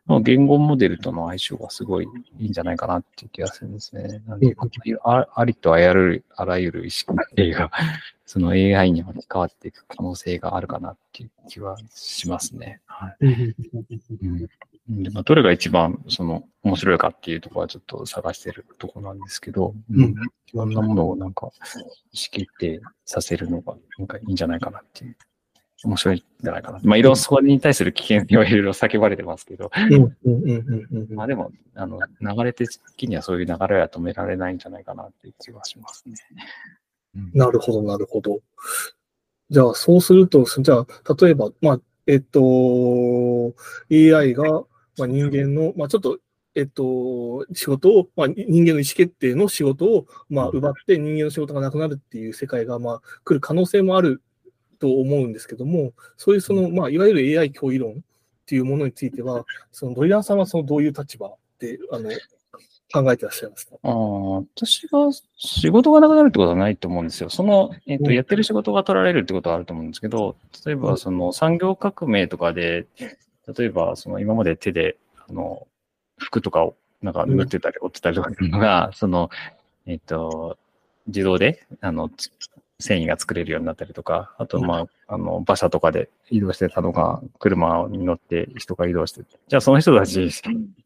[0.06, 2.08] まあ言語モデルとの相性がすごい
[2.40, 4.22] いいんじゃないかなっていう気がするんですね。
[4.28, 4.56] なんで、
[5.04, 7.72] あありとあらゆる、あらゆる意思決定が、
[8.26, 12.82] その AI に置き換わっていく可能性があるかなっていう気はしますね。
[12.86, 13.26] はい。
[13.26, 14.50] うん
[14.94, 20.16] でまあ、どれが一番その面白いかっていうところはちょっと探してるところなんですけど、うん
[20.54, 21.52] いろんなものをなんか意思
[22.30, 25.18] 決定させるのがなんかいいんじゃないかなっていう。
[25.84, 26.80] 面白いんじゃないかな。
[26.84, 36.16] まあ、いろいろそこに対する危険性はいろいろ叫ばれてますけど、うんうんうんうんうんまあでも、あの、流れ的にはそういう流れは止められないんじゃないかなっていう気はしますね。
[37.16, 38.42] うんなるほど、なるほど。
[39.50, 40.86] じゃあ、そうすると、じゃあ、
[41.20, 43.54] 例えば、まあ、えっと、
[43.92, 44.64] AI が、
[44.98, 46.20] まあ、人間の、まあ、ちょっと、
[46.54, 54.22] えっと、仕事を、まあ、人間の意思決定の仕事を、まあ、奪って人間の仕事がなくなるっていう世界が、まあ、来る可能性もある
[54.80, 57.96] と思うんですけども、そういうその、まあ、いわゆる AI 脅威論っ
[58.46, 62.10] ていうものについては、そのドリランさんはそのどういう立場で、あの、
[62.94, 63.76] 考えてらっしゃいますか？
[63.84, 67.30] ああ、私が仕事がなくなるってことはないと思うんですよ。
[67.30, 68.14] その、えっ、と、うん。
[68.14, 70.36] やってる仕事が取られるってことはあると思うんですけど、
[70.66, 72.88] 例えばその産業革命とかで、
[73.58, 74.98] 例えばその今まで手で、
[75.28, 75.68] あの、
[76.18, 79.30] 服とかをなんか縫ってたり折ってたりとかいうのが、その、
[79.86, 80.58] えっ、と、
[81.08, 82.32] 自動で、あの、つ
[82.80, 90.30] 繊維が作れるようになったりとか、あと、まあ、あの、馬車とかで移動してたのが、車に乗って人が移動して、じゃあその人たち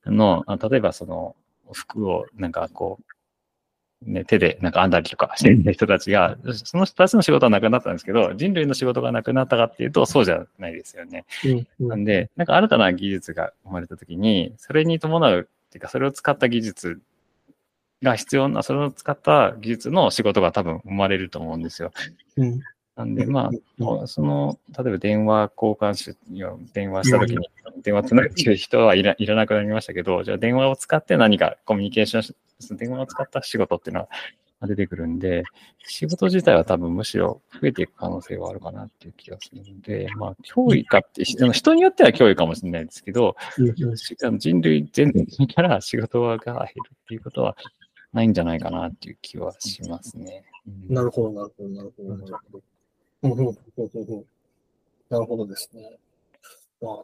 [0.06, 1.36] の、あ例えばその、
[1.72, 3.15] 服をなんかこう、
[4.06, 11.26] ね、手でなんか編んだりとかしてる人たちが、その人たちの仕事はなくなったんですけど、人類の仕事がなくなったかっていうと、そうじゃないですよね。
[11.80, 11.90] うん。
[11.90, 17.02] なんで、なんか新たな技術が生まれたときに、それに伴う、っていうか、それを使った技術
[18.04, 21.92] が必要な、それを使った技術の仕事が多分生まれると思うんですよ。
[22.38, 22.62] うん。
[22.96, 23.50] なんで、ま
[23.80, 24.04] うん。
[24.04, 26.16] あ、その、例えば電話交換し、
[26.74, 27.50] 電話したときに、
[27.84, 34.10] 電話つなぐ人はいらいらなくなりましたけど、じゃあ電話を使って何かコミュニケーションし、電話を使った仕事っていうのは
[34.68, 35.44] 出てくるんで、
[35.86, 43.36] 仕事自体は多分むしろ増えていく可能性はあるかなっていう気がするので、まあ、脅威かって、人によっては脅威かもしれないですけど、
[44.38, 47.56] 人類全体から仕事が減るっていうことは
[48.14, 50.44] ないんじゃないかなっていう気はしますね。
[50.88, 54.24] なるほど、なるほど、なるほど、なるほど。
[55.10, 55.98] なるほどですね。
[56.82, 57.04] まあ、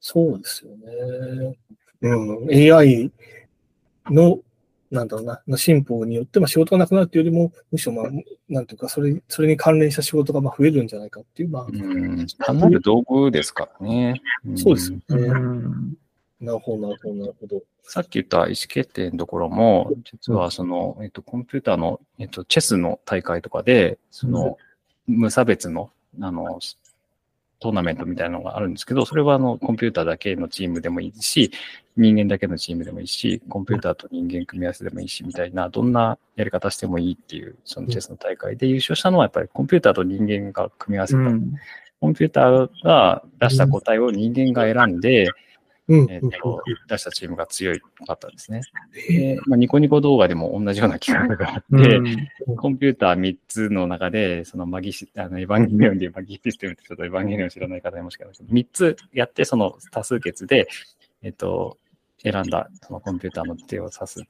[0.00, 1.56] そうですよね。
[2.00, 3.12] うん、AI
[4.06, 4.38] の、
[4.90, 8.04] なんだろうな、の進歩によって、まあ、仕事がなくなるっていうよりも、むしろ、まあ、
[8.48, 14.20] なんていうか、それ、それに関連した仕事がまあ増えるんじゃないかっていう、まあ、うん、単なる道具ですからね。
[14.48, 15.02] んそうですよね。
[15.08, 15.94] うん
[16.40, 17.62] なるほど、なるほど、なるほど。
[17.82, 24.56] さっき言った意思決定のところも、実はその、えっと、コンピューターの、えっと、チェスの大会とかで、その、
[25.06, 25.90] 無差別の、
[26.20, 26.60] あの、
[27.60, 31.50] トーナメントみたいなのがあるんですけど、それはあの、コンピューターだけのチームでもいいし、
[31.96, 41.18] 人間だけのチームでもいいし、コンピューターと人間組み合わせでもいいし、みたいな、どんなやり方してもいいっていう、そのチェスの大会で優勝したのは、やっぱりコンピューターと人間が組み合わせた。
[41.20, 41.54] うん
[42.00, 45.32] コンピューターが出した答えを人間が選んで、うん。
[45.88, 48.60] えっと、出したチームが強いかったんですね。
[49.08, 51.96] で、まあ、ニコニコ動画でも同じような企画があって、
[52.46, 52.56] うん。
[52.56, 60.68] コンピューター3つの中で、そのマギシ、あの、エヴァンゲリオンでマギシステムってちょっとエヴァンゲリオン知らない方いもしかしたら、3つやって、その多数決で、
[61.22, 61.78] えっと、
[62.22, 64.22] 選んだ、そのコンピューターの手を指す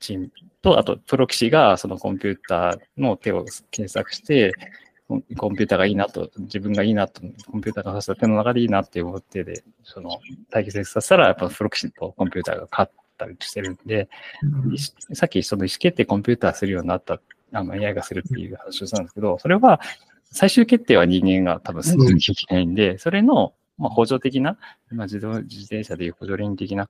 [0.00, 4.52] チームと、あと、プロ棋士がそのコンピューターの手を検索して、
[5.08, 10.18] コンピューターがいいなと、自分がいいなと、コンピューターが指した手の中でいいなっていう手で、その
[10.50, 14.08] 対決させたら、やっぱプロ棋士とコンピューターが勝ったりしてるんで、
[15.14, 17.20] さっきその意思決定コンピューターするようになった、
[17.52, 19.80] あの AI がするっていう話をしたんですけど、それは
[20.32, 24.58] 最終決定は人間が多分するなきゃいけないんで、それの、まあ、補助的な、
[24.90, 26.88] まあ、自動自転車でいう補助輪的な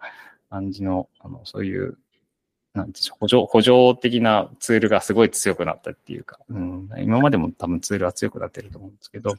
[0.51, 1.99] 感じの、あの、そういう、
[2.77, 9.35] なんでしょう補助、補助的なツールがすごい強くなったっていうか、うん、今までも多分ツールは強くなってると思うんですけど、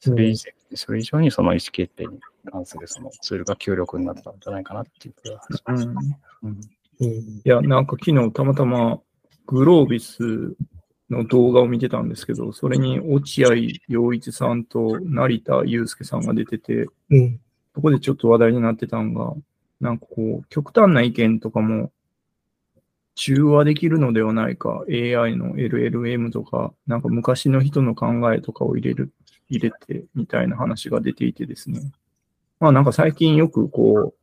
[0.00, 2.20] それ以上それ以上にその意思決定に
[2.50, 5.84] 関するそのツールが強力になったんじゃないかなっていう気がします。
[5.84, 5.96] うん
[6.42, 6.60] うん
[7.00, 7.10] うん。
[7.10, 9.00] いや、なんか昨日たまたま
[9.46, 10.54] グロービス
[11.10, 13.54] の動画を見てたんですけど、それに落合
[13.88, 17.40] 陽一さんと成田祐介さんが出てて、うん。
[17.74, 19.34] そこでちょっと話題になってたのが、
[19.80, 21.90] なんかこう、極端な意見とかも
[23.14, 29.12] 中和できるのではないか、AI の LLM とか、なんか昔の人の考えとかを入れる、
[29.48, 31.80] 入れてみたいな話が出ていてですね。
[32.58, 34.22] まあなんか最近よくこう、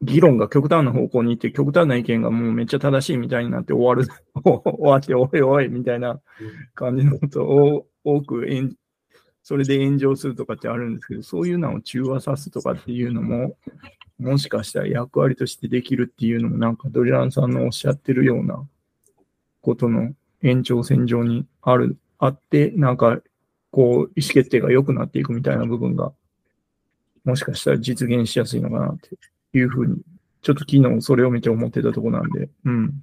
[0.00, 4.08] 議論が極端な方向に行って、極端な意見がもうめっちゃ正しいみたいになって終わる、
[4.44, 6.20] 終わって、おいおいみたいな
[6.74, 8.46] 感じのことを多く
[9.48, 13.56] それで炎上するとかってあるんですけど、そういうのを中和さすとかっていうのも、
[14.18, 18.62] もしかしたら役割としてできるっていうのも、なんかドリランさんのおっしゃってるような
[19.62, 20.12] ことの
[20.42, 23.22] 延長線上にある、あって、なんか、
[23.70, 26.12] こう、意思決定が良くなっていくみたいな部分が、
[27.24, 29.16] もしかしたら実現しやすいのかなって
[29.54, 29.96] いうふうに、
[30.42, 33.02] ちょっと昨日それを見て思ってたとこなんで、うん。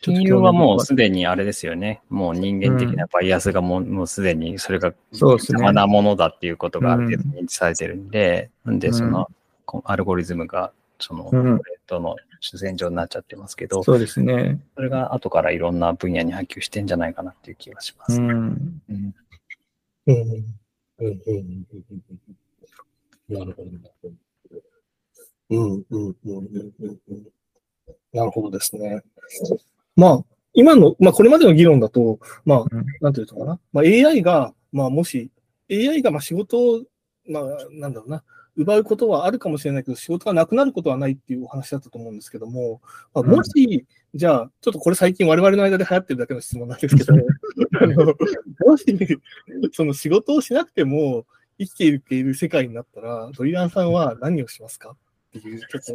[0.00, 2.02] 金融はもうすでにあれですよね。
[2.08, 5.58] もう人間的なバイアスがもう,、すでにそれがそうですね。
[5.58, 9.28] 邪魔なものだっていうことがある程度認知されてるんで、なんでその、
[9.64, 11.58] こアルゴリズムがその、うん。
[11.58, 14.60] これとの主戦場になっちゃってますけど、そうですね。
[14.74, 18.20] それが後からいろんな分野に波及してんじゃないかなっていう気がします。
[18.20, 18.82] うん。
[18.88, 19.14] うん。
[20.06, 20.12] うん。
[20.12, 20.46] うん。
[20.98, 21.16] うん。
[21.28, 21.66] うん。
[23.28, 23.70] なるほど。
[23.70, 24.14] なるほど。
[25.50, 25.72] うん。
[25.72, 25.82] うん。
[25.90, 26.16] うん。
[26.24, 26.98] うん。
[27.08, 27.26] うん。
[28.12, 29.02] なるほどですね。
[29.96, 33.60] まあ、今の、まあ、これまでの議論だと、まあうん、なんていうのかな。
[33.72, 35.30] まあ、AI が、まあ、もし、
[35.70, 36.82] AI が、まあ、仕事を、
[37.28, 38.22] まあ、なんだろうな、
[38.56, 42.80] 奪うことはあるかもしれないけど、仕事がなくなることはないっていうお話だったと思うんですけども、
[43.12, 47.14] まあ、もし、じゃあ、ちょっとこれ最近我々の間で流行ってるだけの質問なんですけど、
[47.80, 48.14] あの
[48.66, 49.18] もし、
[49.72, 51.26] その仕事をしなくても
[51.58, 54.90] 生きていける世界になったら、ドリランさんは何をしますか？
[54.90, 54.96] っ
[55.32, 55.94] ていう、ちょっと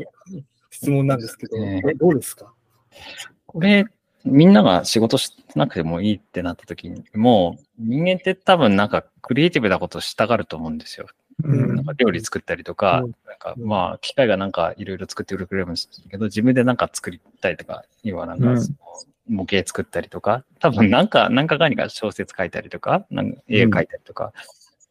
[0.69, 1.81] 質問なんですけど、ね。
[1.95, 2.53] どうですか？
[3.51, 3.85] これ、
[4.23, 11.07] みんなが仕事しなくてもいいってなった時に、もう人間って多分なんかクリエイティブなことをしたがると思うんですよ。
[11.43, 11.75] うん。
[11.75, 13.11] なんか料理作ったりとか、うん。
[13.27, 18.61] なんかうんまあ機械がなんかいろいろ作ってくれるんですけど、自分でなんか作りたいとか、要はなんか
[19.27, 24.33] 模型作ったりとか、多分なんか、なんか何か小説書いたりとか、なんか絵描いたりとか、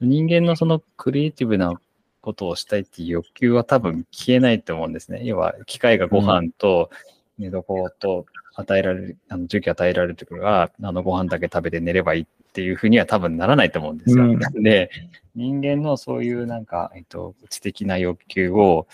[0.01, 1.81] 人間のそのクリエイティブな
[2.21, 5.25] ことをしたいっていう欲求は多分消えないと思うんですね。
[5.25, 6.91] 要は機械がご飯と
[7.39, 7.63] 寝床
[7.99, 8.27] と
[8.61, 14.25] 与えられる、あの、重機与えられるときは、あの、ご飯だけ食べて寝ればいいっていうふうには多分ならないと思うんですよ。
[14.25, 14.91] うんで、
[15.35, 18.87] 人間のそういうなんか、えっと、知的な欲求を、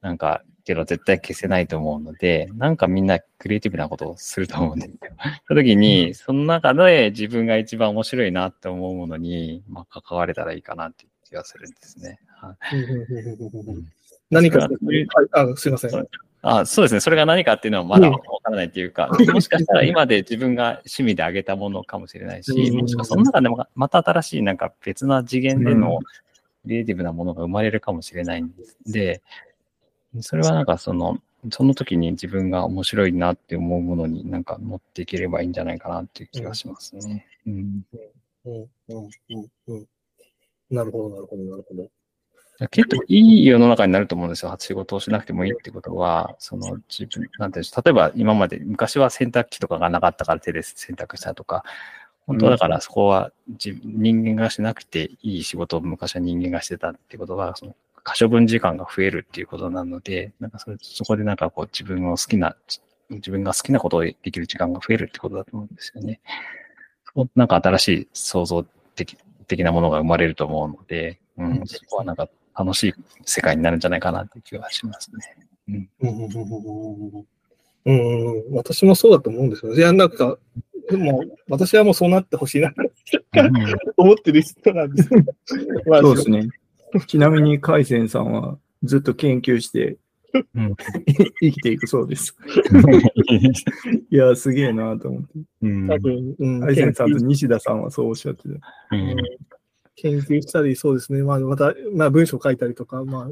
[0.00, 4.98] なんか、けど絶対消せないと思うので、なんかみんなクリエイティブなことをすると思うんですよ。
[5.46, 12.18] その時に、その中で自分が一番面白いなって思うものに、まあ、関われたらいいかなっていう気がするんですね。
[12.36, 12.56] はい
[14.30, 14.68] 何か、
[15.32, 16.06] あ、すいません。
[16.42, 17.00] あそうですね。
[17.00, 25.98] それが何かっていうのはまだわからないっていうか、もしかしたら今で自分が趣味であげたものかもしれないし、うんもしくはその中でもまた新しいなんか別な次元での
[26.62, 28.52] クリエイティブなものが生まれるかもしれないん。
[28.86, 29.20] で、
[30.20, 31.18] それはなんかその、
[31.50, 37.26] その時に自分が面白いなって思うものになんか持っていければいいんじゃないかなっていう気がしますね。
[37.46, 37.82] うん
[38.44, 39.86] うん、うん、うん、うん。
[40.70, 41.88] なるほど、なるほど、なるほど。
[42.66, 44.54] 結構いい世の中になると思うんですよ。
[44.58, 47.82] 仕事をしなくてもいいってことは、その自分、なんていうんですか。
[47.84, 51.62] 例えば今まで、昔は洗濯機とかがなかったから手で洗濯したとか、
[52.26, 62.56] 本当はだからそこは自人間がしなくていい仕事を昔は人間がしてたってことは、その可処分時間が増えるっていうことなので、なんかそれそこでなんかこう自分を好きな、
[63.10, 66.20] 自分が好きなことをできる時間が増えるってことだと思うんですよね。
[67.36, 68.64] なんか新しい創造
[68.96, 69.16] 的
[69.46, 72.28] 的なものが生まれると思うので、うん、そこはなんか
[72.58, 72.94] 楽しい
[73.24, 75.46] 世界になるんじゃないかなっていう気がしますね。
[75.68, 77.26] うん、うん、うん、
[77.84, 79.74] うん、うん、私もそうだと思うんですよ。
[79.74, 80.38] いや、なんか、
[80.90, 82.82] でも、私はもうそうなってほしいなって
[83.96, 85.10] 思ってる人なんです。
[85.86, 86.48] ま あそうですね。
[87.06, 89.98] ちなみに、海鮮さんはずっと研究して
[90.54, 90.76] うん
[91.40, 92.36] 生きていくそうです。
[94.10, 95.28] いや、すげえなと思って。
[95.62, 98.48] うん多分、うん、海鮮さんと西田さんはそうおっしゃってた。
[98.92, 99.16] うん
[100.00, 101.22] 研究したり、そうですね。
[101.22, 103.30] まあ、また、まあ、文章書いたりとか、まあ、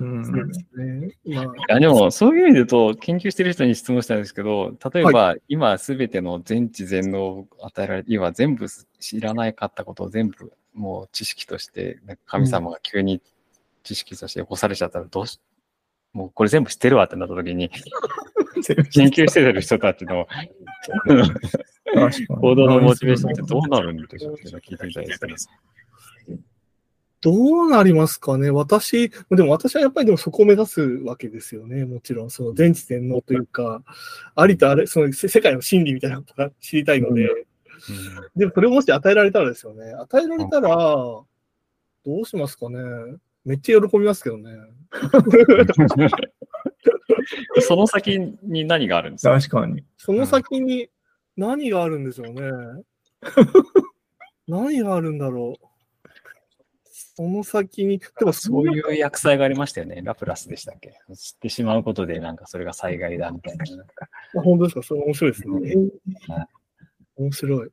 [0.00, 1.16] うんそうですね。
[1.34, 8.66] まあ、いやでも、そういう意味で言うと、研究してる人に質問したんですけど、例えば、今すべての全知全能を与えられて、今全部
[9.00, 13.20] 知らないかったことを全部もう知識として、神様が急に
[13.84, 15.40] 知識として起こされちゃったらどうし、
[16.12, 17.70] もうこれ全部知ってるわってなった時に、
[18.92, 20.26] 研究してる人たちの
[22.40, 25.34] 行動のモチベーションってどうなるんでしょうっていうのを聞いてみたいですね。
[27.24, 27.32] ど
[27.62, 28.50] うなりますかね？
[28.50, 31.86] 私、でも私はやっぱりでもそこを目指すわけですよね。
[31.86, 33.82] もちろん、その全知全能というか、
[34.34, 37.46] ありとあれ、その世世界の真理みたいなことが知りたいので、
[38.36, 39.92] でもそれをもし与えられたらですよね。
[39.94, 41.24] 与えられたら、ど
[42.20, 42.78] うしますかね？
[43.46, 44.50] めっちゃ喜びますけどね。
[44.52, 44.56] う
[47.58, 49.34] んその先に何があるんですか？
[49.40, 49.82] 確かに。
[49.96, 50.90] その先に
[51.38, 52.42] 何があるんでしょうね。
[54.46, 55.66] 何があるんだろう。
[57.16, 60.02] その先に、でもそういう薬剤がありましたよね。
[60.02, 60.92] ラプラスでしたっけ？
[61.16, 63.64] 知ってしまうことで、なんかそれが災害だみたいな。
[63.76, 64.82] なんかあ本当ですか？
[64.82, 65.76] それ面白いですね。
[66.28, 66.46] はい
[67.16, 67.70] 面白い。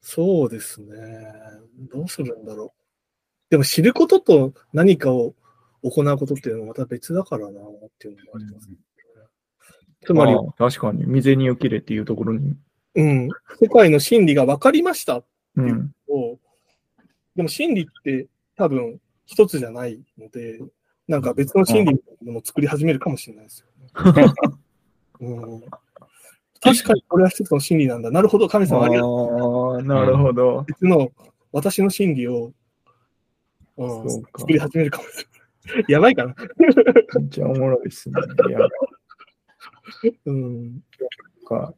[0.00, 0.86] そうですね。
[1.92, 2.70] どうするんだろう。
[3.50, 5.34] でも知ることと何かを
[5.82, 8.68] 行うことっていうのはまた別だからなっていうのもあります、
[10.04, 12.54] つまり、確かに、未然を切れっていうところに。
[12.94, 13.28] うん、
[13.60, 15.22] 世界の真理が分かりました
[15.56, 15.92] うん。
[16.08, 16.38] を、
[17.38, 20.58] でも真理って多分一つじゃないので、
[21.06, 24.34] なんか別の真理のものを作り始めるかもしれないですよね。
[25.20, 25.60] うん、
[26.60, 28.10] 確かにこれは一つの真理なんだ。
[28.10, 29.76] なるほど、神様ありがとう。
[29.76, 30.64] ああ、なるほど。
[30.66, 31.12] 別の
[31.52, 32.52] 私の真理を、
[33.76, 35.18] うん、作り始めるかもし
[35.64, 35.84] れない。
[35.92, 36.34] やばいかな。
[36.56, 38.20] めっちゃおもろいですね。
[38.48, 38.58] いや、
[40.26, 40.80] うん。
[41.46, 41.72] か。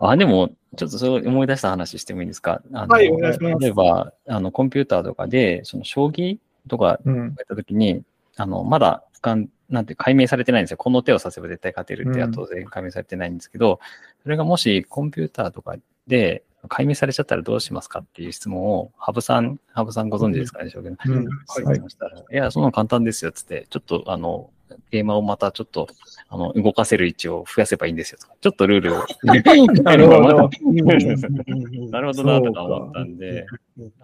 [0.00, 2.62] あ、でも、ちょっとそれ思い出した話してもいいですか？
[2.72, 6.38] あのはいお願いします例えば、あの、コンピューターとかで、その将棋
[6.68, 7.16] とかうん。
[7.16, 8.02] やったときに、
[8.36, 10.76] あの、まだ俯瞰、なんて解明されてないんですよ。
[10.76, 13.80] この手を指せば絶対勝てるって当然解明されてないんですけど、
[14.22, 15.76] それがもしコンピューターとか
[16.06, 20.96] で解明されちゃったらどうしますかっていう質問を、ハブさん、ハブさんご存知ですかね、将棋の。
[21.04, 21.26] うん。
[21.26, 21.78] はいはい。
[21.78, 24.50] いや、そんなの簡単ですよ、つって、ちょっと、あの、
[24.90, 25.88] ゲーマーをまたちょっと、
[26.28, 29.04] あの、動かせる位置を増やせばいいんですよ、とか、ちょっとルールを。
[29.82, 30.50] なるほど。
[31.90, 33.46] なるほどな、とか思ったんで。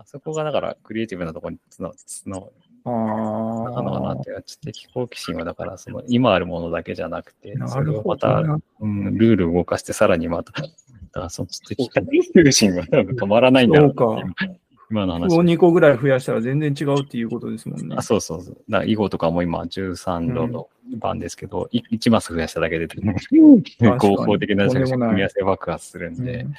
[0.05, 2.51] そこがだから、クリエイティブなところにつの、つの、
[2.87, 8.61] あなのかなって知的好奇心は、だから、その今あるものだけじゃなくて、それをまた、な。
[8.81, 10.69] うん、ルールを動かして、さらにまた、だ
[11.13, 12.03] からその知的好
[12.45, 14.64] 奇心は多分止まらないんだろうそうなって
[14.95, 15.37] 今のを話。
[15.37, 18.03] 2個ぐらい増やしたら全然違うっていうことですもんねあ。
[18.03, 18.55] そうそうそう。
[18.69, 20.69] だから囲碁とかも今13度の
[20.99, 23.63] 番ですけど、い1マス増やしただけで、かに
[23.99, 26.55] 合法的な組み合わせ爆発するんで、うん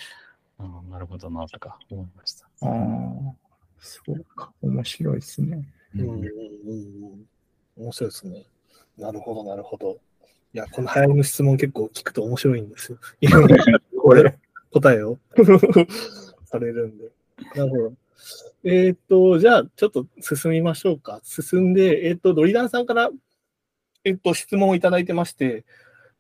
[0.58, 2.46] あなるほどなとか思いました。
[2.62, 3.34] ああ、
[3.78, 4.54] そうか。
[4.62, 5.68] 面白いですね。
[5.96, 7.26] うんうんうんうん
[7.78, 8.46] 面白いですね。
[8.98, 9.98] なるほど、なるほど。
[10.54, 12.98] いや、この流行りの質問結構聞くと面白いんですよ。
[14.02, 14.34] これ。
[14.72, 15.18] 答えを
[16.46, 17.12] されるんで。
[17.56, 17.94] なるほど。
[18.64, 21.22] えっ、と、じゃあ、ちょっと進みましょうか。
[21.24, 23.10] 進んで、えっ、と、ドリダンさんから、
[24.04, 25.66] えっ、と、質問をいただいてまして、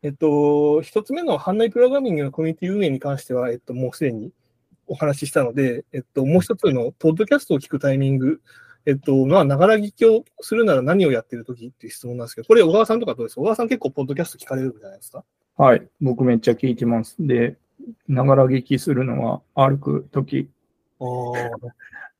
[0.03, 4.31] えっ、と、一つ目のハンナイプログラミングのコミュニティ運営に関しては、えっ、と、もうすでに
[4.87, 8.41] お話ししたので、えっ、と、もう一つの、ポッドキャストを聞くタイミング、
[8.85, 13.35] えっと、まあ、ながら聞きをするなら何をやってるときっていう質問なんですけど、これ、小川さんとかどうです？
[13.35, 15.23] か小川さん結構、ポッドキャスト聞かれるじゃないですか？
[15.57, 15.87] はい。
[16.01, 17.15] 僕めっちゃ聞いてます。
[17.19, 17.57] で、
[18.07, 20.49] ながら聞きするのは歩くとき、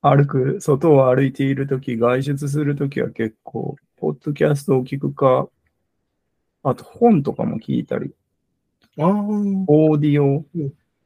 [0.01, 5.47] 歩く、外を歩いているとき、外出するときは結構、ポッドキャストを聞くか、
[6.63, 8.13] あと本とかも聞いたり、
[8.97, 9.07] あ。
[9.07, 10.45] オーディオ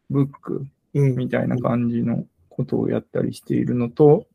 [0.10, 1.16] ブックうん。
[1.16, 4.26] みたいな感じのことをやったりしているのと、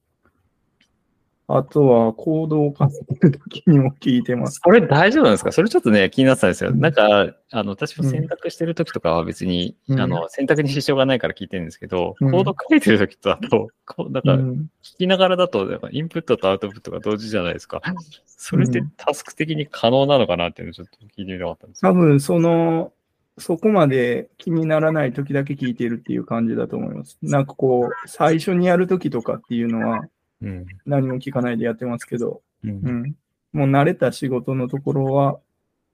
[1.47, 4.61] あとはコードを書いてるときにも聞いてます。
[4.65, 5.53] それ大丈夫なんですか？
[5.53, 6.71] それちょっとね、気になってたんですよ。
[6.71, 17.83] うんなんか、あの、私も選択してる時とかは別に、うんあの、選択に支障がないから聞いてるんですけど、うんコード書いてる時とだと、こう、なんか、うん聞きながらだと、やっぱインプットとアウトプットが同時じゃないですか。
[18.27, 21.91] それってうんタスク的に可能なのかなっていうのをちょっと聞いてみたかったんですよ。
[21.91, 22.93] 多分その、
[23.37, 27.19] そこまで気にならない時だけ聞いてるっていう感じだと思います。
[27.21, 30.05] なんかこう、最初にやる時とかっていうのは
[30.45, 30.67] うん。
[30.87, 33.17] 何も聞かないでやってますけど、うんうん。
[33.53, 35.41] もう慣れた仕事のところは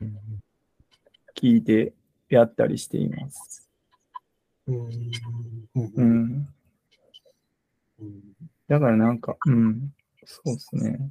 [0.01, 0.17] うん
[1.41, 1.95] 聞いて
[2.29, 3.69] やったりしています。
[4.67, 6.47] うん。
[8.69, 9.93] だからなんか、うん。
[10.25, 11.11] そうですね。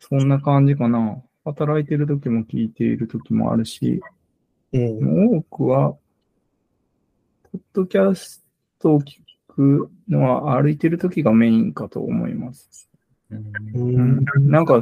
[0.00, 1.22] そんな感じかな。
[1.44, 4.02] 働いてる時も聞いている時もあるし、
[4.72, 5.36] うん。
[5.36, 5.96] 多くは、
[7.50, 8.44] ポッドキャス
[8.78, 9.22] トを聞
[9.58, 12.88] くのは歩いてる時がメインかと思います。
[13.30, 14.50] うんうん。
[14.50, 14.80] なんか、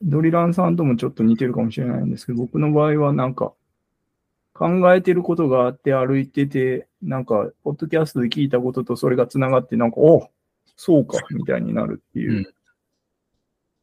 [0.00, 3.52] ドリランさんともちょっと似てるかもしれないんですけど、僕の場合はなんか、
[4.54, 10.30] 考えてることがあって歩いてて、なんか、ポッドキャストで聞いたこととそれがつながって、なんか、お
[10.76, 12.54] そうか、みたいになるっていう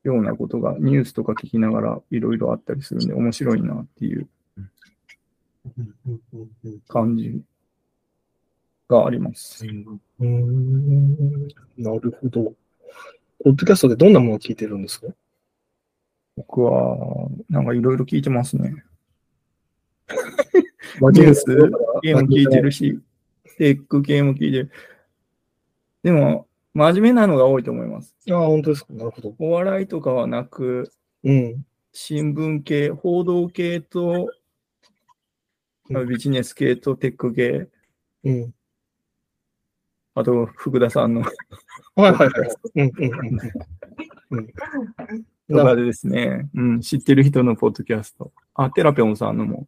[0.03, 4.27] ようなことが、ニュースとか聞きながらいろいろあったりするんで、面白いなっていう
[6.87, 7.41] 感じ
[8.89, 9.65] があります。
[10.19, 11.47] うん。
[11.77, 12.53] なるほど。
[13.43, 15.07] ポッドキャストでどんなものを聞いてるんですか？
[16.37, 18.83] 僕は、なんかいろいろ聞いてますね。
[20.99, 21.45] ニュース
[22.01, 22.99] 系も聞いてるし、
[23.57, 24.71] テック系も聞いてる。
[26.03, 28.15] でも、真面目なのが多いと思います。
[28.29, 28.93] ああ、本当ですか？
[28.93, 29.35] なるほど。
[29.39, 30.91] お笑いとかはなく、
[31.23, 31.65] うん。
[31.91, 34.27] 新聞系、報道系と、
[35.89, 37.67] うんビジネス系とテック系、
[38.23, 38.53] うん。
[40.15, 41.21] あと福田さんの。
[41.21, 42.29] はいはいはい。
[42.75, 44.47] うんうん
[45.49, 45.55] うん。
[45.55, 48.31] かでですね、うん、知ってる人のポッドキャスト。
[48.55, 49.67] あ、テラピョンさんのも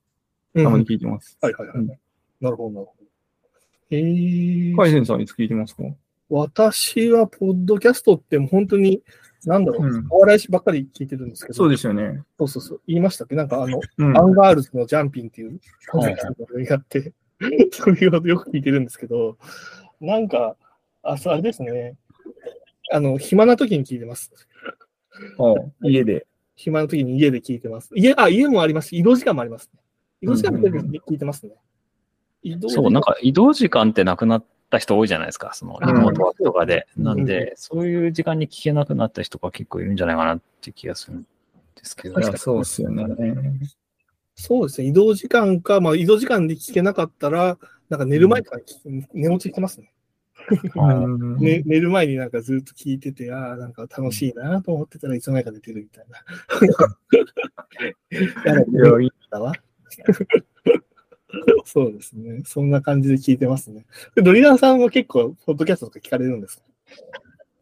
[0.53, 0.63] うん。
[0.63, 1.37] たまに聞いてます。
[1.41, 1.77] はいはいはい。
[1.77, 1.87] うん。
[1.87, 1.95] な
[2.51, 3.05] るほど、なるほど。
[3.91, 5.83] えー、カイセンさんいつ聞いてますか？
[6.29, 9.03] 私は、ポッドキャストって本当に、
[9.45, 10.07] なんだろう、うん。
[10.09, 12.23] お笑いばっかり聞いてるんですけど、そうですよね。
[12.39, 12.81] そうそうそう。
[12.87, 13.35] 言いましたっけ？
[13.35, 14.17] なんかあの、うん。
[14.17, 15.59] アンガールズのジャンピンっていう
[16.67, 17.13] やって、
[17.71, 19.37] そういうことよく聞いてるんですけど、
[20.01, 20.55] なんか、
[21.03, 21.95] あ、そう、あれですね。
[22.91, 24.31] あの、暇な時に聞いてます。
[25.39, 26.27] あ家で。
[26.55, 27.91] 暇な時に家で聞いてます。
[27.95, 29.79] 家、あ、家もありますし、移動時間もありますね。
[30.21, 31.53] 移動時間も聞いてますね。
[32.43, 36.87] 移動時間そう、なんか移動時間ってなくなった人多いじゃないですか、そのリモートワークとかで。
[36.97, 41.27] うんなんで、そういう時間に聞けなくなった人が結構いるんじゃないかなって気がするんで
[41.83, 42.19] すけど。
[42.19, 43.05] いやそうですよね。
[44.35, 44.87] そうですね。
[44.87, 47.57] 移動時間か、まあ移動時間で聞けなかったら、
[47.89, 49.91] なんか寝る前とかに聞き寝落ちしてますね。
[50.75, 56.19] うん ね寝る前になんかずっと聞いてて、ああ、なんか楽しいなと思ってたらいつの間にか寝てるみたいな。
[59.39, 59.53] わ。
[61.65, 62.43] そうですね。
[62.45, 63.85] そんな感じで聞いてますね。
[64.15, 66.63] でドリランさんも結構、ポッドキャストとか聞かれるんですか？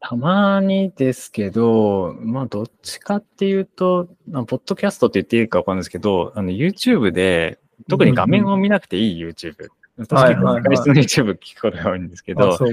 [0.06, 7.58] たまにですけど、まあ、どっちかっていうと、あポッドキャストって言っていいかわかんないですけど、あの、YouTube で、
[7.90, 9.56] 特に画面を見なくていい YouTube。
[9.56, 12.66] 私はい結構外出の YouTube 聞くことが多いんですけあ、ど、そ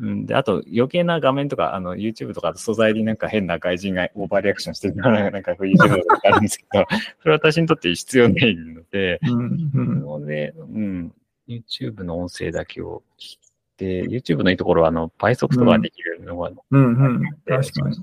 [0.00, 6.84] うん、で、あと余計な画面とか、あの、YouTube とか素材になんか変な外人がオーバーリアクションしてるような、なんか YouTube とかあるんですけど、
[7.22, 11.12] それは私にとって必要ないので、うん、で、うん、
[11.48, 13.38] YouTube の音声だけを聞い
[13.76, 17.22] て、YouTube のいいところは、あの、倍速とかできるのが、うん、うん。
[17.46, 17.96] 確かに。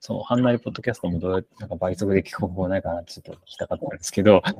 [0.00, 4.50] そう、ハンナリポッドキャストもどうやってなんか倍速で聞く方法ないかなってちょっと聞きたかったんですけど、あ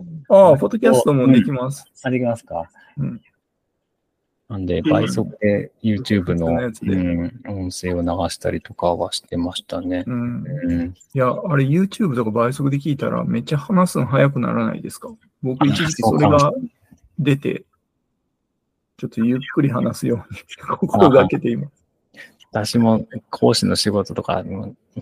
[0.53, 1.85] あ、ポッドキャストもできます。
[2.03, 2.71] あ、できますか？
[2.97, 3.21] うん。
[4.49, 10.05] なんで、倍速で YouTube の、うん、音声を流したりとかはしてましたね。
[10.07, 10.45] うん。
[10.47, 15.11] うん、いや、あれ YouTube とか倍速で聞いたらめっちゃ話すの早くならないですか？
[15.43, 16.53] 僕一時期それが
[17.19, 17.65] 出て、
[18.97, 20.41] ちょっとゆっくり話すように
[20.79, 21.78] 心がけています。
[22.51, 24.43] 私も講師の仕事とか、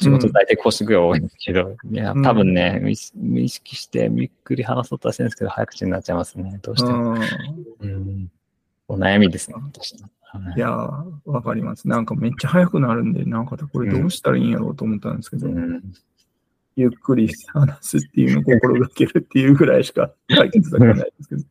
[0.01, 6.59] 仕事大体講師ぐらい多いんですけど、いや、多分ね、無意識無意識してゆっくり話そうとはしてるんですけど、早口になっちゃいますね。
[6.62, 7.12] どうしても。
[7.12, 7.20] うん
[7.81, 8.31] うん、
[8.89, 9.97] お悩みですね、私い
[10.56, 11.89] いやー、わかります。
[11.89, 15.82] なんかめっちゃ早くなるんで、なんかこれどうしたらいいんやろうと思ったんですけど、うん
[16.78, 21.43] ゆっくり話すっていうのを心がけるっていうぐらいしか解決策がないですけど。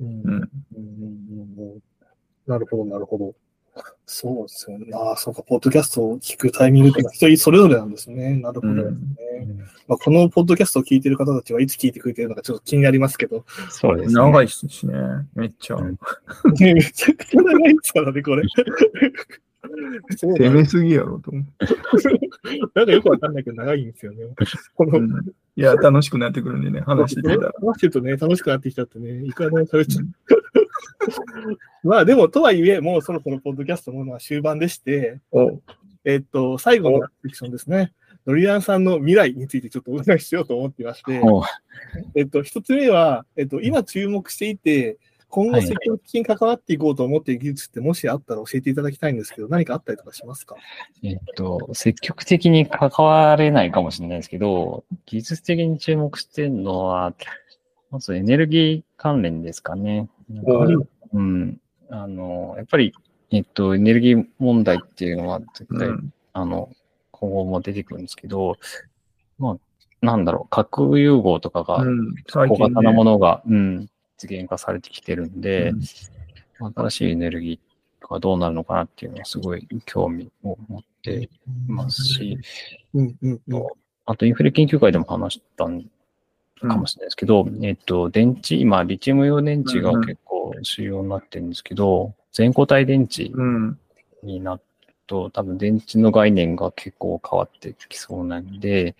[0.00, 1.78] うんうんうんうんうん
[2.48, 3.34] なるほど、なるほど。
[4.10, 4.86] そうですよね。
[4.94, 8.36] ああ、そうか、ポッドキャストを聞くタイミングというのは人それぞれなんですね。
[8.36, 8.96] なるほどですね。
[9.86, 13.44] まあ、このポッドキャストを聞いている方たちはいつ聞いてくれてるのかちょっと気になりますけど。
[13.68, 14.14] そうです、ね。
[14.14, 14.94] 長いしね、
[15.34, 15.76] めっちゃ。
[15.76, 15.98] うん
[16.54, 18.44] ねめちゃくちゃ長いですからね、これ。
[20.16, 21.44] 攻めすぎやろと思う。
[22.74, 24.24] なんかよくわかんないけど長いんですよね。
[24.74, 25.10] このうん
[25.56, 27.52] いや、楽しくなってくるんでね、話しててたら。
[27.60, 30.06] 話してるとね、楽しくなってきちゃってね、いくらでも喋っちゃう。
[31.82, 35.60] まあでも、とはいえ、もうそろそろポッドキャストもまあ終盤でして、お
[36.04, 37.92] えっと、最後のセクションですね。
[38.24, 41.20] ドリアンさんの未来についてちょっとお伺いしようと思っていまして、
[42.14, 44.98] えっと、一つ目は、えっと、今注目していて、
[45.30, 50.56] 今後積極的に関わっていこうと思っている技術ってもしあったら教えていただきたいんですけど、何かあったりとかしますか？
[51.02, 57.14] えっと、積極的に関われないかもしれないですけど、技術的に注目してるのは、
[57.90, 60.08] まずエネルギー関連ですかね。
[60.28, 60.52] なんか
[61.12, 61.60] うん。
[61.90, 62.92] あの、やっぱり、
[63.30, 66.70] えっと、エネルギー問題っていうのは絶対、うんあの、
[67.10, 68.56] 今後も出てくるんですけど、
[69.38, 69.56] まあ、
[70.02, 71.82] なんだろう、核融合とかが
[72.30, 73.10] 小型なもね。
[73.12, 73.88] のが、うん、
[74.18, 75.80] 実現化されてきてるんで、うん
[76.74, 81.28] 新しいエネルギーとかどうなるのかなっていうのはすごい興味を持ってい
[81.68, 82.38] ますし、
[82.94, 83.66] うんうんうん。
[84.06, 85.84] あとインフレ研究会でも話したん
[86.60, 93.78] かもしれないですけど、えっと、電池、今、リチウムイオン電池が結構主要になってるんですけど、全固体電池うん。
[94.22, 94.62] になる
[95.06, 98.96] と、多分電池の概念が結構変わってきそうなんで、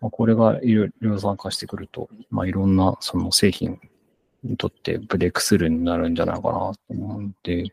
[0.00, 3.80] まあ、これがいろ量産化してくると、まあ、いろんなその製品
[4.42, 7.64] にとってブレイクスルーになるんじゃないかなと思うんで、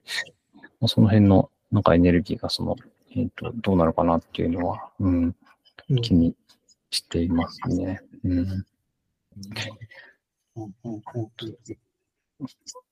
[0.79, 2.75] まあ、その辺のなんかエネルギーがその、
[3.15, 5.35] えっ、と、どうなるかなっていうのは、うん、
[5.89, 6.01] うん。
[6.01, 6.35] 気に
[6.91, 8.01] していますね。
[8.23, 8.65] うん。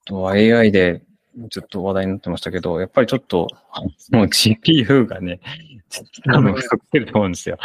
[0.06, 1.02] とは AI で
[1.50, 3.48] ちょっと話題になってましたけど、やっぱりちょっと、
[4.12, 5.40] もう GPU がね、
[6.24, 7.32] 多分不足してると思うん。
[7.34, 7.58] ですよ。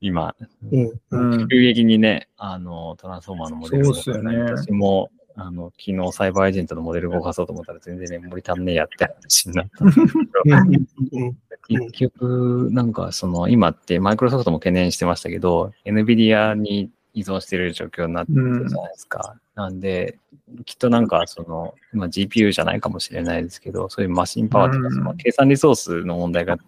[0.00, 0.34] 今、
[0.70, 1.00] うん。
[1.10, 1.48] うん。
[1.48, 5.10] 急激にね、あの、トランスフォーマーのモデルそうっすよね私も、
[5.40, 9.92] あの、昨日サイバーエージェントのモデル動かそうと思ったら全然メモリ足んねえやって話になったん
[11.68, 19.36] 結局、なんかその、今ってマイクロソフトも懸念してましたけど、NVIDIA に依存してる状況になってるじゃないですか。
[19.54, 20.18] なんで、
[20.64, 26.64] きっとなんかその、今 GPU じゃないかもしれないですけど、そういうマシンパワーとか、うんその計算リソースの問題が、こ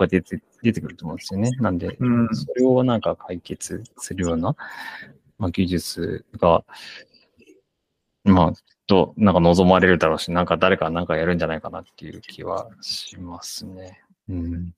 [0.00, 1.50] うやって出て出てくると思うんですよね。
[1.60, 2.28] なんで、うん。
[2.34, 4.56] それをなんか解決するような、
[5.38, 6.64] まあ、技術が、
[8.26, 8.52] まあ、
[8.86, 14.02] と、なんか望まれるだろうし、なんか誰かなんかやるんじゃないかなっていう気はしますね。
[14.28, 14.72] うん。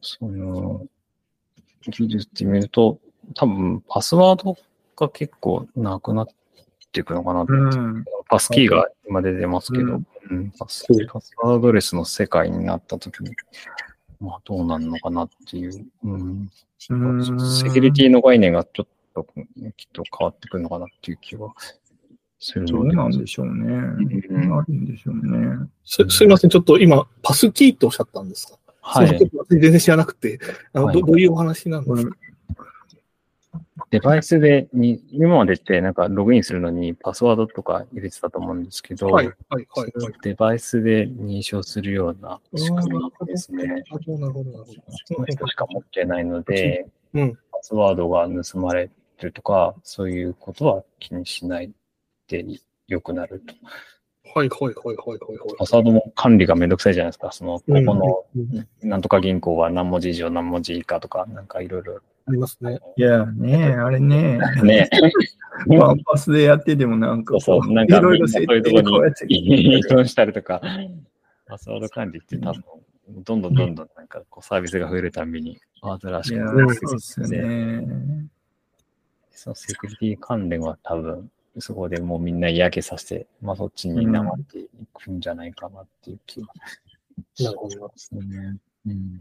[0.00, 0.86] その、
[1.82, 2.98] 技術って見ると、
[3.34, 4.56] 多分パスワード
[4.96, 6.26] が結構なくなっ
[6.92, 8.04] ていくのかなと思って、うん。
[8.28, 10.50] パスキーが今出てますけど、ううん。
[10.58, 13.30] パスそうパスワードレスの世界になった時に、
[14.20, 16.48] まあどうなるのかなっていう、うん、うん
[16.78, 19.26] セキュリティの概念がちょっと
[19.76, 21.52] きっと変わってくるのかなっていう気は
[22.38, 22.72] するので。
[22.72, 23.52] どうなんでしょうね。
[23.64, 25.68] うんあるんでしょうね。
[25.84, 28.58] すすいません、ちょっと今、パスキーっておっしゃったんですか？
[28.80, 29.18] はい。
[29.50, 30.38] 全然知らなくて、
[30.72, 32.16] あのはいどどういうお話なんですか？
[33.90, 39.66] デバイスでに、今までってなんかログインするのにパスワードとか入れてたと思うんですけど、はい、はい、はい。
[39.92, 43.64] それをデバイスで認証するような仕組みですね。
[43.66, 44.64] なるほど、なるほど。
[45.04, 48.90] その人しか持ってないので、うんパスワードが盗まれ
[49.20, 51.72] るとか、そういうことは気にしない
[52.28, 52.44] で
[52.86, 53.54] 良くなると。
[54.34, 55.56] はいはいはいはいはいはい。
[55.56, 57.32] パスワードも管理がめんどくさいじゃないですか。
[57.32, 58.24] その、ここの
[58.82, 62.00] なんとか銀行は何文字以上何文字以下とか、なんかいろいろ。
[62.28, 62.80] ありますね。
[62.96, 64.90] いや、ねあれね、ね。
[65.68, 67.72] ワンパスでやっててもなんかこそうそう。
[67.72, 70.60] なんか、いろいろそう設いうとこ定こうやってに依存したりとか、
[71.46, 72.64] パスワード管理って多分、
[73.08, 78.26] どんどんどんどんなんかこうサービスが増えるたびに、新しくなってそうですよきて、ね。
[79.30, 86.48] そのセキュリティ関連は多分、そこでもうみんな嫌気させて、まあそっちに流っていくんじゃないかなっていう気が
[87.34, 88.20] しますね。
[88.86, 89.18] うんうん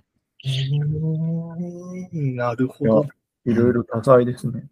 [2.11, 3.05] なるほど。
[3.45, 4.65] いろいろ多彩ですね。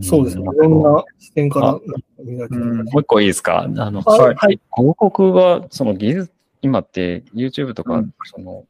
[0.00, 0.44] そうですね。
[0.44, 1.78] いんろんな視点から
[2.18, 2.84] 見られてうんる。
[2.84, 3.60] もう一個いいですか？
[3.60, 4.60] あの、はいはい。
[4.74, 6.32] 広告が、その技術、
[6.62, 8.64] 今って YouTube とか、うんその、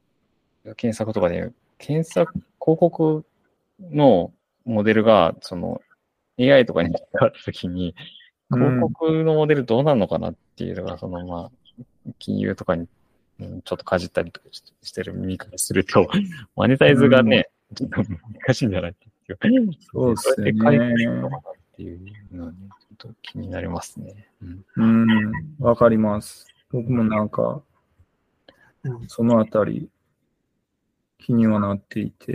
[0.77, 3.25] 検索とかで、検索、広告
[3.81, 4.33] の
[4.65, 5.81] モデルが、その、
[6.39, 7.95] AI とかに変わったときに、
[8.53, 12.87] 広告のモデルどうなるのかなっていうのが、その、まあ、金融とかに、
[13.41, 16.09] うんちょっとかじったりとかししてる身からすると、
[16.57, 19.39] マネタイズがね、ちょっと難しいんじゃないっていう。
[19.93, 21.43] そうっすよねどうやって解決するのかなっ
[21.77, 22.59] ていうのはね、
[22.99, 24.29] ちょっと気になりますね。
[24.77, 26.47] うんうん、わかります。
[26.71, 27.63] 僕もなんか、
[28.85, 29.89] うんそのあたり、
[31.19, 32.33] 気にはなっていて。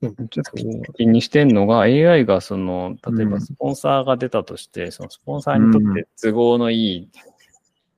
[0.00, 7.10] うんちょっと気にしてんのが、AI がその、例えうんばスポンサーが出たとして、そのスポンサーにとって都合のいい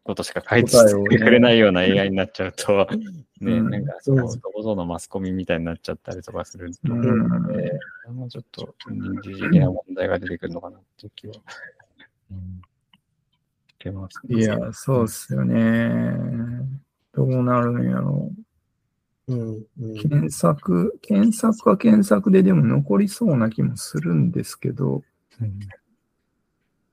[0.05, 1.19] ことしか書いて答えをね。
[1.19, 2.87] くれないような AI になっちゃうと、
[3.41, 3.71] ね、うん。
[3.71, 7.81] なんかその、どこぞのマスコミみたいになっちゃったりとかすると思うので、
[8.13, 11.35] もうちょっと倫理的な問題が出てくるのかなっていう気は、
[12.31, 12.63] うん、
[13.69, 14.41] してますね。
[14.41, 16.13] いや、そうっすよね。
[17.13, 18.31] どうなるんやろ
[19.29, 19.35] う。
[19.35, 19.93] んうん。
[19.93, 19.95] う。
[20.03, 25.03] 検索、検索は検索ででも残りそうな気もするんですけど、
[25.41, 25.59] うん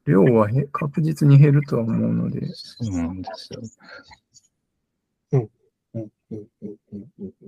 [0.06, 3.62] 量はへ確実に減るとは思うので、そうなんですよ。
[5.34, 5.50] うん
[5.94, 6.76] うんうんうん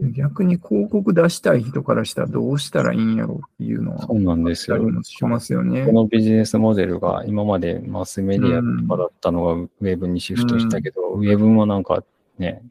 [0.02, 5.94] うん逆に広告出したい人からしたらどうしたらいいんやろうっていうのはそうなんですよしますよねこ。
[5.94, 12.04] のビジネスモデルが今までマスメディアとかだったのがウェブにシフトしたけど、ウェブもなんか
[12.38, 12.64] ね、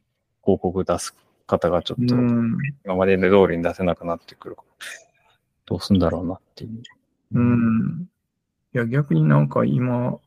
[0.45, 2.59] 広告出す方がちょっとうん。
[2.85, 4.57] 今まで通りに出せなくなってくる
[5.67, 6.83] どうすんだろうなっていう。
[7.35, 8.07] うん。
[8.75, 10.19] いや、逆になんか今、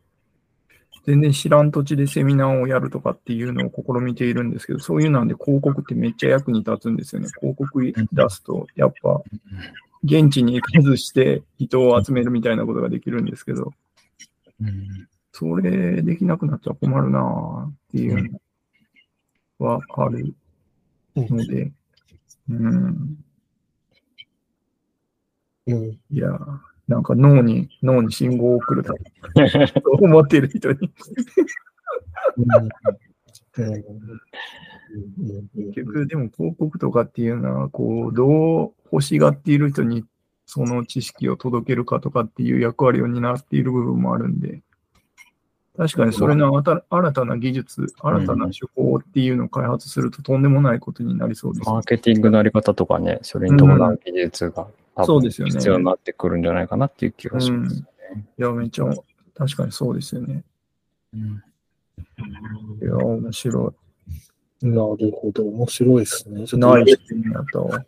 [1.05, 7.27] 全然知らん土地でセミナーをやるとかっていうのを試みているんですけど、そういうなんで広告ってめっちゃ役に立つんですよね。
[7.39, 9.21] 広告出すと、やっぱ、
[10.03, 13.71] 現地に行かずして人を集めるみたいなことができるんですけど、
[14.61, 15.07] うん。
[15.31, 18.39] それできなくなっちゃ困るなぁっていう
[19.59, 20.33] のはある
[21.15, 21.71] ので、
[22.49, 23.17] うん。
[25.67, 25.99] うん。
[26.09, 26.39] いや、
[26.87, 28.93] なんか脳に、脳に信号を送ると
[30.01, 30.91] 思っている人に。
[35.55, 40.05] 結局、でも広告とかっていうのは、こう、どう欲しがっている人に
[40.45, 44.39] その知識を届けるかとかっていう役割を担っている部分もあるん。
[44.39, 44.61] で、
[45.77, 50.41] 確かにそれの新たな技術、新たな手法っていうのを開発するととん。
[50.41, 51.69] でもないことになりそうです。
[51.69, 54.67] マーケティングのあり方とかね、それに伴う技術が
[55.03, 57.75] そうですよね必要になってくるんじゃないかなっていう気がします。
[57.75, 57.83] い
[58.37, 58.85] や、めっちゃ、
[59.33, 60.43] 確かにそうですよね。
[61.13, 61.43] うん
[62.81, 63.73] いや、面白
[64.61, 66.47] なるほど、面白いですね。
[66.47, 66.59] ちょい。
[66.59, 67.85] っとナイスになったわ。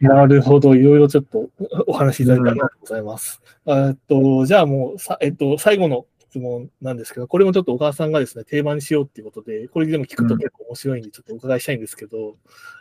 [0.00, 1.48] なるほど、いろいろちょっと
[1.86, 3.40] お話しいただいてありがとうございます。
[3.66, 12.34] えっと、じゃあもうさ、えっと、最後の質問なんですけど、これもちょっと小川さんがですね、定番にしようっていうことで、これでも聞くと結構面白いんで、ちょっとお伺いしたいんですけど、うん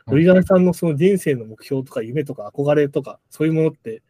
[0.08, 4.02] ドリガンさんのその人生の目標とか夢とか憧れとか、そういうものって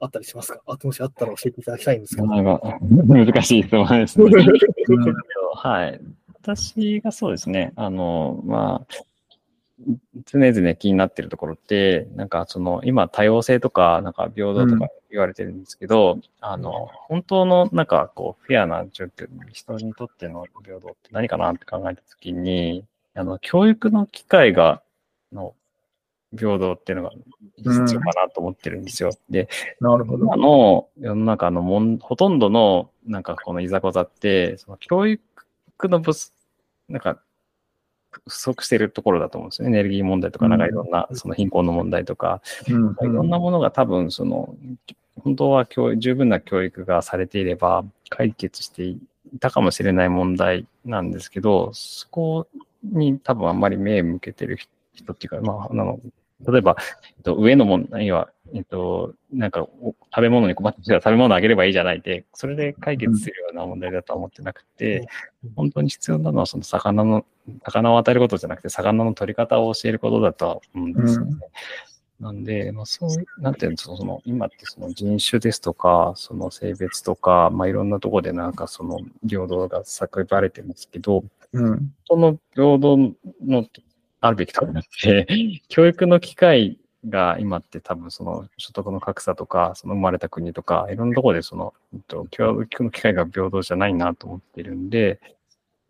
[0.00, 0.60] あったりしますか？
[0.66, 2.28] あもしあったら教えていただきたいんですけど。
[2.28, 4.24] なんか 難しい質問ですね。
[4.88, 5.14] うん
[5.56, 6.00] はい。
[6.40, 8.94] 私がそうですね、あの、まあ、
[10.26, 22.84] 常々気になってるところって、なんかその、今多様性とか、なんか平等とか言われてるんですけど、あの、本当のなんかこう、フェアな状況、人にとっての平等って何かなって考えたときに、
[23.14, 24.82] あの、教育の機会が、
[25.32, 25.54] の、
[26.36, 27.10] 平等っていうのが
[27.58, 29.10] 必要かなと思ってるんですよ。
[29.30, 29.48] で、
[29.80, 30.36] なるほど今。
[30.36, 35.22] の世の中のもん、ほとんどの、なんかこのいざこざって、その教育
[35.84, 36.34] のぶす、
[36.88, 37.20] なんか、
[38.26, 39.78] 不足してるところだと思うんですよね。
[39.78, 42.92] エネルギー問題とか、なんかいろんな、その貧困の問題とか、うん。
[42.92, 44.54] いろんなものが多分、その、
[45.22, 48.98] 本当は教育十分な教育がされていれば、解決してい
[49.40, 52.46] たかもしれない問題なんですけど、そこ
[52.82, 54.58] に多分あんまり目向けてる
[54.92, 56.00] 人っていうか、まあ、あの、
[56.40, 56.76] 例えば、
[57.16, 65.06] えっと上の問題は、えっと、なんかお食べ物に困ってきたら食べ物あげればいいじゃないって、それで解決するような問題だとは思ってなくて、
[65.56, 67.24] 本当に必要なのはその魚の、
[67.64, 71.36] 魚を与えることじゃなくて、魚の取り方を教えることだとは思うんですよね。
[72.20, 81.92] なんで、まあそう、なんていうの、その、今ってその人種ですとか、その性別とか、まあいろんなところでなんかその平等が叫ばれてますけど、うん。
[82.06, 82.96] その平等
[83.44, 83.66] の
[84.24, 85.26] あるべきところになって、
[85.68, 86.78] 教育の機会
[87.08, 91.74] が今って多分その所得の格差とか、その生まれた国とか、いろんなところでその、
[92.30, 95.20] 教育の機会が平等じゃないなと思ってるんで、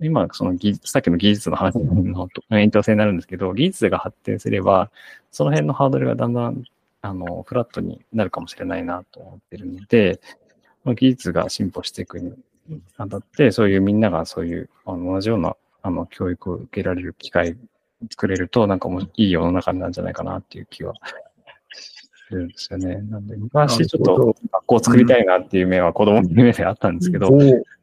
[0.01, 2.29] 今、その技、さっきの技術の話の
[2.59, 4.91] 延長線になるんですけど、技術が発展すれば、
[5.31, 6.65] その辺のハードルがだんだん、
[7.03, 10.21] あの、フラットになるかもしれないなと思ってるので、
[10.85, 12.35] 技術が進歩していくに
[12.97, 17.57] あたって、そういうみんながそういう、あの同じような、あの、教育を受けられる機会
[18.11, 20.95] 作れると、なんかもういい世の中になるんじゃないかなっていう気は
[22.29, 22.97] するんですよね。
[22.97, 27.31] なんで、昔ちょっと学校を作りたいなっていう目は子供の夢であったんですけど、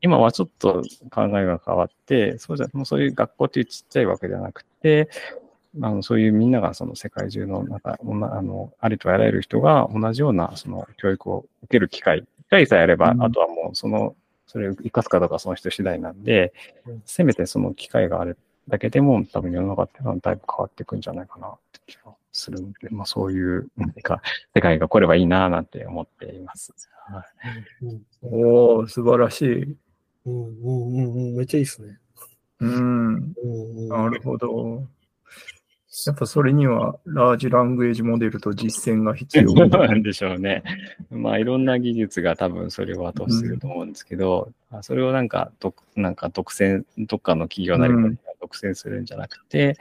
[0.01, 5.09] 今はちょっと考えが変わって、そうじゃ、もうそういう学校っていうちっちゃいわけではなくて、
[5.81, 13.23] あのそういうみんながその世界中の中、おなあの、ありとあらゆる人が同じようなその教育を受ける機会、機会さえあれば、うん。
[13.23, 14.15] あとはもうその、
[14.47, 16.51] それを生かすかどうかはその人次第なんで
[16.85, 18.37] うん、せめてその機会がある
[18.71, 24.21] だけでも多分世の中っていうのはだいぶ変わっていくんじゃないかなって気がするので、まあそういう何か
[24.55, 26.73] 世界が来ればいいななんて思っています。
[27.05, 29.75] はいうんおー素晴らしい。
[30.25, 31.97] うんうんうんうん、めっちゃいいですね。
[32.61, 33.15] うん。
[33.15, 34.87] うんうん、なるほど。
[36.05, 39.49] やっぱそれにはラージラングエージモデルと実践が必要。
[39.49, 40.63] そうなんでしょうね。
[41.09, 49.77] まあいろんな技術が多分それを後押しすると思うんですけど、まあそれをなんか独なんか独占、どっかの企業なりうんが独占するんじゃなくて、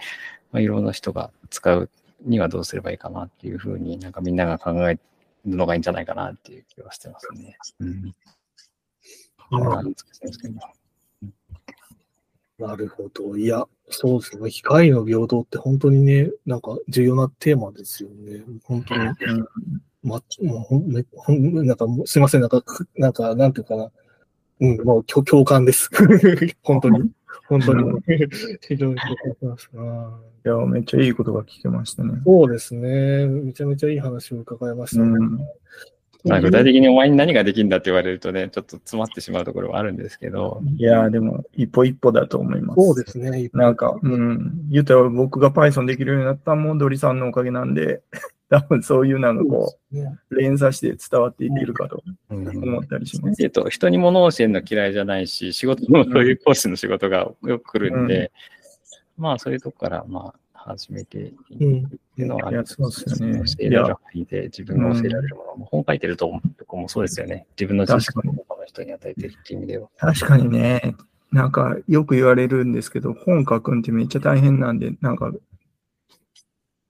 [0.51, 1.89] まあ、いろんな人が使う
[2.23, 5.01] にはどうすればいいかなっていうふうになんかみんなが考える
[5.47, 7.57] のがいいんじゃないかなっていう気はしてますね。
[7.79, 8.15] うん。
[12.59, 13.37] なるほど。
[13.37, 14.51] いや、そうですね。
[14.51, 18.43] 機械の平等って本当にね、なんか重要なテーマですよね。
[18.65, 19.03] 本当に。
[19.05, 19.15] うん
[20.03, 22.41] ま、もうほんめほんなんかもうすいません。
[22.41, 23.91] なんか、くなんか、なんていうかな。
[24.61, 25.91] うん、もう共共感です。
[26.63, 27.11] 本当に。
[27.49, 28.01] 本当に。
[28.67, 29.71] 非常に共感します。
[29.77, 32.23] あいや、めっちゃいいことが聞けましたねー。
[32.25, 33.27] そうですね。
[33.27, 35.09] めちゃめちゃいい話を伺いましたね。
[35.11, 35.39] うん
[36.25, 42.81] まあ具体的にお前に何ができるんだって言われるとね、ちょっと詰まってしまうところはあるんですけど、いや、でも一歩一歩だと思います。
[42.81, 43.51] そうですね。
[43.53, 48.03] なんか、うん、言ったら僕が Python できるようになったのもドリさんのおかげなんで、
[48.51, 52.49] 多分そういうなんかこねう、連鎖して伝わっていけるかとうん。
[52.49, 53.43] 思ったりします。
[53.43, 58.33] えっと、人に物を教えるの嫌いじゃないし、仕事もそういう講師の仕事がよく来るんで、
[59.17, 62.77] まあそういうとこから、まあ、始めていくっていうのはあります
[63.25, 67.47] ね教えられる範囲で自分が教えられるものも、本書いてると思うとこもそうですよね。
[67.59, 69.89] 自分の知識を他の人に与えてるっていう意味では。
[69.97, 70.95] 確かにね、
[71.33, 75.33] なんかよく言われるんですけど、本書くんってめっちゃ大変なんで、なんか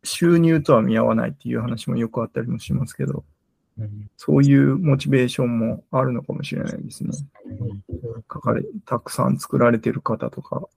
[0.03, 3.25] 収入とは見合わないっていう話もよくあったりもしますけど、
[4.17, 7.11] そういうモチベーションもあるのかもしれないですね。
[8.33, 10.69] 書かれ、たくさん作られてる方とか。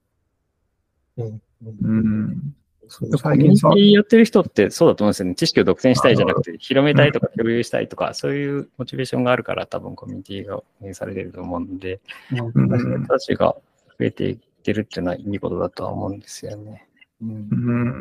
[1.18, 1.42] うんうん
[1.84, 1.94] う
[2.28, 2.32] ん。
[2.32, 5.36] そうコ最近さミュニテ、ィやってる人ってそうだと思うんですよね。
[5.36, 12.02] 知識を独占したいじゃなくて、広めたいとか共有したいとか、そういうモチベーションがあるから多分コミュニティが運営されてると思うんで、
[12.32, 13.56] うんそういう人たちが
[14.00, 16.88] 増えていってるっていうのはいいことだとは思うんですよね。
[17.22, 17.56] うんう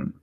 [0.08, 0.14] ん、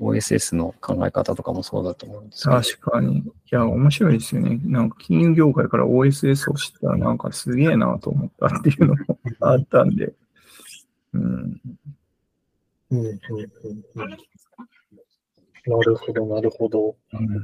[0.00, 2.48] OSS の考え方とかもそうだと思うんです。
[2.48, 3.18] 確かに。
[3.18, 4.60] いや、面白いですよね。
[4.64, 10.12] なんか金融業界から OSS を知ったらなんかすげえなと思ったっていうのもあったんで。
[11.14, 11.60] うん。
[12.90, 13.14] うんうんうん
[13.96, 14.16] うん
[15.66, 16.96] なるほど、なるほど。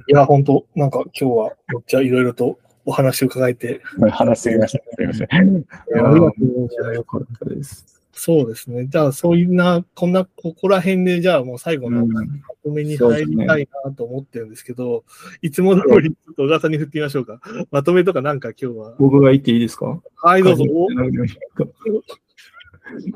[0.09, 4.79] いや、本当なんか今日はめっちゃいろいろとお話を伺えて、話しすぎました。
[4.79, 5.27] すみません。
[5.27, 5.65] い
[5.95, 8.03] やありがとうございますーよかったです。
[8.13, 8.87] そうですね。
[8.87, 12.23] じゃあ、そういうな、こんな、ここら辺で、じゃあもう最後のま
[12.63, 15.05] とめに入りたいなと思ってるんですけど、
[15.43, 17.41] いつも通り、ちょっと小川さんに振ってみましょうか。
[17.71, 18.95] まとめとかなんか今日は。
[18.99, 20.01] 僕が言っていいですか？
[20.23, 20.65] はい、どうぞ。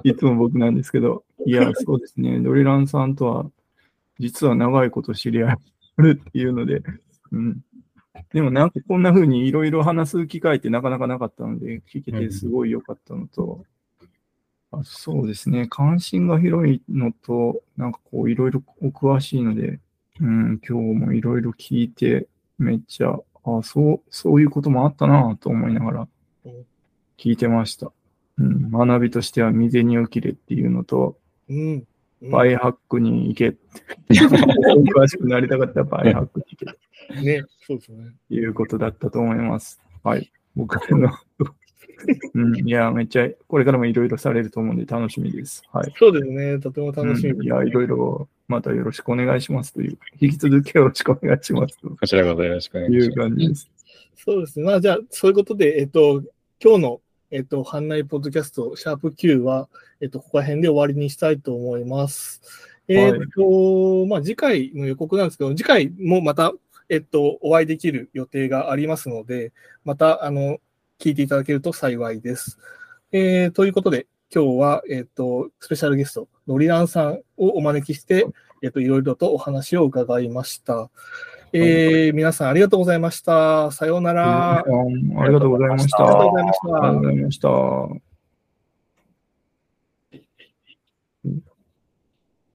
[0.05, 2.41] お いつも僕なんですけど、いや、そうですね。
[2.41, 3.51] ドリランさんとは、
[4.19, 5.57] 実は長いこと知り合い
[5.97, 6.83] あるっていうので、
[7.33, 7.61] うん。
[8.33, 13.65] でもなんかこんな風にいろいろ話す機会ってなかなかなかったので、聞けてすごい良かったのと、
[14.71, 15.67] あそうですね。
[15.69, 19.81] 関心が広いのと、なんかこういろいろお詳しいので、
[20.21, 22.27] うん、今日もいろいろ聞いて、
[22.59, 26.09] めっちゃ、あそう、そういうこともあったなと思いながら
[26.45, 26.67] うん
[27.19, 27.93] 聞いてました。
[28.39, 31.85] うん、学びとしては未然に起きれっていうのと、うん。
[32.23, 33.57] バイハックに行け。
[34.11, 36.67] 詳しくなりたかったらバイハックに行け。
[36.67, 36.75] と
[37.23, 38.13] ね、そうですね。
[38.31, 39.81] いうことだったと思います。
[40.03, 40.31] はい。
[40.57, 41.11] 僕の、
[42.35, 45.63] うん、いや、めっちゃ、これからもいろいろされると思うんで楽しみです。
[45.73, 45.93] はい。
[45.97, 46.59] そうですね。
[46.59, 53.19] とても楽しみです、うんいや、いろいろ、またよろしくお願いしますという、引き続きよろしくお願いしますとこちらこそよろしくお願いいうします。
[53.19, 53.71] 感じです。
[54.17, 54.67] そうですね。
[54.67, 56.23] まあ、じゃあ、そういうことで、えっと、
[56.63, 57.01] 今日の、
[57.31, 59.69] えっと、館内ポッドキャスト、シャープ Q は、
[60.01, 62.41] えっと、ここら辺で終わりにしたいと思います。
[62.89, 66.53] えっと、まあ、次回の予告なんですけど、次回もまた、
[66.89, 69.53] えっと、お会いできる予定がありますので、
[69.85, 70.59] また、あの、
[70.99, 72.59] 聞いていただけると幸いです。
[73.13, 78.27] えーということで、今日は、えっと、スペシャルゲスト、ノリランさんをお招きして、
[78.63, 80.91] えっと、いろいろとお話を伺いました。
[81.53, 83.71] えー皆さんありがとうございました。
[83.71, 84.59] さようなら。
[84.59, 84.65] あ
[85.27, 86.05] りがとうございました。
[86.05, 88.08] ありがとうございましたありがとうございました。